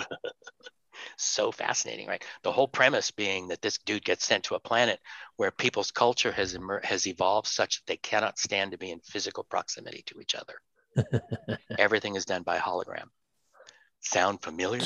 [1.17, 2.23] so fascinating, right?
[2.43, 4.99] The whole premise being that this dude gets sent to a planet
[5.37, 9.43] where people's culture has has evolved such that they cannot stand to be in physical
[9.43, 10.55] proximity to each other.
[11.77, 13.05] Everything is done by hologram.
[14.01, 14.83] Sound familiar?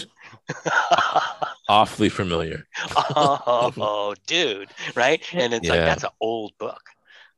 [1.69, 2.67] Awfully familiar.
[3.15, 5.21] oh, dude, right?
[5.33, 6.81] And it's like that's an old book.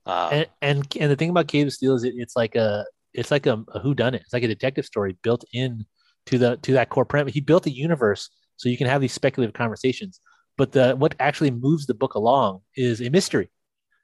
[0.06, 2.86] Um, and, and and the thing about Cave of Steel is it, it's like a
[3.14, 4.22] it's like a, a who done it.
[4.22, 5.86] It's like a detective story built in
[6.26, 7.34] to the to that core premise.
[7.34, 10.20] He built a universe so you can have these speculative conversations.
[10.58, 13.50] But the what actually moves the book along is a mystery.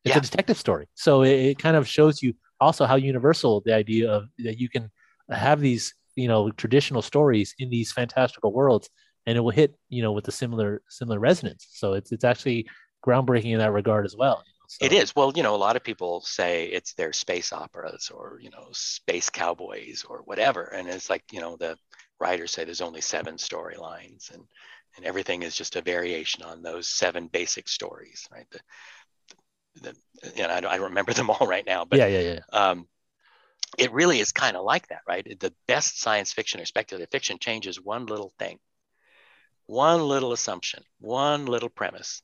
[0.05, 0.19] It's Yeah.
[0.19, 0.87] a detective story.
[0.93, 4.69] So it, it kind of shows you also how universal the idea of that you
[4.69, 4.91] can
[5.29, 8.89] have these you know traditional stories in these fantastical worlds,
[9.25, 11.67] and it will hit you know with a similar similar resonance.
[11.71, 12.67] So it's it's actually
[13.05, 14.43] groundbreaking in that regard as well.
[14.81, 15.15] It So- is.
[15.15, 18.67] Well, you know, a lot of people say it's their space operas or, you know,
[18.71, 20.63] space cowboys or whatever.
[20.63, 21.77] And it's like, you know, the
[22.19, 24.41] writers say there's only seven storylines and,
[24.97, 28.47] and everything is just a variation on those seven basic stories, right?
[28.49, 28.59] The,
[29.81, 29.95] the,
[30.37, 32.39] know, I don't, I don't remember them all right now, but yeah, yeah, yeah.
[32.51, 32.87] um,
[33.77, 35.39] it really is kind of like that, right?
[35.39, 38.59] The best science fiction or speculative fiction changes one little thing,
[39.65, 42.21] one little assumption, one little premise,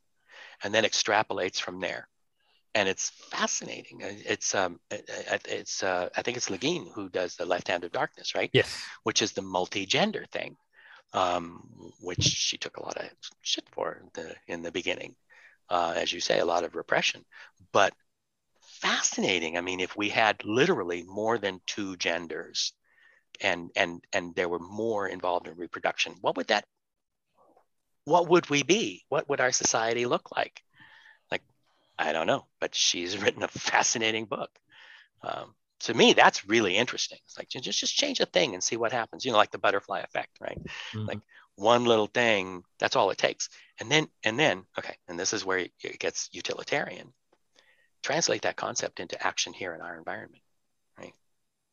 [0.63, 2.07] and then extrapolates from there.
[2.73, 3.99] And it's fascinating.
[4.01, 7.67] It's um, it- it- it's uh, I think it's Le Guin who does the Left
[7.67, 8.49] Hand of Darkness, right?
[8.53, 8.81] Yes.
[9.03, 10.55] Which is the multi-gender thing,
[11.11, 11.67] um,
[11.99, 13.09] which she took a lot of
[13.41, 15.15] shit for the, in the beginning,
[15.72, 17.26] uh, as you say, a lot of repression,
[17.73, 17.93] but
[18.81, 19.57] fascinating.
[19.57, 22.73] I mean, if we had literally more than two genders
[23.41, 26.65] and and and there were more involved in reproduction, what would that
[28.06, 29.03] what would we be?
[29.10, 30.61] What would our society look like?
[31.31, 31.43] Like,
[31.99, 34.52] I don't know, but she's written a fascinating book.
[35.23, 37.19] Um, to me, that's really interesting.
[37.26, 39.26] It's like just just change a thing and see what happens.
[39.26, 40.60] You know, like the butterfly effect, right?
[40.93, 41.07] Mhm.
[41.07, 41.19] Like
[41.56, 43.49] one little thing, that's all it takes.
[43.81, 47.11] And then and then, okay, and this is where it gets utilitarian
[48.03, 50.41] translate that concept into action here in our environment,
[50.97, 51.13] right?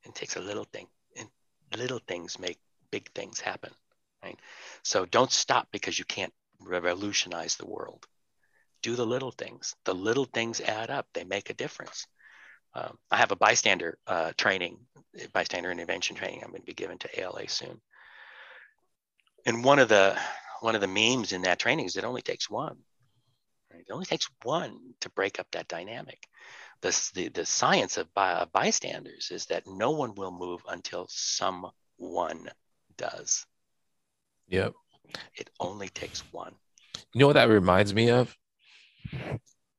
[0.05, 0.86] It takes a little thing
[1.16, 1.28] and
[1.76, 2.59] little things make
[2.90, 3.70] big things happen,
[4.22, 4.39] right?
[4.82, 8.06] So don't stop because you can't revolutionize the world.
[8.82, 9.74] Do the little things.
[9.85, 11.06] The little things add up.
[11.12, 12.06] They make a difference.
[12.74, 14.78] Um, I have a bystander uh, training,
[15.32, 16.43] bystander intervention training.
[16.43, 17.80] I'm going to be given to ALA soon.
[19.47, 20.16] And one of the
[20.60, 22.76] one of the memes in that training is it only takes one.
[23.72, 23.85] Right?
[23.86, 26.26] It only takes one to break up that dynamic.
[26.80, 32.48] The, the, the science of by, bystanders is that no one will move until someone
[32.97, 33.47] does.
[34.48, 34.74] Yep.
[35.35, 36.55] It only takes one.
[37.12, 38.36] You know what that reminds me of?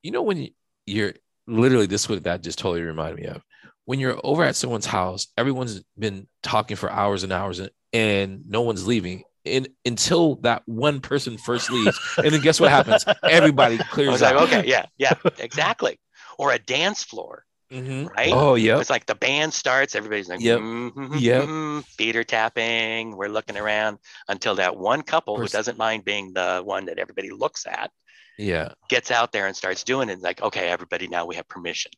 [0.01, 0.49] You know when
[0.85, 1.13] you're
[1.47, 3.43] literally this what that just totally reminded me of.
[3.85, 8.43] When you're over at someone's house, everyone's been talking for hours and hours and, and
[8.47, 9.23] no one's leaving.
[9.49, 13.05] And until that one person first leaves, and then guess what happens?
[13.23, 14.35] Everybody clears I out.
[14.35, 15.99] like, okay, yeah, yeah, exactly.
[16.37, 18.09] Or a dance floor, Mhm.
[18.09, 18.31] right?
[18.33, 18.79] Oh yeah.
[18.79, 20.59] It's like the band starts, everybody's like, Yep.
[20.59, 21.43] Yep.
[21.43, 23.15] mhm, feet are tapping.
[23.15, 23.97] We're looking around
[24.27, 27.91] until that one couple who doesn't mind being the one that everybody looks at
[28.37, 28.69] Yeah.
[28.89, 30.21] gets out there and starts doing it.
[30.21, 31.91] Like, okay, everybody, now we have permission.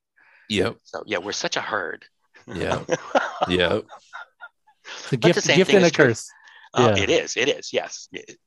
[0.50, 0.78] Yep.
[0.84, 2.04] So yeah, we're such a herd.
[2.48, 2.84] Yeah.
[3.48, 3.80] yeah
[5.10, 6.30] the gift, same gift and a curse.
[6.74, 7.04] Uh, Yeah.
[7.04, 7.38] It is.
[7.38, 7.74] It is.
[7.74, 8.08] Yes.
[8.12, 8.40] It-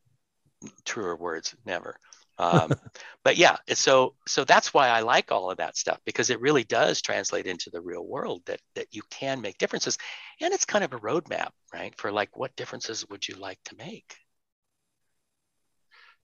[0.84, 1.98] truer words never.
[2.38, 2.70] Um,
[3.24, 6.64] but yeah, so so that's why I like all of that stuff because it really
[6.64, 9.98] does translate into the real world that that you can make differences,
[10.40, 11.94] and it's kind of a roadmap, right?
[11.98, 14.16] For like, what differences would you like to make?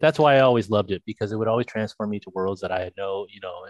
[0.01, 2.73] That's why I always loved it because it would always transform me to worlds that
[2.73, 3.67] I had no, you know,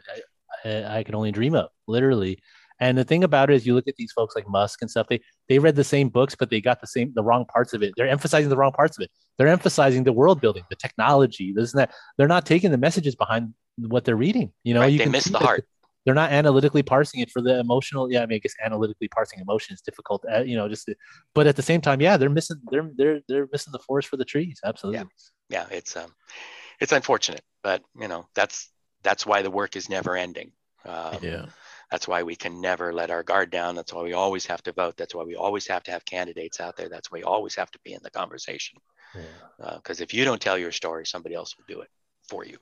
[0.64, 2.40] I, I, I could only dream of, literally.
[2.80, 5.06] And the thing about it is, you look at these folks like Musk and stuff.
[5.08, 7.82] They they read the same books, but they got the same the wrong parts of
[7.82, 7.92] it.
[7.96, 9.10] They're emphasizing the wrong parts of it.
[9.36, 11.92] They're emphasizing the world building, the technology, this and that.
[12.16, 14.52] They're not taking the messages behind what they're reading.
[14.64, 15.66] You know, Right, you they miss the heart.
[16.06, 18.10] They're not analytically parsing it for the emotional.
[18.10, 20.24] Yeah, I mean, I guess analytically parsing emotion is difficult.
[20.32, 20.88] Uh, you know, just
[21.34, 22.56] but at the same time, yeah, they're missing.
[22.70, 24.58] They're they're they're missing the forest for the trees.
[24.64, 25.06] Absolutely.
[25.50, 26.14] Yeah, it's um,
[26.80, 28.70] it's unfortunate, but you know that's
[29.02, 30.52] that's why the work is never ending.
[30.86, 31.46] Um, Yeah.
[31.90, 33.74] That's why we can never let our guard down.
[33.74, 34.96] That's why we always have to vote.
[34.96, 36.88] That's why we always have to have candidates out there.
[36.88, 38.78] That's why we always have to be in the conversation.
[39.14, 39.22] Yeah.
[39.60, 41.88] Uh, because if you don't tell your story, somebody else will do it
[42.28, 42.58] for you,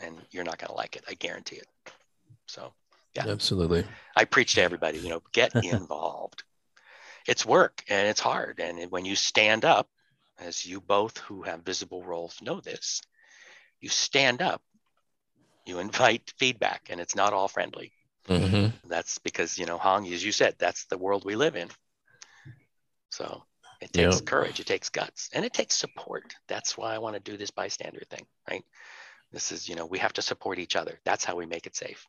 [0.00, 1.04] and you're not going to like it.
[1.08, 1.66] I guarantee it.
[2.46, 2.72] So
[3.14, 3.26] Yeah.
[3.26, 3.84] Absolutely.
[4.16, 4.98] I preach to everybody.
[4.98, 6.44] You know, get involved.
[7.26, 8.60] It's work and it's hard.
[8.60, 9.88] And when you stand up,
[10.38, 13.02] as you both who have visible roles know this,
[13.80, 14.62] you stand up.
[15.66, 17.92] You invite feedback, and it's not all friendly.
[18.26, 21.68] Hmm That's because, you know, Hong, as you said, that's the world we live in.
[23.10, 23.42] So
[23.80, 24.24] it takes Yep.
[24.26, 26.34] courage, it takes guts, and it takes support.
[26.48, 28.64] That's why I want to do this bystander thing, right?
[29.32, 30.98] This is, you know, we have to support each other.
[31.04, 32.06] That's how we make it safe.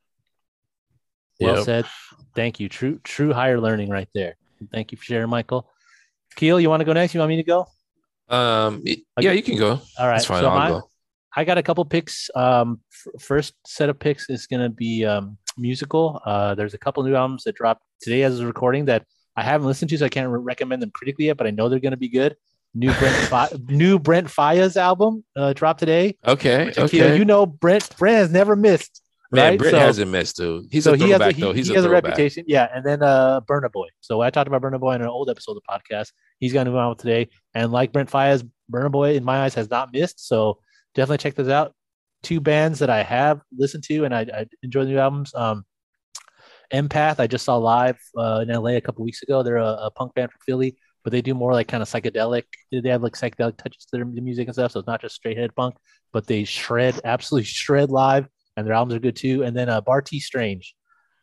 [1.40, 1.66] Well Yep.
[1.66, 1.86] said.
[2.36, 2.70] Thank you.
[2.70, 4.36] True, true higher learning right there.
[4.72, 5.70] Thank you for sharing, Michael.
[6.36, 7.14] Keel, you want to go next?
[7.14, 7.68] You want me to go?
[8.30, 8.84] Um.
[8.86, 9.72] y- Yeah, you can go.
[10.00, 10.16] All right.
[10.16, 10.42] That's fine.
[10.42, 10.90] So I'll my- go.
[11.36, 12.30] I got a couple picks.
[12.36, 16.22] Um, f- first set of picks is going to be um, musical.
[16.26, 19.06] Uh, there's a couple new albums that dropped today as a recording that
[19.36, 21.70] I haven't listened to, so I can't re- recommend them critically yet, but I know
[21.70, 22.36] they're going to be good.
[22.74, 26.18] New Brent, Fi- new Brent Faiyaz's album uh, dropped today.
[26.26, 26.66] Okay.
[26.66, 27.18] Which, Okay.
[27.18, 27.96] you know Brent.
[27.98, 29.02] Brent has never missed.
[29.34, 29.60] Man, right?
[29.60, 30.66] Brent So- hasn't missed, dude.
[30.72, 31.54] He's so a he has a, he, though.
[31.54, 32.44] He's he a has a reputation.
[32.48, 33.88] Yeah, and then uh Burna Boy.
[34.02, 36.12] So I talked about Burna Boy in an old episode of the podcast.
[36.40, 39.54] He's got a new album today, and like Brent Faiyaz, Burna Boy in my eyes
[39.56, 40.26] has not missed.
[40.28, 40.60] So
[40.96, 41.74] definitely check those out.
[42.24, 45.34] Two bands that I have listened to and I, I enjoy the new albums.
[45.34, 45.66] Um,
[46.74, 49.44] Empath, I just saw live uh, in LA a couple weeks ago.
[49.44, 52.44] They're a, a punk band from Philly, but they do more like kind of psychedelic.
[52.72, 54.72] They have like psychedelic touches to their music and stuff.
[54.72, 55.76] So it's not just straight head punk,
[56.14, 59.44] but they shred, absolutely shred live, and their albums are good too.
[59.44, 60.76] And then uh, Bartees Strange,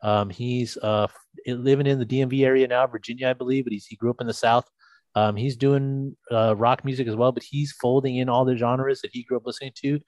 [0.02, 1.06] um, he's uh,
[1.46, 4.26] living in the DMV area now, Virginia, I believe, but he's, he grew up in
[4.26, 4.68] the South.
[5.14, 9.00] Um, he's doing uh, rock music as well, but he's folding in all the genres
[9.00, 9.98] that he grew up listening to.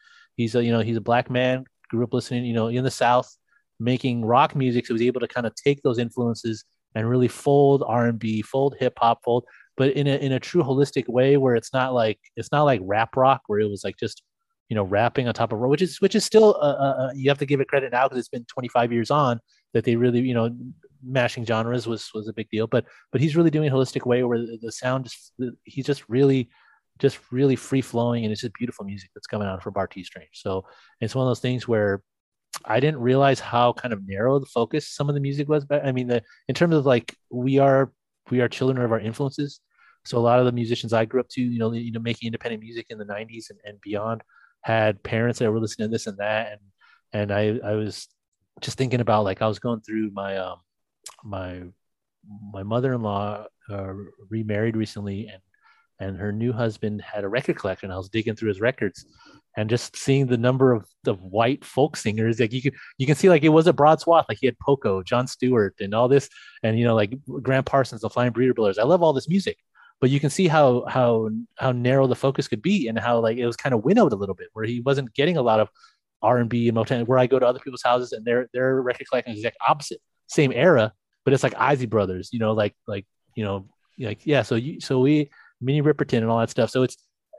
[0.41, 2.91] He's a you know he's a black man, grew up listening you know in the
[2.91, 3.37] South,
[3.79, 6.65] making rock music, so he was able to kind of take those influences
[6.95, 9.45] and really fold R and B, fold hip hop, fold,
[9.77, 12.81] but in a in a true holistic way where it's not like it's not like
[12.85, 14.23] rap rock where it was like just
[14.71, 17.29] you know rapping on top of which is which is still uh, uh, uh, you
[17.29, 19.41] have to give it credit now because it's been 25 years on
[19.75, 20.57] that they really you know
[21.05, 24.23] mashing genres was was a big deal but but he's really doing a holistic way
[24.23, 25.33] where the, the sound just
[25.65, 26.49] he's just really
[27.01, 30.31] just really free flowing and it's just beautiful music that's coming out for Bartees Strange.
[30.35, 30.65] So
[31.01, 32.03] it's one of those things where
[32.65, 35.65] I didn't realize how kind of narrow the focus some of the music was.
[35.65, 37.93] But I mean, the in terms of like we are
[38.31, 39.61] we are children of our influences.
[40.05, 42.29] So a lot of the musicians I grew up to, you know, you know, making
[42.29, 44.23] independent music in the '90s and, and beyond,
[44.63, 46.61] had parents that were listening to this and that, and
[47.13, 48.09] and I I was
[48.61, 50.59] just thinking about like I was going through my um
[51.25, 51.63] my
[52.53, 53.93] my mother-in-law uh,
[54.29, 55.41] remarried recently and
[56.01, 57.91] and her new husband had a record collection.
[57.91, 59.05] I was digging through his records
[59.57, 63.17] and just seeing the number of, of white folk singers, like you can you can
[63.17, 64.27] see like it was a broad swath.
[64.29, 66.29] Like he had Poco, John Stewart, and all this,
[66.63, 68.79] and you know, like Gram Parsons, the Flying Burrito Brothers.
[68.79, 69.59] I love all this music.
[70.01, 73.37] But you can see how how how narrow the focus could be and how like
[73.37, 75.69] it was kind of winnowed a little bit, where he wasn't getting a lot of
[76.23, 77.07] R and B and Motown.
[77.07, 80.01] Where I go to other people's houses and their their record collection is exact opposite,
[80.27, 80.93] same era,
[81.25, 83.05] but it's like Isley Brothers, you know, like like
[83.35, 83.69] you know,
[83.99, 84.43] like yeah.
[84.43, 85.29] So you so we
[85.61, 86.71] Minnie Riperton and all that stuff.
[86.71, 86.97] So it's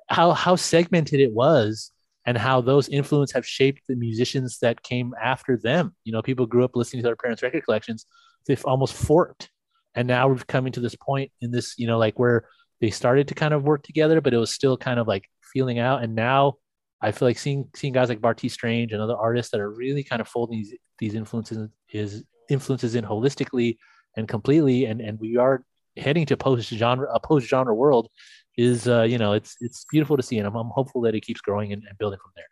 [0.10, 1.92] how how segmented it was
[2.26, 5.96] and how those influences have shaped the musicians that came after them.
[6.04, 8.06] You know, people grew up listening to their parents' record collections.
[8.46, 9.50] They've almost forked.
[9.96, 12.46] And now we're coming to this point in this, you know, like where
[12.80, 15.80] they started to kind of work together, but it was still kind of like feeling
[15.80, 16.04] out.
[16.04, 16.56] And now
[17.02, 20.04] I feel like seeing seeing guys like Bartees Strange and other artists that are really
[20.04, 23.78] kind of folding these these influences is influences in holistically
[24.16, 24.86] and completely.
[24.86, 25.64] And and we are
[25.98, 28.10] heading to post genre a post genre world
[28.58, 31.22] is uh, you know it's it's beautiful to see and I'm, I'm hopeful that it
[31.22, 32.46] keeps growing and, and building from there.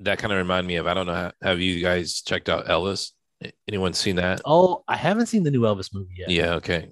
[0.00, 3.12] That kind of remind me of i don't know have you guys checked out elvis?
[3.68, 4.40] Anyone seen that?
[4.44, 6.30] Oh i haven't seen the new elvis movie yet.
[6.30, 6.90] Yeah okay.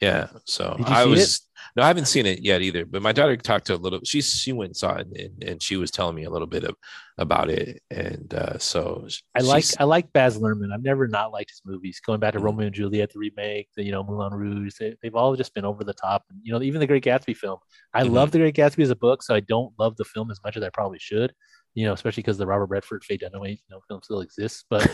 [0.00, 1.42] Yeah so i was
[1.76, 2.84] no, I haven't seen it yet either.
[2.86, 4.00] But my daughter talked to a little.
[4.04, 6.62] She she went and saw it, and, and she was telling me a little bit
[6.62, 6.76] of
[7.18, 7.82] about it.
[7.90, 10.72] And uh, so I like I like Baz Luhrmann.
[10.72, 12.00] I've never not liked his movies.
[12.04, 12.46] Going back to mm-hmm.
[12.46, 15.64] Romeo and Juliet, the remake, the you know Moulin Rouge, they, have all just been
[15.64, 16.22] over the top.
[16.30, 17.58] And, you know, even the Great Gatsby film.
[17.92, 18.14] I mm-hmm.
[18.14, 20.56] love the Great Gatsby as a book, so I don't love the film as much
[20.56, 21.32] as I probably should.
[21.74, 24.64] You know, especially because the Robert Redford Faye Dunaway you know film still exists.
[24.70, 24.88] But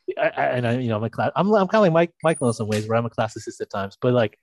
[0.18, 1.30] I, I, and I you know I'm a class.
[1.36, 3.68] I'm I'm kind of like Mike Michael in some ways where I'm a classicist at
[3.68, 4.38] times, but like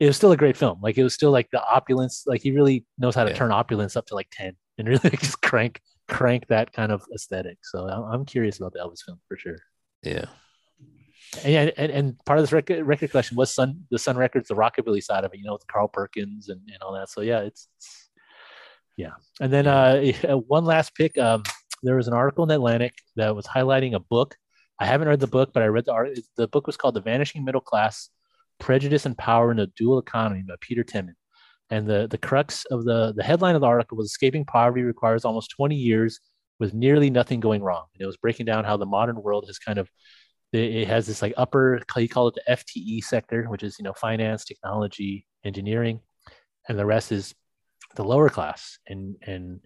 [0.00, 0.78] it was still a great film.
[0.82, 2.24] Like it was still like the opulence.
[2.26, 3.36] Like he really knows how to yeah.
[3.36, 7.58] turn opulence up to like ten and really just crank crank that kind of aesthetic.
[7.62, 9.58] So I'm, curious about the Elvis film for sure.
[10.02, 10.24] Yeah.
[11.44, 14.48] And, yeah, and, and part of this record, record collection was Sun the Sun Records,
[14.48, 17.10] the rockabilly side of it, you know, with Carl Perkins and, and all that.
[17.10, 18.08] So yeah, it's, it's
[18.96, 19.12] yeah.
[19.40, 20.02] And then uh,
[20.36, 21.18] one last pick.
[21.18, 21.42] Um,
[21.82, 24.36] there was an article in Atlantic that was highlighting a book.
[24.80, 26.18] I haven't read the book, but I read the art.
[26.36, 28.08] The book was called "The Vanishing Middle Class:
[28.58, 31.14] Prejudice and Power in a Dual Economy by Peter Temin.
[31.70, 35.24] And the, the crux of the, the headline of the article was Escaping Poverty Requires
[35.24, 36.20] Almost 20 Years
[36.58, 37.84] with Nearly Nothing Going Wrong.
[37.94, 39.88] And it was breaking down how the modern world has kind of,
[40.52, 43.92] it has this like upper, you call it the FTE sector, which is, you know,
[43.92, 46.00] finance, technology, engineering.
[46.68, 47.34] And the rest is
[47.96, 48.78] the lower class.
[48.86, 49.60] And, and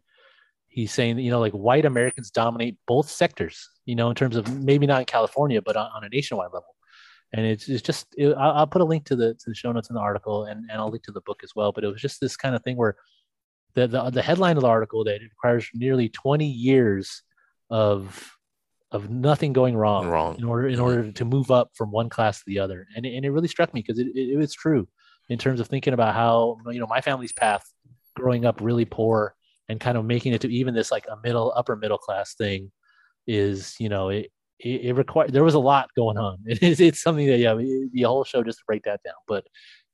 [0.66, 4.52] he's saying, you know, like white Americans dominate both sectors, you know, in terms of
[4.60, 6.72] maybe not in California, but on, on a nationwide level
[7.32, 9.72] and it's, it's just it, I'll, I'll, put a link to the to the show
[9.72, 11.88] notes in the article and, and I'll link to the book as well but it
[11.88, 12.96] was just this kind of thing where
[13.74, 17.22] the, the, the headline of the article that it requires nearly 20 years
[17.70, 18.36] of
[18.90, 20.36] of nothing going wrong, wrong.
[20.36, 23.24] in order in order to move up from one class to the other and, and
[23.24, 24.86] it really struck me because it, it, it was true
[25.28, 27.64] in terms of thinking about how you know my family's path
[28.14, 29.34] growing up really poor
[29.68, 32.70] and kind of making it to even this like a middle upper middle class thing
[33.26, 34.30] is you know it,
[34.62, 36.39] it, it required there was a lot going on.
[36.47, 39.14] It is it's something that yeah, the whole show just to break that down.
[39.26, 39.44] But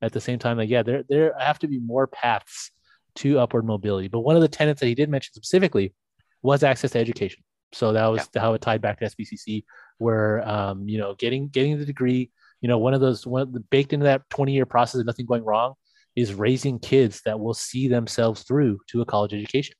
[0.03, 2.71] at the same time, like yeah, there there have to be more paths
[3.17, 4.09] to upward mobility.
[4.09, 5.95] But one of the tenets that he did mention specifically
[6.43, 7.43] was access to education.
[7.73, 8.41] So that was yeah.
[8.41, 9.65] how it tied back to SBCC,
[9.99, 12.31] where um, you know getting getting the degree,
[12.61, 15.07] you know, one of those one of the, baked into that 20 year process of
[15.07, 15.75] nothing going wrong
[16.17, 19.75] is raising kids that will see themselves through to a college education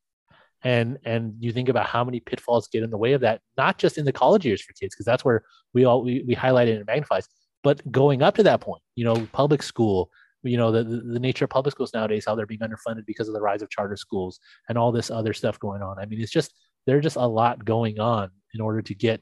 [0.65, 3.79] and and you think about how many pitfalls get in the way of that not
[3.79, 5.45] just in the college years for kids because that's where
[5.75, 7.29] we all we, we highlight it and magnifies
[7.63, 10.11] but going up to that point you know public school
[10.43, 13.35] you know the, the, nature of public schools nowadays how they're being underfunded because of
[13.35, 15.99] the rise of charter schools and all this other stuff going on.
[15.99, 16.55] I mean it's just
[16.87, 19.21] there's just a lot going on in order to get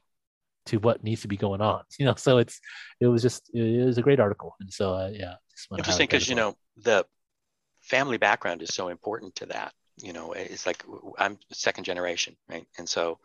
[0.67, 2.61] to what needs to be going on you know so it's
[3.01, 4.55] it was just it was a great article.
[4.61, 5.35] And so uh, yeah
[5.77, 7.05] interesting because you know the
[7.83, 10.85] family background is so important to that you know it's like
[11.19, 12.67] i'm second generation right?
[12.79, 13.19] And so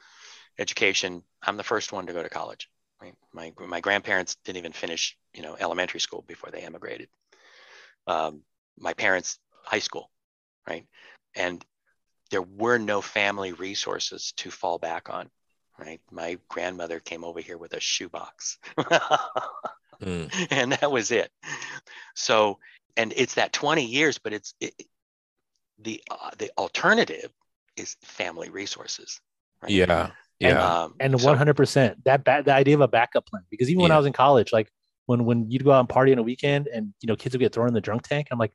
[0.60, 2.70] education i'm the first one to go to college
[3.02, 3.16] right?
[3.34, 7.10] My my grandparents didn't even finish you know elementary school before they emigrated.
[8.08, 8.44] Um,
[8.78, 10.10] my parents high school
[10.68, 10.86] right?
[11.36, 11.64] And
[12.30, 15.30] there were no family resources to fall back on
[15.80, 16.00] right?
[16.12, 18.60] My grandmother came over here with a shoebox.
[20.02, 20.32] Mm.
[20.52, 21.32] and that was it.
[22.16, 22.60] So
[22.98, 24.74] and it's that 20 years but it's it,
[25.84, 27.32] the uh, the alternative
[27.78, 29.20] is family resources.
[29.62, 29.72] Right?
[29.72, 30.12] Yeah.
[30.40, 30.50] Yeah.
[30.50, 33.92] And, um, and 100% that ba- the idea of a backup plan because even when
[33.92, 34.72] I was in college, like
[35.06, 37.40] when when you'd go out and party on a weekend and you know kids would
[37.40, 38.52] get thrown in the drunk tank, I'm like,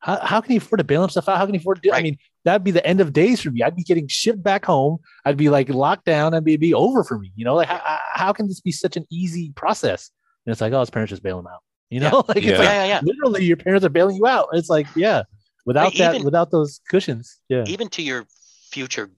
[0.00, 1.38] how, how can you afford to bail himself out?
[1.38, 1.90] How can you afford to do?
[1.92, 2.00] Right.
[2.00, 3.62] I mean, that'd be the end of days for me.
[3.62, 4.98] I'd be getting shipped back home.
[5.24, 6.34] I'd be like locked down.
[6.34, 7.32] I'd be, be over for me.
[7.36, 10.10] You know, like how, how can this be such an easy process?
[10.44, 11.60] And it's like, oh, his parents just bail him out.
[11.90, 12.50] You know, like Yeah.
[12.50, 13.00] it's like yeah, yeah, yeah.
[13.02, 14.48] literally your parents are bailing you out.
[14.52, 15.22] It's like, yeah,
[15.66, 18.26] without Right, that, even- without those cushions, yeah, even to your
[18.70, 19.10] future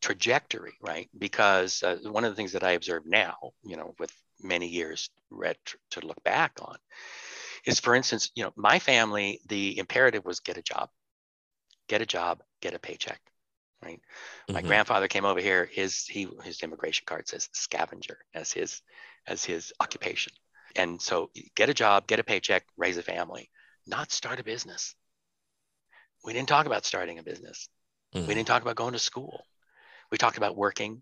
[0.00, 1.08] trajectory, right?
[1.18, 5.10] Because uh, one of the things that I observe now, you know, with many years
[5.30, 6.76] ret- to look back on,
[7.64, 10.90] is for instance, you know, my family, the imperative was get a job,
[11.88, 13.20] get a job, get a paycheck,
[13.82, 14.00] right?
[14.52, 14.66] My Mhm.
[14.66, 15.64] grandfather came over here.
[15.66, 18.82] His he his immigration card says scavenger as his
[19.26, 20.32] as his occupation,
[20.76, 23.50] and so get a job, get a paycheck, raise a family,
[23.86, 24.94] not start a business.
[26.28, 27.70] We didn't talk about starting a business.
[28.14, 28.26] Mhm.
[28.26, 29.46] We didn't talk about going to school.
[30.10, 31.00] We talked about working,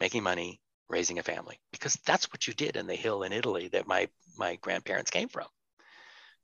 [0.00, 3.68] making money, raising a family, because that's what you did in the hill in Italy
[3.68, 4.08] that my
[4.38, 5.46] my grandparents came from.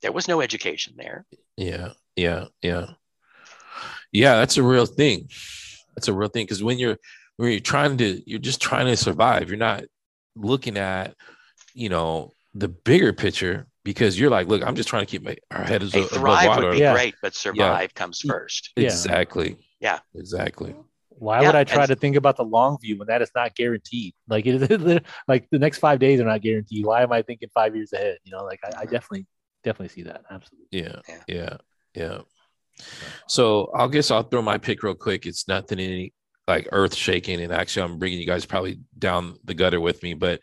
[0.03, 1.25] There was no education there.
[1.57, 2.91] Yeah, yeah, yeah.
[4.11, 5.29] Yeah, that's a real thing.
[5.95, 6.99] That's a real thing because when you're
[7.37, 9.49] when you're trying to you're just trying to survive.
[9.49, 9.85] You're not
[10.35, 11.15] looking at,
[11.73, 15.35] you know, the bigger picture because you're like, look, I'm just trying to keep my
[15.51, 16.67] our head is A above thrive water.
[16.67, 16.93] would be Yeah.
[16.93, 18.71] great, but survive comes first.
[18.75, 19.57] Exactly.
[19.79, 19.99] Yeah.
[20.15, 20.75] Exactly.
[21.09, 23.31] Why Yeah, would I try and- to think about the long view when that is
[23.35, 24.13] not guaranteed?
[24.27, 26.85] Like it is like the next five days are not guaranteed.
[26.85, 28.17] Why am I thinking five years ahead?
[28.23, 28.91] You know, like I, I Mhm.
[28.91, 29.25] definitely
[29.63, 30.23] definitely see that.
[30.31, 30.67] Absolutely.
[30.71, 31.23] Yeah, Yeah.
[31.27, 31.57] yeah,
[31.93, 32.17] yeah.
[33.27, 35.25] So I guess I'll throw my pick real quick.
[35.25, 36.13] It's nothing any
[36.47, 40.13] like earth shaking, and actually, I'm bringing you guys probably down the gutter with me.
[40.13, 40.41] But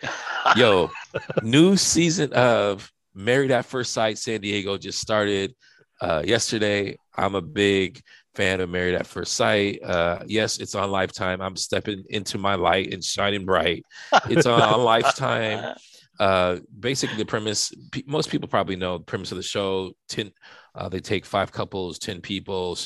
[0.57, 0.91] yo,
[1.43, 5.55] new season of Married at First Sight San Diego just started
[6.01, 6.97] uh, yesterday.
[7.17, 8.01] I'm a big
[8.35, 9.83] fan of Married at First Sight.
[9.83, 11.41] Uh, yes, it's on Lifetime.
[11.41, 13.83] I'm stepping into my light and shining bright.
[14.29, 15.75] It's on, on Lifetime
[16.19, 20.33] uh basically the premise pe- most people probably know the premise of the show 10
[20.75, 22.79] uh, they take five couples 10 people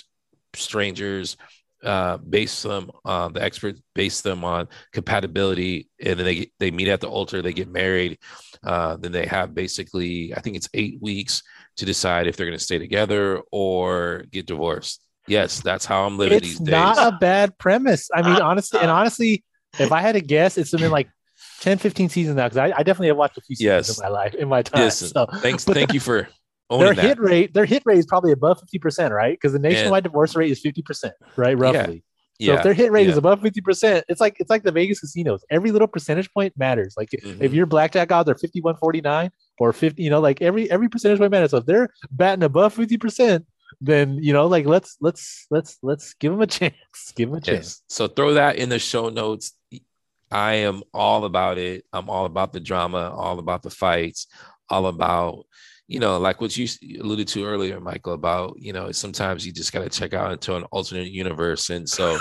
[0.54, 1.36] strangers
[1.84, 6.88] uh base them uh the experts base them on compatibility and then they they meet
[6.88, 8.18] at the altar they get married
[8.64, 11.42] uh then they have basically i think it's eight weeks
[11.76, 16.18] to decide if they're going to stay together or get divorced yes that's how i'm
[16.18, 18.10] living these It's days not a bad premise.
[18.14, 19.44] I mean, honestly, and honestly,
[19.78, 21.08] if I had to guess, it's been like
[21.60, 23.98] 10, 15 seasons now because I, I definitely have watched a few seasons Yes.
[23.98, 24.82] in my life in my time.
[24.82, 26.28] Listen, so thanks but thank you for
[26.78, 29.32] their that hit rate, their hit rate is probably above fifty percent, right?
[29.32, 31.56] Because the nationwide divorce rate is fifty percent, right?
[31.58, 32.04] Roughly.
[32.38, 34.72] Yeah, So if their hit rate is above fifty percent, it's like it's like the
[34.72, 35.44] Vegas casinos.
[35.50, 36.94] Every little percentage point matters.
[36.96, 37.52] Like if Mhm.
[37.54, 40.88] your blackjack odds are fifty one forty nine or fifty, you know, like every every
[40.88, 41.50] percentage point matters.
[41.50, 43.46] So if they're batting above fifty percent,
[43.80, 46.74] then you know, like let's let's let's let's give them a chance.
[47.14, 47.82] Give them a chance.
[47.88, 49.52] So throw that in the show notes.
[50.32, 51.84] I am all about it.
[51.92, 54.28] I'm all about the drama, all about the fights,
[54.68, 55.44] all about,
[55.90, 56.68] you know, like what you
[57.00, 60.54] alluded to earlier, Michael, about, you know, sometimes you just got to check out into
[60.54, 61.68] an alternate universe.
[61.68, 62.16] And so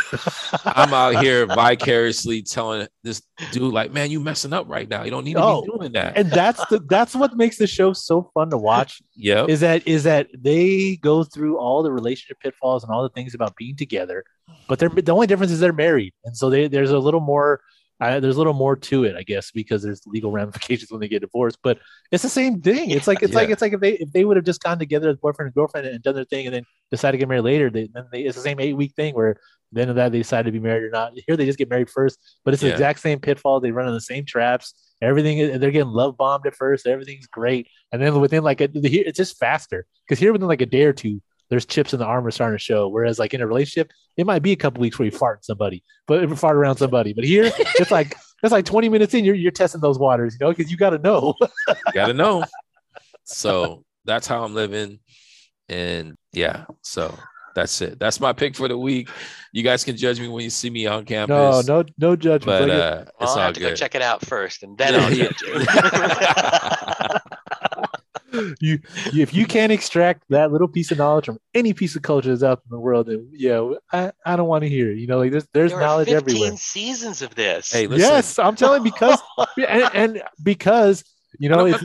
[0.66, 3.22] I'm out here vicariously telling this
[3.52, 5.04] dude, like, man, you messing up right now.
[5.04, 6.18] You don't need to be doing that.
[6.18, 9.46] and that's the that's what makes the show so fun to watch yeah.
[9.46, 13.36] is that is that they go through all the relationship pitfalls and all the things
[13.36, 14.24] about being together
[14.68, 17.62] but they're the only difference is they're married and so they, there's a little more
[18.00, 21.08] uh, there's a little more to it i guess because there's legal ramifications when they
[21.08, 21.80] get divorced but
[22.12, 22.90] it's the same thing.
[22.90, 25.10] It's like it's like it's like if they if they would have just gotten together
[25.10, 27.70] as boyfriend and girlfriend and done their thing and then decided to get married later
[27.70, 29.38] they, then they, it's the same eight week thing where
[29.72, 31.14] then of that they decide to be married or not.
[31.28, 33.60] Here they just get married first but it's the exact same pitfall.
[33.60, 34.74] They run in the same traps.
[35.02, 36.88] Everything they're getting love bombed at first.
[36.88, 37.68] Everything's great.
[37.92, 39.86] And then within like a, it's just faster.
[40.08, 42.64] Because here within like a day or two there's chips in the armor starting to
[42.64, 45.44] show whereas like in a relationship it might be a couple weeks where you fart
[45.44, 49.26] somebody but you fart around somebody but here it's like it's like 20 minutes in
[49.26, 51.34] you're, you're testing those waters you know because you got to know
[51.68, 52.44] You got to know.
[53.32, 55.00] So that's how I'm living.
[55.68, 57.14] And yeah, so
[57.54, 58.00] that's it.
[58.00, 59.08] That's my pick for the week.
[59.52, 61.68] You guys can judge me when you see me on no campus.
[61.68, 64.26] no no no judgment but uh, it's I'll all have to go check it out
[64.26, 65.60] first, and then I'll judge you.
[68.60, 68.80] You,
[69.12, 72.30] you if you can't extract that little piece of knowledge from any piece of culture
[72.30, 74.98] that's out in the world then yeah i, I don't want to hear it.
[74.98, 77.72] you know like there's there's there knowledge 15 everywhere seasons of this.
[77.72, 79.20] Hey, listen, yes i'm telling because
[79.58, 81.04] and, and because
[81.38, 81.84] you know it's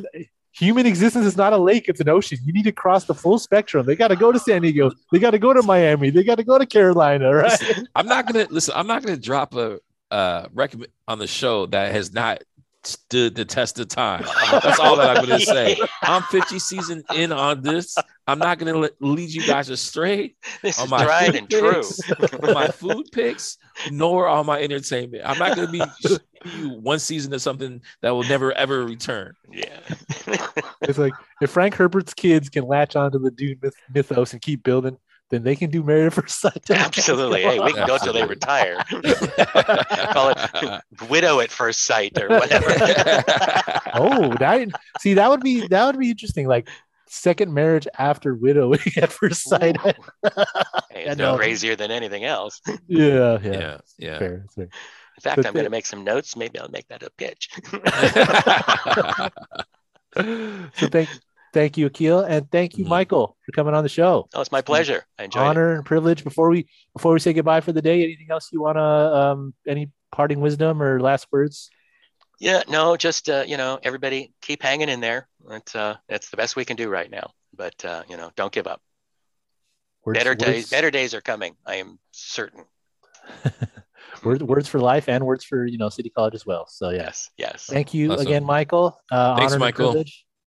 [0.52, 3.38] human existence is not a lake it's an ocean you need to cross the full
[3.38, 6.22] spectrum they got to go to san diego they got to go to miami they
[6.22, 8.74] got to go to carolina right listen, I'm not gonna listen.
[8.76, 12.42] I'm not gonna drop a uh recommend on the show that has not
[12.86, 14.24] stood the test of time.
[14.50, 15.76] That's all that I'm gonna say.
[16.02, 17.96] I'm 50 season in on this.
[18.26, 22.10] I'm not gonna let, lead you guys astray This on my tried food and picks,
[22.42, 23.58] on my food picks,
[23.90, 25.22] nor on my entertainment.
[25.26, 25.82] I'm not gonna be
[26.56, 29.34] you one season of something that will never ever return.
[29.50, 29.78] Yeah.
[30.82, 34.62] it's like if frank herbert's kids can latch onto the Dune myth- mythos and keep
[34.62, 34.96] building
[35.30, 36.62] then they can do married at first sight.
[36.64, 37.42] till the cats Absolutely.
[37.42, 38.76] Hey, we can go till they retire.
[40.12, 42.66] Call it widow at first sight or whatever.
[43.94, 44.68] oh, that
[45.00, 46.46] see that would be that would be interesting.
[46.46, 46.68] Like
[47.06, 49.76] second marriage after widowing at first sight.
[49.80, 49.94] Hey,
[51.06, 52.60] it's no crazier than anything else.
[52.86, 54.18] yeah, yeah, yeah, yeah.
[54.18, 54.64] Fair, fair.
[54.64, 56.36] In fact, But I'm going to make some notes.
[56.36, 57.50] Maybe I'll make that a pitch.
[60.16, 61.08] So thank
[61.54, 62.88] thank you, Akil, and thank you, Mhm.
[62.88, 64.28] Michael, for coming on the show.
[64.34, 65.06] Oh, it's my pleasure.
[65.18, 65.46] I enjoyed it.
[65.46, 66.22] Honor and privilege.
[66.24, 69.90] Before we before we say goodbye for the day, anything else you wanna um any
[70.12, 71.70] parting wisdom or last words?
[72.40, 75.28] Yeah, no, just uh, you know, everybody keep hanging in there.
[75.50, 77.30] It's uh, it's the best we can do right now.
[77.56, 78.82] But uh, you know, don't give up.
[80.04, 81.56] Words, better days, better days are coming.
[81.64, 82.64] I am certain.
[84.24, 86.66] words, words for life and words for you know City College as well.
[86.66, 87.04] So yeah.
[87.04, 87.66] Yes, yes.
[87.66, 88.26] Thank you Awesome.
[88.26, 88.98] again, Michael.
[89.10, 90.04] Uh, Thanks, honor and Michael.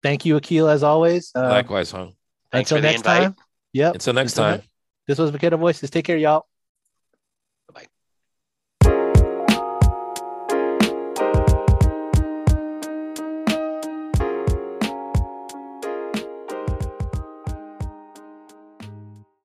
[0.01, 0.11] Privilege.
[0.11, 1.31] Thank you, Akil, as always.
[1.35, 2.13] Uh, Likewise, hung.
[2.51, 3.23] Thanks until for the next invite.
[3.23, 3.35] time.
[3.73, 3.93] Yep.
[3.95, 4.59] Until next Until time.
[4.59, 4.69] ne-
[5.07, 5.89] This was Makeda Voices.
[5.89, 6.45] Take care, y'all.